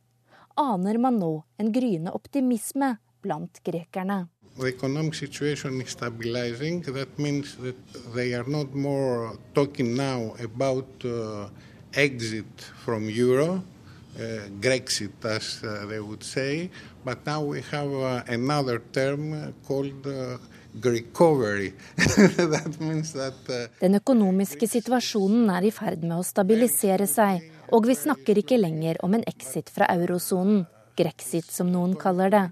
aner 0.60 1.00
man 1.02 1.20
nå 1.22 1.34
en 1.62 1.72
gryende 1.74 2.14
optimisme 2.16 2.96
blant 3.24 3.62
grekerne. 3.66 4.26
The 4.58 4.68
economic 4.68 5.16
situation 5.16 5.82
is 5.82 5.92
stabilizing. 5.92 6.82
That 6.82 7.18
means 7.18 7.56
that 7.56 7.76
they 8.14 8.34
are 8.34 8.48
not 8.48 8.74
more 8.74 9.38
talking 9.54 9.96
now 9.96 10.36
about 10.40 10.88
uh, 11.06 11.48
exit 11.94 12.62
from 12.84 13.10
euro, 13.10 13.56
uh, 13.56 14.20
Grexit 14.60 15.26
as 15.26 15.64
uh, 15.64 15.86
they 15.88 16.00
would 16.00 16.24
say, 16.24 16.70
but 17.04 17.26
now 17.26 17.42
we 17.42 17.62
have 17.72 17.92
uh, 17.92 18.24
another 18.28 18.80
term 18.92 19.54
called 19.66 20.08
uh, 20.08 20.38
means 22.80 23.14
that 23.14 23.50
uh, 23.50 23.68
Den 23.80 23.96
økonomiske 23.96 24.68
situasjonen 24.68 25.50
er 25.54 25.68
i 25.68 25.72
ferd 25.72 26.02
med 26.02 26.18
å 26.18 26.24
stabilisere 26.26 27.06
seg, 27.08 27.44
og 27.70 27.86
vi 27.86 27.94
snakker 27.94 28.40
ikke 28.42 28.58
lenger 28.58 28.98
om 29.06 29.14
en 29.14 29.24
exit 29.30 29.70
fra 29.70 29.86
eurosonen, 29.94 30.66
grexit 30.96 31.52
som 31.52 31.72
noen 31.72 31.96
kaller 32.00 32.34
det, 32.34 32.44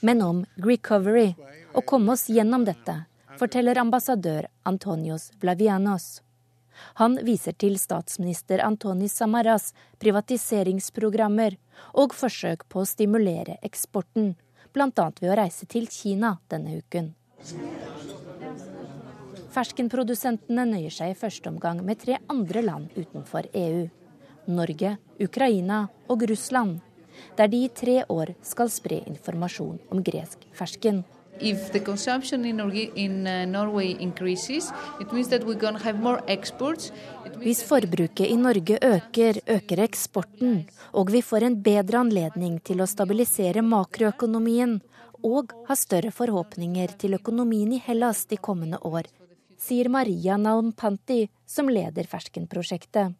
men 0.00 0.22
om 0.22 0.44
recovery, 0.56 1.34
å 1.74 1.82
komme 1.82 2.14
oss 2.14 2.28
gjennom 2.30 2.64
dette, 2.64 3.04
forteller 3.38 3.78
ambassadør 3.78 4.46
Antonios 4.62 5.30
Blavianos. 5.42 6.22
Han 6.98 7.18
viser 7.22 7.54
til 7.58 7.76
statsminister 7.78 8.62
Antonis 8.64 9.14
Samaras 9.18 9.72
privatiseringsprogrammer 10.02 11.56
og 12.00 12.14
forsøk 12.14 12.66
på 12.68 12.82
å 12.82 12.88
stimulere 12.88 13.58
eksporten, 13.62 14.34
bl.a. 14.74 15.10
ved 15.20 15.30
å 15.30 15.38
reise 15.38 15.68
til 15.70 15.86
Kina 15.90 16.36
denne 16.50 16.80
uken. 16.82 17.12
Ferskenprodusentene 19.54 20.64
nøyer 20.66 20.94
seg 20.94 21.12
i 21.12 21.18
første 21.18 21.50
omgang 21.50 21.84
med 21.86 22.00
tre 22.02 22.18
andre 22.32 22.62
land 22.64 22.96
utenfor 22.96 23.46
EU. 23.54 23.84
Norge, 24.50 24.96
Ukraina 25.22 25.84
og 26.10 26.24
Russland 26.28 26.82
der 27.36 27.48
de 27.48 27.64
i 27.64 27.68
tre 27.68 28.04
år 28.08 28.34
skal 28.42 28.70
spre 28.70 29.02
informasjon 29.06 29.78
om 29.90 30.02
gresk 30.02 30.46
fersken. 30.52 31.04
If 31.40 31.72
the 31.72 31.80
consumption 31.80 32.44
in, 32.44 32.60
in 32.94 33.26
uh, 33.26 33.44
Norway 33.44 33.96
increases, 33.98 34.72
it 35.00 35.12
means 35.12 35.28
that 35.28 35.44
we're 35.44 35.58
going 35.58 35.74
to 35.74 35.82
have 35.82 35.98
more 35.98 36.22
exports. 36.28 36.92
Hvis 37.42 37.64
forbruket 37.66 38.30
i 38.30 38.36
Norge 38.36 38.78
øker, 38.78 39.40
øker 39.46 39.82
eksporten, 39.82 40.68
og 40.92 41.10
vi 41.10 41.22
får 41.22 41.42
en 41.42 41.56
bedre 41.62 41.98
anledning 41.98 42.60
til 42.62 42.80
å 42.80 42.86
stabilisere 42.86 43.64
makroøkonomien 43.66 44.78
og 45.24 45.52
ha 45.66 45.74
større 45.74 46.12
forhåpninger 46.14 46.94
til 47.00 47.18
økonomien 47.18 47.72
i 47.74 47.82
Hellas 47.82 48.24
de 48.30 48.38
kommende 48.38 48.78
år, 48.86 49.08
sier 49.58 49.90
Maria 49.90 50.36
Naumpanti, 50.38 51.26
som 51.46 51.68
leder 51.68 52.06
ferskenprosjektet. 52.06 53.14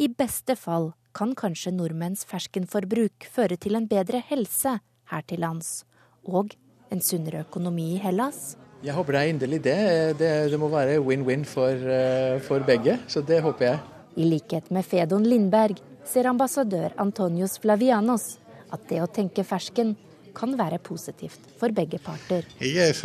I 0.00 0.08
beste 0.08 0.56
fall 0.56 0.92
kan 1.16 1.34
kanskje 1.38 1.72
nordmenns 1.74 2.24
ferskenforbruk 2.28 3.26
føre 3.32 3.58
til 3.60 3.78
en 3.78 3.88
bedre 3.90 4.22
helse 4.30 4.78
her 5.10 5.22
til 5.26 5.42
lands, 5.42 5.84
og 6.24 6.54
en 6.90 7.02
sunnere 7.02 7.44
økonomi 7.46 7.94
i 7.94 8.02
Hellas? 8.02 8.56
Jeg 8.80 8.96
håper 8.96 9.12
det 9.12 9.20
er 9.20 9.32
inderlig 9.34 9.60
det. 9.64 9.78
Det, 10.20 10.30
det 10.52 10.58
må 10.60 10.70
være 10.72 11.00
win-win 11.04 11.44
for, 11.44 11.68
eh, 11.68 12.40
for, 12.40 12.64
begge, 12.64 12.96
så 13.08 13.20
det 13.20 13.42
håper 13.44 13.66
jeg. 13.66 13.80
I 14.16 14.28
likhet 14.28 14.70
med 14.72 14.86
Fedon 14.88 15.26
Lindberg 15.28 15.82
ser 16.08 16.30
ambassadør 16.30 16.94
Antonios 16.98 17.58
Flavianos 17.60 18.38
at 18.72 18.86
det 18.88 19.02
å 19.02 19.10
tenke 19.10 19.44
fersken 19.46 19.96
kan 20.34 20.56
være 20.58 20.78
positivt 20.82 21.50
for 21.60 21.72
begge 21.76 21.98
parter. 22.02 22.46
Yes, 22.60 23.02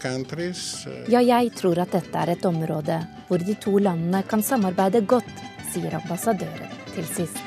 countries... 0.00 0.86
Uh, 0.86 1.04
ja, 1.12 1.20
jeg 1.20 1.52
tror 1.58 1.82
at 1.84 1.92
dette 1.92 2.24
er 2.24 2.34
et 2.34 2.46
område 2.48 3.00
hvor 3.28 3.38
de 3.44 3.54
to 3.60 3.76
landene 3.78 4.22
kan 4.28 4.42
samarbeide 4.42 5.04
godt, 5.06 5.30
sier 5.72 5.94
ambassadøren 6.00 6.72
til 6.94 7.06
sist. 7.06 7.38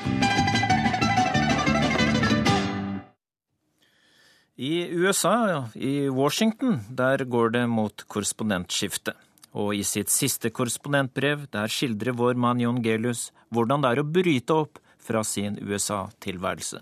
I 4.54 4.86
USA, 4.94 5.66
i 5.74 6.08
Washington, 6.08 6.78
der 6.88 7.24
går 7.26 7.50
det 7.56 7.64
mot 7.68 8.04
korrespondentskifte. 8.06 9.16
Og 9.54 9.74
i 9.74 9.82
sitt 9.86 10.10
siste 10.10 10.50
korrespondentbrev, 10.54 11.48
der 11.50 11.70
skildrer 11.70 12.14
vår 12.14 12.38
mann 12.38 12.62
Jon 12.62 12.78
Gelius 12.82 13.28
hvordan 13.54 13.82
det 13.82 13.90
er 13.90 14.02
å 14.02 14.06
bryte 14.06 14.56
opp 14.64 14.80
fra 15.04 15.24
sin 15.24 15.58
USA-tilværelse. 15.60 16.80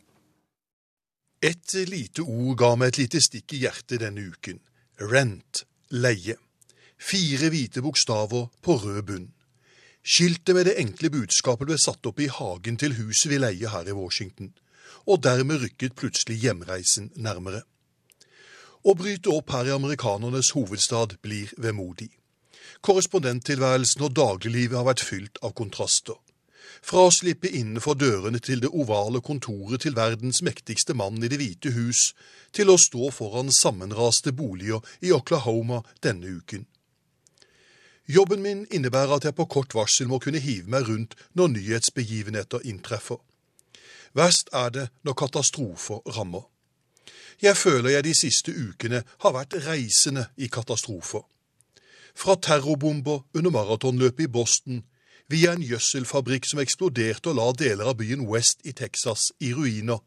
Et 1.42 1.74
lite 1.90 2.22
ord 2.22 2.56
ga 2.58 2.74
meg 2.78 2.92
et 2.92 3.02
lite 3.02 3.20
stikk 3.24 3.56
i 3.56 3.64
hjertet 3.64 4.00
denne 4.04 4.28
uken. 4.30 4.60
Rent, 5.10 5.64
leie. 5.90 6.36
Fire 7.02 7.50
hvite 7.50 7.82
bokstaver 7.82 8.46
på 8.62 8.76
rød 8.84 9.02
bunn. 9.08 9.32
Skiltet 10.02 10.54
med 10.54 10.66
det 10.66 10.78
enkle 10.78 11.10
budskapet 11.14 11.66
ble 11.66 11.78
satt 11.78 12.06
opp 12.06 12.22
i 12.22 12.30
hagen 12.30 12.78
til 12.78 12.94
huset 12.98 13.30
vi 13.30 13.38
leier 13.42 13.74
her 13.74 13.90
i 13.90 13.94
Washington, 13.94 14.52
og 15.06 15.22
dermed 15.26 15.62
rykket 15.62 15.98
plutselig 15.98 16.38
hjemreisen 16.42 17.10
nærmere. 17.14 17.62
Å 18.82 18.94
bryte 18.98 19.30
opp 19.30 19.50
her 19.54 19.70
i 19.70 19.74
amerikanernes 19.74 20.50
hovedstad 20.56 21.18
blir 21.22 21.50
vemodig. 21.58 22.10
Korrespondenttilværelsen 22.82 24.02
og 24.02 24.14
dagliglivet 24.18 24.78
har 24.78 24.88
vært 24.88 25.06
fylt 25.06 25.38
av 25.42 25.54
kontraster. 25.58 26.18
Fra 26.82 27.06
å 27.06 27.14
slippe 27.14 27.46
innenfor 27.48 27.94
dørene 27.94 28.40
til 28.42 28.60
det 28.64 28.72
ovale 28.74 29.22
kontoret 29.22 29.84
til 29.84 29.94
verdens 29.94 30.42
mektigste 30.42 30.96
mann 30.98 31.22
i 31.22 31.30
Det 31.30 31.38
hvite 31.38 31.70
hus, 31.76 32.12
til 32.52 32.72
å 32.72 32.78
stå 32.78 33.10
foran 33.14 33.54
sammenraste 33.54 34.32
boliger 34.34 34.82
i 35.00 35.12
Oklahoma 35.14 35.82
denne 36.02 36.26
uken. 36.26 36.66
Jobben 38.08 38.42
min 38.42 38.66
innebærer 38.70 39.14
at 39.16 39.24
jeg 39.24 39.34
på 39.38 39.46
kort 39.46 39.74
varsel 39.78 40.10
må 40.10 40.18
kunne 40.18 40.42
hive 40.42 40.68
meg 40.68 40.88
rundt 40.88 41.14
når 41.38 41.54
nyhetsbegivenheter 41.54 42.66
inntreffer. 42.66 43.20
Verst 44.12 44.50
er 44.52 44.70
det 44.74 44.88
når 45.06 45.14
katastrofer 45.22 46.02
rammer. 46.18 46.42
Jeg 47.42 47.56
føler 47.56 47.94
jeg 47.94 48.04
de 48.04 48.14
siste 48.14 48.52
ukene 48.52 49.04
har 49.22 49.32
vært 49.34 49.54
reisende 49.66 50.26
i 50.36 50.50
katastrofer. 50.52 51.22
Fra 52.14 52.34
terrorbomber 52.36 53.22
under 53.34 53.54
maratonløpet 53.54 54.26
i 54.26 54.32
Boston 54.32 54.82
via 55.28 55.52
en 55.52 55.62
gjødselfabrikk 55.62 56.48
som 56.48 56.62
eksploderte 56.62 57.30
og 57.30 57.38
la 57.38 57.46
deler 57.58 57.92
av 57.92 57.98
byen 58.00 58.26
West 58.28 58.66
i 58.66 58.72
Texas 58.72 59.30
i 59.40 59.52
ruiner, 59.54 60.02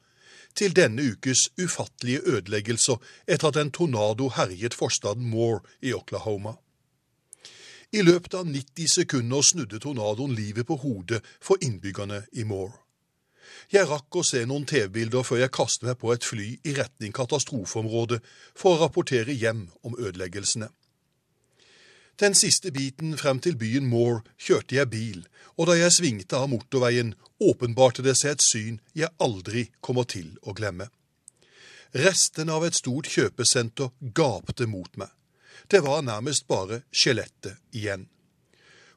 til 0.55 0.75
denne 0.75 1.03
ukes 1.11 1.49
ufattelige 1.59 2.21
ødeleggelser 2.25 3.01
etter 3.27 3.51
at 3.51 3.57
en 3.59 3.71
tornado 3.71 4.29
herjet 4.35 4.73
forstaden 4.73 5.27
Moore 5.29 5.59
i 5.81 5.93
Oklahoma. 5.93 6.55
I 7.91 8.01
løpet 8.01 8.33
av 8.33 8.47
90 8.47 8.87
sekunder 8.91 9.41
snudde 9.41 9.79
tornadoen 9.79 10.33
livet 10.35 10.67
på 10.67 10.75
hodet 10.75 11.21
for 11.41 11.59
innbyggerne 11.61 12.23
i 12.33 12.43
Moore. 12.43 12.73
Jeg 13.71 13.87
rakk 13.89 14.17
å 14.19 14.23
se 14.25 14.41
noen 14.45 14.65
TV-bilder 14.67 15.23
før 15.23 15.43
jeg 15.43 15.53
kastet 15.53 15.87
meg 15.89 15.99
på 16.01 16.11
et 16.13 16.25
fly 16.25 16.47
i 16.63 16.73
retning 16.77 17.13
katastrofeområdet 17.15 18.19
for 18.57 18.75
å 18.75 18.81
rapportere 18.83 19.33
hjem 19.33 19.67
om 19.85 19.95
ødeleggelsene. 19.99 20.69
Den 22.19 22.35
siste 22.35 22.71
biten 22.71 23.17
frem 23.19 23.41
til 23.43 23.57
byen 23.59 23.89
Moore 23.91 24.21
kjørte 24.39 24.77
jeg 24.77 24.89
bil, 24.89 25.25
og 25.59 25.67
da 25.67 25.75
jeg 25.75 25.91
svingte 25.91 26.39
av 26.39 26.47
motorveien, 26.51 27.11
åpenbarte 27.43 28.05
det 28.05 28.15
seg 28.15 28.37
et 28.37 28.45
syn 28.45 28.77
jeg 28.95 29.11
aldri 29.19 29.65
kommer 29.83 30.07
til 30.07 30.29
å 30.47 30.55
glemme. 30.55 30.87
Restene 31.95 32.55
av 32.55 32.63
et 32.67 32.75
stort 32.75 33.09
kjøpesenter 33.11 33.91
gapte 34.15 34.67
mot 34.67 34.91
meg. 34.99 35.11
Det 35.67 35.81
var 35.83 36.05
nærmest 36.07 36.47
bare 36.47 36.81
skjelettet 36.91 37.59
igjen. 37.75 38.07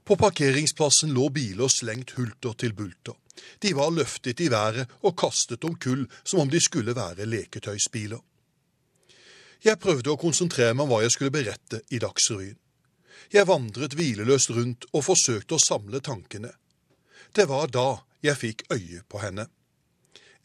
På 0.05 0.16
parkeringsplassen 0.16 1.11
lå 1.14 1.27
biler 1.35 1.69
slengt 1.69 2.14
hulter 2.16 2.55
til 2.59 2.73
bulter. 2.73 3.19
De 3.62 3.75
var 3.75 3.91
løftet 3.95 4.41
i 4.41 4.49
været 4.51 4.95
og 5.03 5.16
kastet 5.19 5.66
om 5.66 5.75
kull 5.75 6.07
som 6.23 6.45
om 6.45 6.51
de 6.51 6.61
skulle 6.62 6.95
være 6.95 7.27
leketøysbiler. 7.27 8.23
Jeg 9.66 9.83
prøvde 9.83 10.14
å 10.14 10.19
konsentrere 10.21 10.75
meg 10.75 10.87
om 10.87 10.95
hva 10.95 11.03
jeg 11.03 11.14
skulle 11.16 11.35
berette 11.35 11.83
i 11.91 11.99
Dagsrevyen. 12.03 12.59
Jeg 13.33 13.49
vandret 13.49 13.93
hvileløst 13.93 14.51
rundt 14.57 14.87
og 14.95 15.05
forsøkte 15.05 15.59
å 15.59 15.61
samle 15.61 16.01
tankene. 16.01 16.55
Det 17.37 17.45
var 17.51 17.68
da 17.68 18.01
jeg 18.24 18.41
fikk 18.41 18.64
øye 18.72 19.03
på 19.09 19.20
henne. 19.20 19.49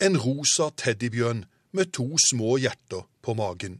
En 0.03 0.19
rosa 0.19 0.67
teddybjørn 0.75 1.45
med 1.71 1.93
to 1.95 2.09
små 2.19 2.57
hjerter 2.59 3.05
på 3.23 3.35
magen. 3.39 3.79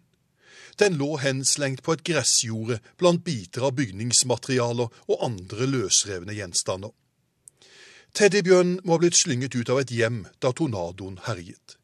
Den 0.80 0.96
lå 0.98 1.18
henslengt 1.22 1.84
på 1.84 1.94
et 1.94 2.06
gressjorde 2.08 2.80
blant 2.98 3.26
biter 3.28 3.68
av 3.68 3.76
bygningsmaterialer 3.78 4.90
og 5.12 5.26
andre 5.28 5.68
løsrevne 5.70 6.34
gjenstander. 6.40 6.96
Teddybjørnen 8.14 8.80
må 8.86 8.96
ha 8.96 9.04
blitt 9.04 9.20
slynget 9.20 9.56
ut 9.58 9.70
av 9.74 9.84
et 9.84 9.94
hjem 9.94 10.24
da 10.42 10.54
tornadoen 10.56 11.20
herjet. 11.28 11.78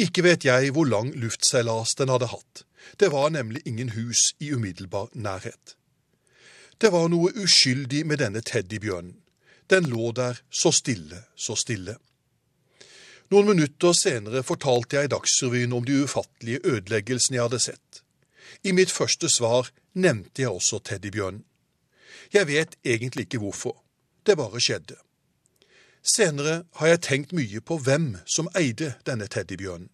Ikke 0.00 0.24
vet 0.24 0.46
jeg 0.46 0.72
hvor 0.76 0.88
lang 0.88 1.12
luftseilas 1.18 1.96
den 1.98 2.12
hadde 2.12 2.30
hatt. 2.32 2.64
Det 3.00 3.10
var 3.12 3.32
nemlig 3.34 3.66
ingen 3.66 3.92
hus 3.96 4.32
i 4.40 4.52
umiddelbar 4.52 5.10
nærhet. 5.12 5.76
Det 6.82 6.90
var 6.90 7.06
noe 7.12 7.30
uskyldig 7.38 8.00
med 8.10 8.18
denne 8.18 8.40
teddybjørnen. 8.42 9.14
Den 9.70 9.84
lå 9.86 10.08
der 10.18 10.40
så 10.50 10.72
stille, 10.74 11.20
så 11.38 11.54
stille. 11.54 11.94
Noen 13.30 13.52
minutter 13.52 13.94
senere 13.94 14.42
fortalte 14.42 14.98
jeg 14.98 15.06
i 15.06 15.12
Dagsrevyen 15.12 15.76
om 15.78 15.86
de 15.86 16.00
ufattelige 16.02 16.60
ødeleggelsene 16.64 17.38
jeg 17.38 17.44
hadde 17.46 17.62
sett. 17.62 18.02
I 18.66 18.74
mitt 18.74 18.90
første 18.90 19.30
svar 19.30 19.70
nevnte 19.94 20.42
jeg 20.42 20.50
også 20.50 20.82
teddybjørnen. 20.82 21.44
Jeg 22.34 22.50
vet 22.50 22.76
egentlig 22.84 23.28
ikke 23.28 23.44
hvorfor. 23.44 23.78
Det 24.26 24.36
bare 24.36 24.60
skjedde. 24.60 24.98
Senere 26.02 26.64
har 26.82 26.86
jeg 26.86 27.04
tenkt 27.06 27.32
mye 27.32 27.62
på 27.62 27.78
hvem 27.78 28.16
som 28.26 28.50
eide 28.58 28.96
denne 29.06 29.30
teddybjørnen. 29.30 29.90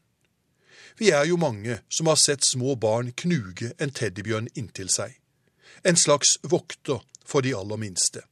Vi 0.97 1.13
er 1.13 1.29
jo 1.29 1.37
mange 1.37 1.83
som 1.93 2.09
har 2.09 2.17
sett 2.17 2.49
små 2.49 2.81
barn 2.81 3.13
knuge 3.13 3.75
en 3.79 3.93
teddybjørn 3.93 4.49
inntil 4.57 4.89
seg. 4.89 5.19
En 5.85 5.97
slags 5.97 6.39
vokter 6.43 7.03
for 7.25 7.41
de 7.41 7.55
aller 7.57 7.77
minste. 7.77 8.23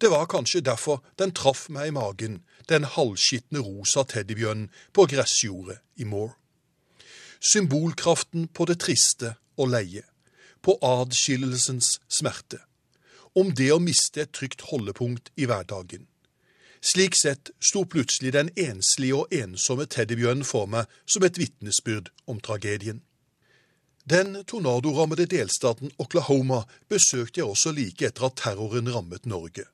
Det 0.00 0.10
var 0.10 0.26
kanskje 0.26 0.60
derfor 0.60 1.02
den 1.18 1.32
traff 1.32 1.68
meg 1.70 1.88
i 1.88 1.94
magen, 1.94 2.42
den 2.68 2.84
halvskitne 2.84 3.62
rosa 3.62 4.02
teddybjørnen 4.04 4.70
på 4.92 5.06
gressjordet 5.06 5.78
i 5.96 6.04
Moore. 6.04 6.34
Symbolkraften 7.40 8.48
på 8.48 8.64
det 8.64 8.80
triste 8.80 9.34
og 9.56 9.70
leie, 9.70 10.02
på 10.62 10.78
adskillelsens 10.82 12.00
smerte. 12.08 12.58
Om 13.34 13.52
det 13.54 13.70
å 13.74 13.82
miste 13.82 14.24
et 14.24 14.32
trygt 14.32 14.66
holdepunkt 14.70 15.30
i 15.36 15.46
hverdagen. 15.50 16.06
Slik 16.84 17.16
sett 17.16 17.50
sto 17.60 17.84
plutselig 17.88 18.34
den 18.34 18.50
enslige 18.60 19.22
og 19.22 19.32
ensomme 19.32 19.86
teddybjørnen 19.88 20.44
for 20.44 20.68
meg 20.70 20.90
som 21.06 21.24
et 21.24 21.38
vitnesbyrd 21.40 22.10
om 22.28 22.40
tragedien. 22.44 23.02
Den 24.10 24.44
tornadorammede 24.44 25.24
delstaten 25.24 25.90
Oklahoma 25.98 26.64
besøkte 26.88 27.40
jeg 27.40 27.48
også 27.48 27.72
like 27.72 28.04
etter 28.04 28.26
at 28.28 28.36
terroren 28.36 28.90
rammet 28.92 29.24
Norge. 29.26 29.64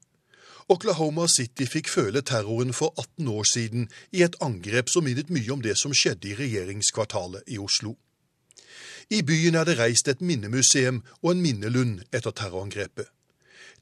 Oklahoma 0.71 1.27
City 1.27 1.67
fikk 1.67 1.89
føle 1.91 2.23
terroren 2.23 2.71
for 2.73 2.95
18 2.95 3.29
år 3.29 3.49
siden 3.51 3.89
i 4.13 4.23
et 4.23 4.37
angrep 4.41 4.89
som 4.89 5.03
minnet 5.03 5.33
mye 5.35 5.51
om 5.51 5.65
det 5.65 5.75
som 5.79 5.91
skjedde 5.91 6.31
i 6.31 6.37
regjeringskvartalet 6.39 7.43
i 7.51 7.59
Oslo. 7.59 7.97
I 9.11 9.25
byen 9.27 9.59
er 9.59 9.67
det 9.67 9.81
reist 9.81 10.09
et 10.09 10.23
minnemuseum 10.23 11.03
og 11.23 11.33
en 11.33 11.43
minnelund 11.43 12.05
etter 12.15 12.31
terrorangrepet. 12.31 13.11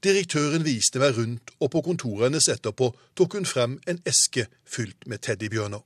Direktøren 0.01 0.65
viste 0.65 0.97
meg 0.97 1.13
rundt, 1.17 1.53
og 1.59 1.69
på 1.75 1.83
kontoret 1.85 2.31
hennes 2.31 2.49
etterpå 2.49 2.89
tok 3.13 3.37
hun 3.37 3.45
frem 3.45 3.77
en 3.85 4.01
eske 4.07 4.47
fylt 4.65 5.05
med 5.05 5.21
teddybjørner. 5.21 5.83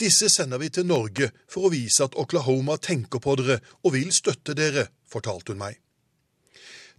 Disse 0.00 0.28
sender 0.28 0.58
vi 0.60 0.68
til 0.68 0.84
Norge 0.86 1.30
for 1.48 1.66
å 1.66 1.72
vise 1.72 2.04
at 2.04 2.16
Oklahoma 2.20 2.76
tenker 2.76 3.22
på 3.22 3.36
dere 3.40 3.62
og 3.82 3.94
vil 3.94 4.12
støtte 4.12 4.52
dere, 4.56 4.90
fortalte 5.08 5.54
hun 5.54 5.62
meg. 5.62 5.78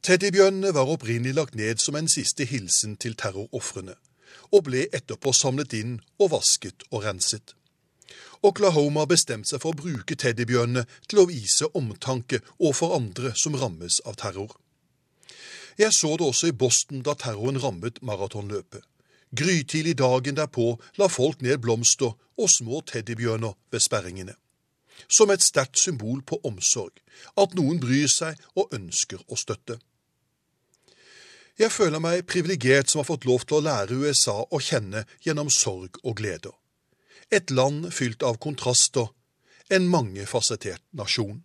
Teddybjørnene 0.01 0.73
var 0.73 0.89
opprinnelig 0.89 1.35
lagt 1.37 1.55
ned 1.57 1.81
som 1.81 1.97
en 1.97 2.09
siste 2.09 2.45
hilsen 2.49 2.95
til 3.01 3.13
terrorofrene, 3.17 3.93
og 4.53 4.65
ble 4.69 4.87
etterpå 4.93 5.33
samlet 5.33 5.77
inn 5.77 5.97
og 6.17 6.31
vasket 6.33 6.85
og 6.89 7.05
renset. 7.05 7.53
Oklahoma 8.45 9.05
bestemte 9.09 9.51
seg 9.51 9.61
for 9.61 9.73
å 9.73 9.77
bruke 9.77 10.17
teddybjørnene 10.17 10.85
til 11.09 11.21
å 11.21 11.29
vise 11.29 11.69
omtanke 11.77 12.41
overfor 12.57 12.95
andre 12.97 13.33
som 13.37 13.57
rammes 13.57 13.99
av 14.05 14.17
terror. 14.21 14.53
Jeg 15.77 15.93
så 15.93 16.15
det 16.17 16.25
også 16.25 16.49
i 16.49 16.57
Boston 16.65 17.03
da 17.05 17.13
terroren 17.13 17.59
rammet 17.61 18.01
maratonløpet. 18.01 18.81
Grytidlig 19.35 19.97
dagen 19.99 20.37
derpå 20.37 20.77
la 20.97 21.07
folk 21.11 21.41
ned 21.41 21.59
blomster 21.63 22.13
og 22.37 22.49
små 22.51 22.81
teddybjørner 22.87 23.57
ved 23.71 23.83
sperringene. 23.83 24.35
Som 25.11 25.31
et 25.31 25.43
sterkt 25.43 25.77
symbol 25.79 26.23
på 26.23 26.39
omsorg, 26.47 26.95
at 27.37 27.53
noen 27.57 27.79
bryr 27.79 28.07
seg 28.09 28.39
og 28.55 28.71
ønsker 28.73 29.21
å 29.27 29.37
støtte. 29.37 29.77
Jeg 31.57 31.73
føler 31.73 31.99
meg 31.99 32.25
privilegert 32.29 32.89
som 32.89 33.01
har 33.01 33.09
fått 33.09 33.25
lov 33.25 33.43
til 33.45 33.59
å 33.59 33.65
lære 33.65 33.97
USA 33.97 34.37
å 34.45 34.61
kjenne 34.61 35.03
gjennom 35.25 35.49
sorg 35.49 35.97
og 36.03 36.19
gleder. 36.21 36.53
Et 37.33 37.49
land 37.51 37.89
fylt 37.91 38.23
av 38.23 38.37
kontraster, 38.39 39.09
en 39.69 39.87
mangefasettert 39.89 40.83
nasjon. 40.95 41.41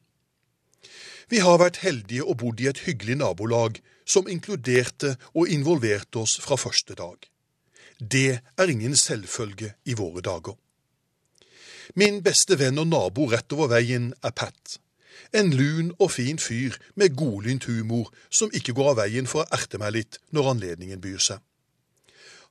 Vi 1.32 1.40
har 1.40 1.58
vært 1.58 1.80
heldige 1.82 2.26
og 2.28 2.38
bodd 2.42 2.60
i 2.60 2.68
et 2.70 2.84
hyggelig 2.86 3.16
nabolag 3.18 3.80
som 4.04 4.28
inkluderte 4.28 5.16
og 5.32 5.48
involverte 5.50 6.22
oss 6.22 6.36
fra 6.44 6.58
første 6.60 6.94
dag. 6.98 7.31
Det 8.10 8.40
er 8.58 8.66
ingen 8.66 8.96
selvfølge 8.96 9.74
i 9.84 9.94
våre 9.94 10.20
dager. 10.20 10.56
Min 11.94 12.22
beste 12.22 12.58
venn 12.58 12.80
og 12.82 12.88
nabo 12.90 13.28
rett 13.30 13.52
over 13.54 13.70
veien 13.76 14.08
er 14.26 14.34
Pat. 14.34 14.78
En 15.32 15.52
lun 15.54 15.92
og 15.98 16.10
fin 16.10 16.38
fyr 16.38 16.74
med 16.98 17.14
godlynt 17.16 17.68
humor 17.70 18.10
som 18.30 18.50
ikke 18.52 18.74
går 18.74 18.90
av 18.90 18.98
veien 19.04 19.30
for 19.30 19.44
å 19.44 19.54
erte 19.54 19.78
meg 19.78 19.94
litt 19.98 20.18
når 20.34 20.50
anledningen 20.54 21.00
byr 21.04 21.22
seg. 21.22 21.38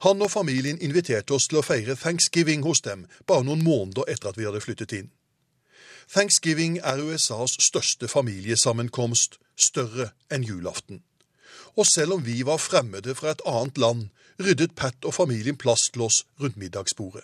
Han 0.07 0.23
og 0.23 0.31
familien 0.31 0.79
inviterte 0.79 1.35
oss 1.35 1.49
til 1.51 1.59
å 1.59 1.65
feire 1.65 1.99
thanksgiving 1.99 2.63
hos 2.63 2.81
dem 2.87 3.05
bare 3.27 3.43
noen 3.43 3.63
måneder 3.65 4.07
etter 4.07 4.31
at 4.31 4.39
vi 4.39 4.47
hadde 4.47 4.63
flyttet 4.63 4.95
inn. 4.95 5.11
Thanksgiving 6.07 6.79
er 6.79 7.03
USAs 7.03 7.59
største 7.59 8.07
familiesammenkomst, 8.07 9.37
større 9.55 10.13
enn 10.31 10.47
julaften 10.47 11.03
og 11.75 11.87
selv 11.87 12.17
om 12.17 12.25
vi 12.25 12.41
var 12.45 12.59
fremmede 12.59 13.15
fra 13.15 13.31
et 13.31 13.43
annet 13.47 13.77
land, 13.77 14.09
ryddet 14.45 14.75
Pat 14.75 15.05
og 15.05 15.13
familien 15.13 15.57
plass 15.57 15.89
til 15.93 16.05
oss 16.07 16.23
rundt 16.41 16.57
middagsbordet. 16.57 17.23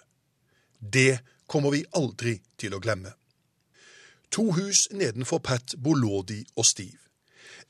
Det 0.79 1.19
kommer 1.47 1.73
vi 1.73 1.85
aldri 1.95 2.37
til 2.59 2.75
å 2.75 2.81
glemme. 2.83 3.13
To 4.31 4.51
hus 4.51 4.87
nedenfor 4.91 5.39
Pat 5.39 5.75
bor 5.83 5.95
Lodi 5.97 6.43
og 6.55 6.65
Steve. 6.65 6.99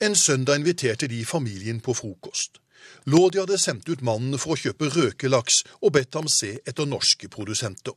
En 0.01 0.15
søndag 0.15 0.59
inviterte 0.59 1.07
de 1.07 1.25
familien 1.25 1.79
på 1.81 1.93
frokost. 1.93 2.59
Lodi 3.05 3.39
hadde 3.39 3.57
sendt 3.57 3.89
ut 3.89 4.01
mannen 4.01 4.37
for 4.41 4.53
å 4.53 4.59
kjøpe 4.59 4.89
røkelaks 4.93 5.63
og 5.81 5.93
bedt 5.97 6.17
ham 6.17 6.27
se 6.31 6.57
etter 6.65 6.89
norske 6.89 7.29
produsenter. 7.29 7.93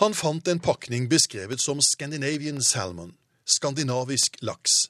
Han 0.00 0.16
fant 0.16 0.48
en 0.48 0.60
pakning 0.60 1.08
beskrevet 1.10 1.60
som 1.60 1.80
Scandinavian 1.84 2.62
salmon, 2.64 3.14
skandinavisk 3.44 4.40
laks. 4.42 4.88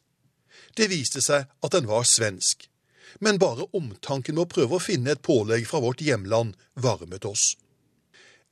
Det 0.76 0.86
viste 0.90 1.22
seg 1.22 1.48
at 1.50 1.74
den 1.74 1.88
var 1.90 2.06
svensk, 2.06 2.69
men 3.18 3.38
bare 3.38 3.66
omtanken 3.76 4.36
med 4.36 4.46
å 4.46 4.52
prøve 4.54 4.78
å 4.78 4.84
finne 4.84 5.14
et 5.14 5.22
pålegg 5.26 5.66
fra 5.68 5.82
vårt 5.82 6.02
hjemland 6.04 6.54
varmet 6.74 7.24
oss. 7.24 7.56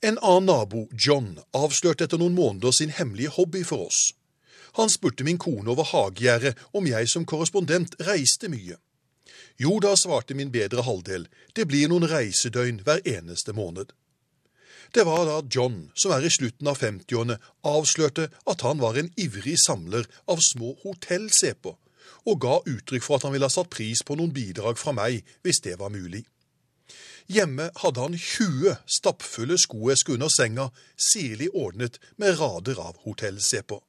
En 0.01 0.19
annen 0.21 0.45
nabo, 0.47 0.87
John, 0.95 1.39
avslørte 1.55 2.05
etter 2.07 2.19
noen 2.21 2.35
måneder 2.37 2.71
sin 2.75 2.93
hemmelige 2.95 3.35
hobby 3.35 3.65
for 3.67 3.89
oss. 3.89 4.13
Han 4.79 4.91
spurte 4.91 5.25
min 5.27 5.39
kone 5.41 5.71
over 5.73 5.87
hagegjerdet 5.91 6.55
om 6.77 6.87
jeg 6.87 7.09
som 7.11 7.25
korrespondent 7.27 7.97
reiste 8.07 8.51
mye. 8.51 8.77
Jo 9.59 9.79
da, 9.83 9.95
svarte 9.99 10.37
min 10.39 10.53
bedre 10.53 10.85
halvdel, 10.87 11.27
det 11.55 11.65
blir 11.67 11.89
noen 11.91 12.07
reisedøgn 12.07 12.83
hver 12.85 13.03
eneste 13.03 13.55
måned. 13.55 13.91
Det 14.95 15.03
var 15.05 15.25
da 15.27 15.41
John, 15.51 15.89
som 15.99 16.13
er 16.15 16.23
i 16.25 16.31
slutten 16.31 16.69
av 16.71 16.79
50-årene, 16.79 17.37
avslørte 17.67 18.29
at 18.49 18.63
han 18.65 18.79
var 18.81 18.97
en 18.97 19.11
ivrig 19.19 19.57
samler 19.61 20.07
av 20.31 20.39
små 20.41 20.77
hotellseper 20.85 21.75
og 22.25 22.41
ga 22.43 22.57
uttrykk 22.65 23.05
for 23.05 23.17
at 23.17 23.27
han 23.27 23.35
ville 23.35 23.47
ha 23.47 23.53
satt 23.53 23.71
pris 23.73 24.03
på 24.05 24.17
noen 24.19 24.33
bidrag 24.35 24.79
fra 24.79 24.93
meg, 24.95 25.23
hvis 25.43 25.61
det 25.65 25.77
var 25.79 25.93
mulig. 25.93 26.25
Hjemme 27.29 27.69
hadde 27.83 28.01
han 28.01 28.17
20 28.17 28.73
stappfulle 28.89 29.59
skoesker 29.61 30.15
under 30.17 30.31
senga, 30.33 30.69
sirlig 30.97 31.51
ordnet 31.53 31.99
med 32.17 32.39
rader 32.39 32.81
av 32.81 32.97
hotellsepper. 33.05 33.83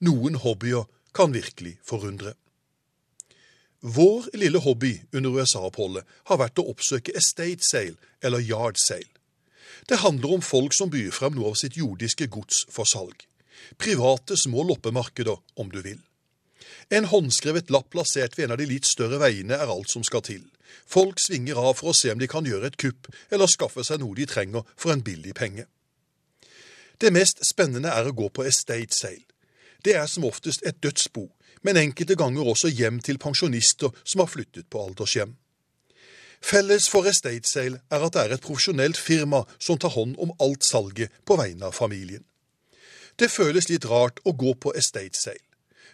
Noen 0.00 0.38
hobbyer 0.40 0.86
kan 1.12 1.34
virkelig 1.34 1.76
forundre. 1.84 2.32
Vår 3.80 4.30
lille 4.34 4.58
hobby 4.58 4.94
under 5.12 5.36
USA-oppholdet 5.38 6.06
har 6.30 6.40
vært 6.40 6.58
å 6.58 6.66
oppsøke 6.72 7.14
estate 7.18 7.62
sale, 7.62 7.98
eller 8.24 8.42
yard 8.42 8.80
sale. 8.80 9.12
Det 9.88 10.00
handler 10.02 10.38
om 10.38 10.42
folk 10.42 10.74
som 10.74 10.90
byr 10.90 11.12
frem 11.14 11.36
noe 11.36 11.52
av 11.52 11.60
sitt 11.60 11.76
jordiske 11.78 12.26
gods 12.32 12.64
for 12.72 12.88
salg. 12.88 13.28
Private 13.78 14.36
små 14.36 14.64
loppemarkeder, 14.66 15.38
om 15.56 15.70
du 15.70 15.78
vil. 15.84 16.00
En 16.90 17.04
håndskrevet 17.04 17.70
lapp 17.70 17.90
plassert 17.92 18.38
ved 18.38 18.46
en 18.46 18.54
av 18.54 18.60
de 18.60 18.66
litt 18.68 18.86
større 18.88 19.18
veiene 19.20 19.56
er 19.60 19.68
alt 19.68 19.90
som 19.92 20.04
skal 20.06 20.22
til. 20.24 20.44
Folk 20.88 21.20
svinger 21.20 21.58
av 21.60 21.74
for 21.80 21.92
å 21.92 21.96
se 21.96 22.12
om 22.12 22.20
de 22.20 22.28
kan 22.30 22.46
gjøre 22.48 22.70
et 22.70 22.78
kupp, 22.80 23.10
eller 23.30 23.50
skaffe 23.50 23.84
seg 23.84 24.00
noe 24.00 24.16
de 24.16 24.24
trenger 24.28 24.64
for 24.76 24.94
en 24.94 25.04
billig 25.04 25.34
penge. 25.36 25.66
Det 26.98 27.12
mest 27.14 27.44
spennende 27.46 27.92
er 27.92 28.08
å 28.08 28.14
gå 28.16 28.30
på 28.32 28.46
estate 28.48 28.96
sale. 28.96 29.26
Det 29.84 29.94
er 29.94 30.08
som 30.10 30.24
oftest 30.26 30.64
et 30.66 30.80
dødsbo, 30.82 31.28
men 31.62 31.76
enkelte 31.78 32.16
ganger 32.18 32.48
også 32.50 32.70
hjem 32.72 33.02
til 33.04 33.20
pensjonister 33.20 33.92
som 34.02 34.24
har 34.24 34.30
flyttet 34.32 34.66
på 34.72 34.80
aldershjem. 34.82 35.36
Felles 36.40 36.88
for 36.88 37.06
estate 37.10 37.46
sale 37.50 37.82
er 37.90 38.06
at 38.06 38.14
det 38.14 38.24
er 38.24 38.34
et 38.34 38.42
profesjonelt 38.42 38.96
firma 38.96 39.42
som 39.58 39.78
tar 39.78 39.92
hånd 39.94 40.16
om 40.22 40.32
alt 40.40 40.64
salget 40.64 41.12
på 41.26 41.36
vegne 41.38 41.68
av 41.68 41.76
familien. 41.76 42.24
Det 43.18 43.30
føles 43.30 43.68
litt 43.68 43.86
rart 43.90 44.22
å 44.24 44.32
gå 44.32 44.54
på 44.54 44.72
estate 44.78 45.18
sale. 45.18 45.47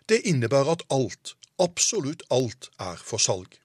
Det 0.08 0.20
innebærer 0.28 0.74
at 0.76 0.82
alt, 0.92 1.34
absolutt 1.58 2.24
alt, 2.30 2.68
er 2.78 3.00
for 3.00 3.22
salg. 3.22 3.60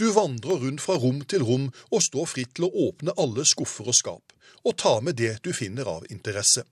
Du 0.00 0.08
vandrer 0.12 0.62
rundt 0.62 0.80
fra 0.80 0.96
rom 1.00 1.20
til 1.28 1.44
rom 1.44 1.66
og 1.90 2.04
står 2.04 2.30
fritt 2.30 2.54
til 2.56 2.68
å 2.68 2.72
åpne 2.88 3.14
alle 3.20 3.44
skuffer 3.48 3.88
og 3.92 3.96
skap, 3.96 4.32
og 4.64 4.76
ta 4.80 4.98
med 5.00 5.18
det 5.20 5.36
du 5.44 5.52
finner 5.56 5.88
av 5.88 6.06
interesse. 6.10 6.64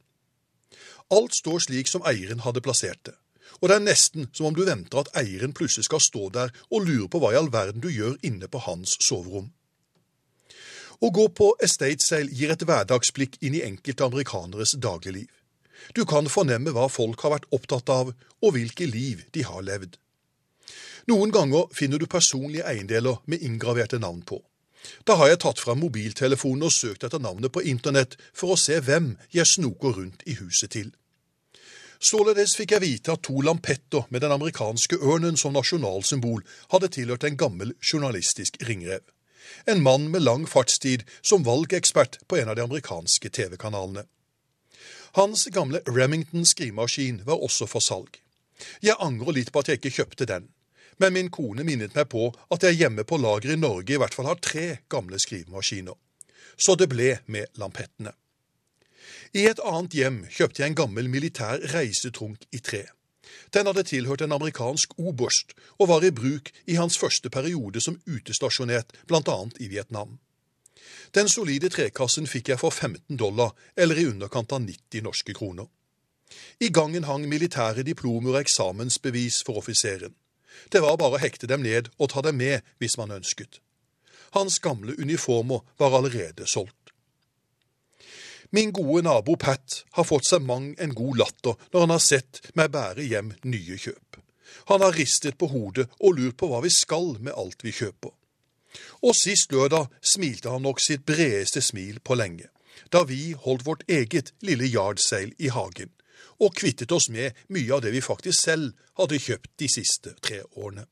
Alt 1.13 1.37
står 1.37 1.67
slik 1.67 1.91
som 1.91 2.05
eieren 2.09 2.41
hadde 2.47 2.65
plassert 2.65 3.03
det, 3.05 3.15
og 3.61 3.69
det 3.69 3.77
er 3.77 3.85
nesten 3.85 4.31
som 4.33 4.49
om 4.49 4.57
du 4.57 4.65
venter 4.65 5.03
at 5.03 5.13
eieren 5.21 5.53
plutselig 5.57 5.89
skal 5.89 6.03
stå 6.03 6.31
der 6.33 6.55
og 6.71 6.89
lure 6.89 7.11
på 7.13 7.21
hva 7.21 7.35
i 7.35 7.39
all 7.41 7.53
verden 7.53 7.85
du 7.85 7.91
gjør 7.93 8.17
inne 8.25 8.49
på 8.49 8.65
hans 8.65 8.97
soverom. 9.05 9.53
Å 11.05 11.11
gå 11.13 11.29
på 11.37 11.51
estate 11.63 12.01
sale 12.01 12.33
gir 12.33 12.55
et 12.55 12.65
hverdagsblikk 12.65 13.37
inn 13.45 13.59
i 13.59 13.65
enkelte 13.67 14.07
amerikaneres 14.07 14.77
dagligliv. 14.81 15.29
Du 15.93 16.05
kan 16.09 16.30
fornemme 16.30 16.72
hva 16.72 16.89
folk 16.89 17.20
har 17.26 17.37
vært 17.37 17.51
opptatt 17.53 17.93
av, 17.93 18.14
og 18.41 18.57
hvilke 18.57 18.89
liv 18.89 19.26
de 19.37 19.45
har 19.45 19.62
levd. 19.66 19.99
Noen 21.11 21.32
ganger 21.35 21.68
finner 21.76 22.01
du 22.01 22.09
personlige 22.09 22.64
eiendeler 22.64 23.20
med 23.28 23.45
inngraverte 23.45 24.01
navn 24.01 24.22
på. 24.24 24.41
Da 25.05 25.16
har 25.20 25.30
jeg 25.30 25.41
tatt 25.45 25.61
fram 25.61 25.80
mobiltelefonen 25.80 26.66
og 26.66 26.72
søkt 26.72 27.05
etter 27.05 27.20
navnet 27.20 27.53
på 27.53 27.62
internett 27.64 28.16
for 28.37 28.55
å 28.55 28.61
se 28.61 28.80
hvem 28.85 29.14
jeg 29.32 29.49
snoker 29.49 29.97
rundt 29.99 30.24
i 30.28 30.37
huset 30.41 30.72
til. 30.76 30.93
Således 32.05 32.53
fikk 32.59 32.74
jeg 32.74 32.85
vite 32.85 33.14
at 33.14 33.22
to 33.24 33.39
lampetter 33.41 34.05
med 34.12 34.24
den 34.24 34.35
amerikanske 34.35 34.99
ørnen 35.01 35.39
som 35.41 35.55
nasjonalsymbol 35.57 36.43
hadde 36.72 36.91
tilhørt 36.97 37.24
en 37.24 37.39
gammel 37.41 37.72
journalistisk 37.80 38.59
ringrev. 38.68 39.01
En 39.68 39.80
mann 39.85 40.11
med 40.12 40.24
lang 40.24 40.45
fartstid 40.49 41.05
som 41.22 41.45
valgekspert 41.47 42.18
på 42.28 42.41
en 42.41 42.51
av 42.53 42.59
de 42.59 42.64
amerikanske 42.64 43.30
TV-kanalene. 43.30 44.05
Hans 45.15 45.45
gamle 45.55 45.79
Remington 45.87 46.47
skrivemaskin 46.47 47.21
var 47.27 47.39
også 47.39 47.69
for 47.71 47.85
salg. 47.85 48.17
Jeg 48.83 48.99
angrer 48.99 49.37
litt 49.37 49.53
på 49.55 49.62
at 49.62 49.69
jeg 49.71 49.79
ikke 49.79 49.93
kjøpte 49.95 50.27
den, 50.27 50.49
men 50.99 51.15
min 51.15 51.31
kone 51.31 51.62
minnet 51.67 51.95
meg 51.95 52.09
på 52.11 52.33
at 52.55 52.67
jeg 52.67 52.81
hjemme 52.81 53.05
på 53.07 53.21
lageret 53.23 53.55
i 53.55 53.61
Norge 53.61 53.95
i 53.95 54.01
hvert 54.03 54.15
fall 54.15 54.27
har 54.27 54.43
tre 54.43 54.67
gamle 54.91 55.21
skrivemaskiner. 55.23 55.95
Så 56.59 56.75
det 56.75 56.89
ble 56.91 57.12
med 57.31 57.47
lampettene. 57.62 58.11
I 59.39 59.47
et 59.51 59.62
annet 59.62 59.95
hjem 59.95 60.19
kjøpte 60.35 60.62
jeg 60.65 60.73
en 60.73 60.81
gammel 60.83 61.11
militær 61.11 61.62
reisetrunk 61.77 62.47
i 62.51 62.59
tre. 62.59 62.83
Den 63.55 63.71
hadde 63.71 63.87
tilhørt 63.87 64.27
en 64.27 64.35
amerikansk 64.35 64.99
oberst 64.99 65.55
og 65.79 65.93
var 65.95 66.03
i 66.03 66.11
bruk 66.15 66.51
i 66.67 66.75
hans 66.79 66.99
første 66.99 67.31
periode 67.31 67.83
som 67.83 68.01
utestasjonert 68.07 68.91
bl.a. 69.07 69.39
i 69.62 69.71
Vietnam. 69.71 70.19
Den 71.14 71.29
solide 71.31 71.70
trekassen 71.70 72.27
fikk 72.27 72.51
jeg 72.53 72.61
for 72.61 72.75
15 72.75 73.16
dollar, 73.20 73.55
eller 73.77 73.99
i 73.99 74.07
underkant 74.11 74.53
av 74.53 74.62
90 74.64 75.05
norske 75.07 75.35
kroner. 75.37 75.68
I 76.61 76.68
gangen 76.68 77.05
hang 77.05 77.29
militære 77.31 77.85
diplomer 77.87 78.35
og 78.35 78.41
eksamensbevis 78.43 79.43
for 79.47 79.61
offiseren. 79.62 80.14
Det 80.72 80.83
var 80.83 80.99
bare 80.99 81.18
å 81.18 81.22
hekte 81.22 81.51
dem 81.51 81.62
ned 81.66 81.91
og 81.99 82.11
ta 82.14 82.22
dem 82.22 82.39
med 82.41 82.64
hvis 82.83 82.97
man 82.99 83.14
ønsket. 83.14 83.61
Hans 84.35 84.59
gamle 84.59 84.97
uniformer 84.99 85.62
var 85.79 85.95
allerede 85.99 86.47
solgt. 86.47 86.91
Min 88.55 88.70
gode 88.72 89.03
nabo 89.03 89.35
Pat 89.37 89.81
har 89.97 90.07
fått 90.07 90.29
seg 90.29 90.43
mang 90.47 90.75
en 90.79 90.95
god 90.95 91.18
latter 91.18 91.57
når 91.72 91.81
han 91.81 91.93
har 91.95 92.03
sett 92.03 92.39
meg 92.55 92.70
bære 92.75 93.07
hjem 93.07 93.33
nye 93.51 93.79
kjøp. 93.79 94.20
Han 94.70 94.83
har 94.85 94.95
ristet 94.95 95.39
på 95.39 95.49
hodet 95.51 95.89
og 95.99 96.18
lurt 96.18 96.39
på 96.39 96.49
hva 96.51 96.61
vi 96.62 96.70
skal 96.70 97.16
med 97.18 97.35
alt 97.35 97.66
vi 97.66 97.75
kjøper. 97.75 98.12
Og 99.03 99.14
sist 99.16 99.53
lørdag 99.53 99.91
smilte 100.03 100.51
han 100.51 100.64
nok 100.64 100.81
sitt 100.83 101.05
bredeste 101.07 101.62
smil 101.62 102.01
på 102.01 102.16
lenge, 102.18 102.49
da 102.93 103.05
vi 103.09 103.35
holdt 103.47 103.66
vårt 103.66 103.85
eget 103.89 104.33
lille 104.43 104.66
yardsail 104.70 105.35
i 105.39 105.51
hagen, 105.55 105.93
og 106.41 106.57
kvittet 106.59 106.93
oss 106.93 107.09
med 107.11 107.37
mye 107.55 107.75
av 107.75 107.85
det 107.85 107.93
vi 107.95 108.03
faktisk 108.03 108.41
selv 108.47 108.72
hadde 108.99 109.20
kjøpt 109.22 109.53
de 109.61 109.70
siste 109.70 110.14
tre 110.20 110.43
årene. 110.57 110.87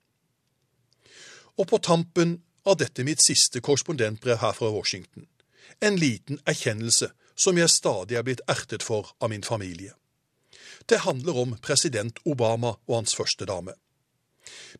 Og 1.58 1.68
på 1.68 1.78
tampen 1.82 2.38
av 2.64 2.78
dette 2.80 3.04
mitt 3.04 3.22
siste 3.22 3.60
korrespondentbrev 3.60 4.38
her 4.40 4.54
fra 4.56 4.70
Washington, 4.70 5.26
en 5.80 5.98
liten 5.98 6.38
erkjennelse 6.46 7.10
som 7.34 7.58
jeg 7.58 7.72
stadig 7.72 8.18
er 8.18 8.24
blitt 8.26 8.44
ertet 8.48 8.84
for 8.86 9.14
av 9.20 9.32
min 9.32 9.42
familie. 9.42 9.94
Det 10.86 11.02
handler 11.06 11.38
om 11.42 11.56
president 11.62 12.18
Obama 12.24 12.76
og 12.86 12.94
hans 12.96 13.16
første 13.18 13.46
dame. 13.46 13.74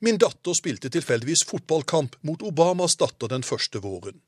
Min 0.01 0.19
datter 0.19 0.57
spilte 0.59 0.91
tilfeldigvis 0.93 1.45
fotballkamp 1.49 2.17
mot 2.27 2.43
Obamas 2.43 2.97
datter 3.01 3.31
den 3.33 3.47
første 3.47 3.83
våren. 3.85 4.21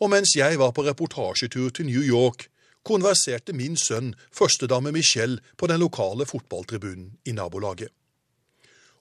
Og 0.00 0.10
mens 0.10 0.34
jeg 0.36 0.58
var 0.58 0.72
på 0.76 0.84
reportasjetur 0.86 1.70
til 1.70 1.86
New 1.86 2.02
York, 2.02 2.48
konverserte 2.82 3.52
min 3.52 3.76
sønn 3.76 4.14
førstedame 4.32 4.92
Michelle 4.92 5.40
på 5.56 5.68
den 5.68 5.80
lokale 5.82 6.26
fotballtribunen 6.26 7.16
i 7.24 7.34
nabolaget. 7.36 7.92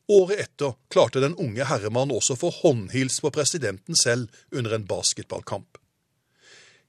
Året 0.09 0.39
etter 0.41 0.73
klarte 0.89 1.21
den 1.21 1.35
unge 1.37 1.67
herremann 1.69 2.11
også 2.11 2.33
å 2.33 2.41
få 2.43 2.49
håndhils 2.63 3.19
på 3.21 3.29
presidenten 3.33 3.95
selv 3.95 4.33
under 4.51 4.73
en 4.73 4.87
basketballkamp. 4.89 5.77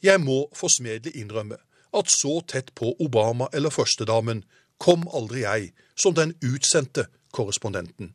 Jeg 0.01 0.23
må 0.25 0.47
forsmedelig 0.57 1.13
innrømme 1.21 1.59
at 1.93 2.13
så 2.13 2.39
tett 2.49 2.73
på 2.75 2.95
Obama 3.05 3.51
eller 3.53 3.75
førstedamen 3.75 4.45
kom 4.81 5.05
aldri 5.13 5.45
jeg 5.45 5.73
som 5.95 6.17
den 6.17 6.33
utsendte 6.41 7.11
korrespondenten. 7.37 8.15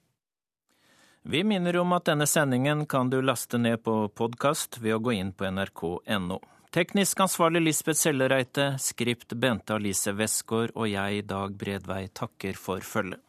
Vi 1.28 1.44
minner 1.44 1.78
om 1.78 1.94
at 1.96 2.06
denne 2.06 2.28
sendingen 2.30 2.84
kan 2.86 3.10
du 3.10 3.18
laste 3.22 3.58
ned 3.58 3.82
på 3.84 3.94
podkast 4.14 4.78
ved 4.78 4.94
å 4.94 5.00
gå 5.02 5.16
inn 5.18 5.32
på 5.34 5.48
nrk.no. 5.50 6.38
Teknisk 6.70 7.24
ansvarlig 7.26 7.64
Lisbeth 7.64 7.98
Sellereite, 7.98 8.68
skript 8.78 9.34
Bente 9.34 9.74
Alice 9.74 10.14
Westgård 10.14 10.76
og 10.76 10.86
jeg, 10.92 11.24
Dag 11.26 11.56
Bredvei, 11.58 12.04
takker 12.14 12.54
for 12.54 12.86
følget. 12.86 13.24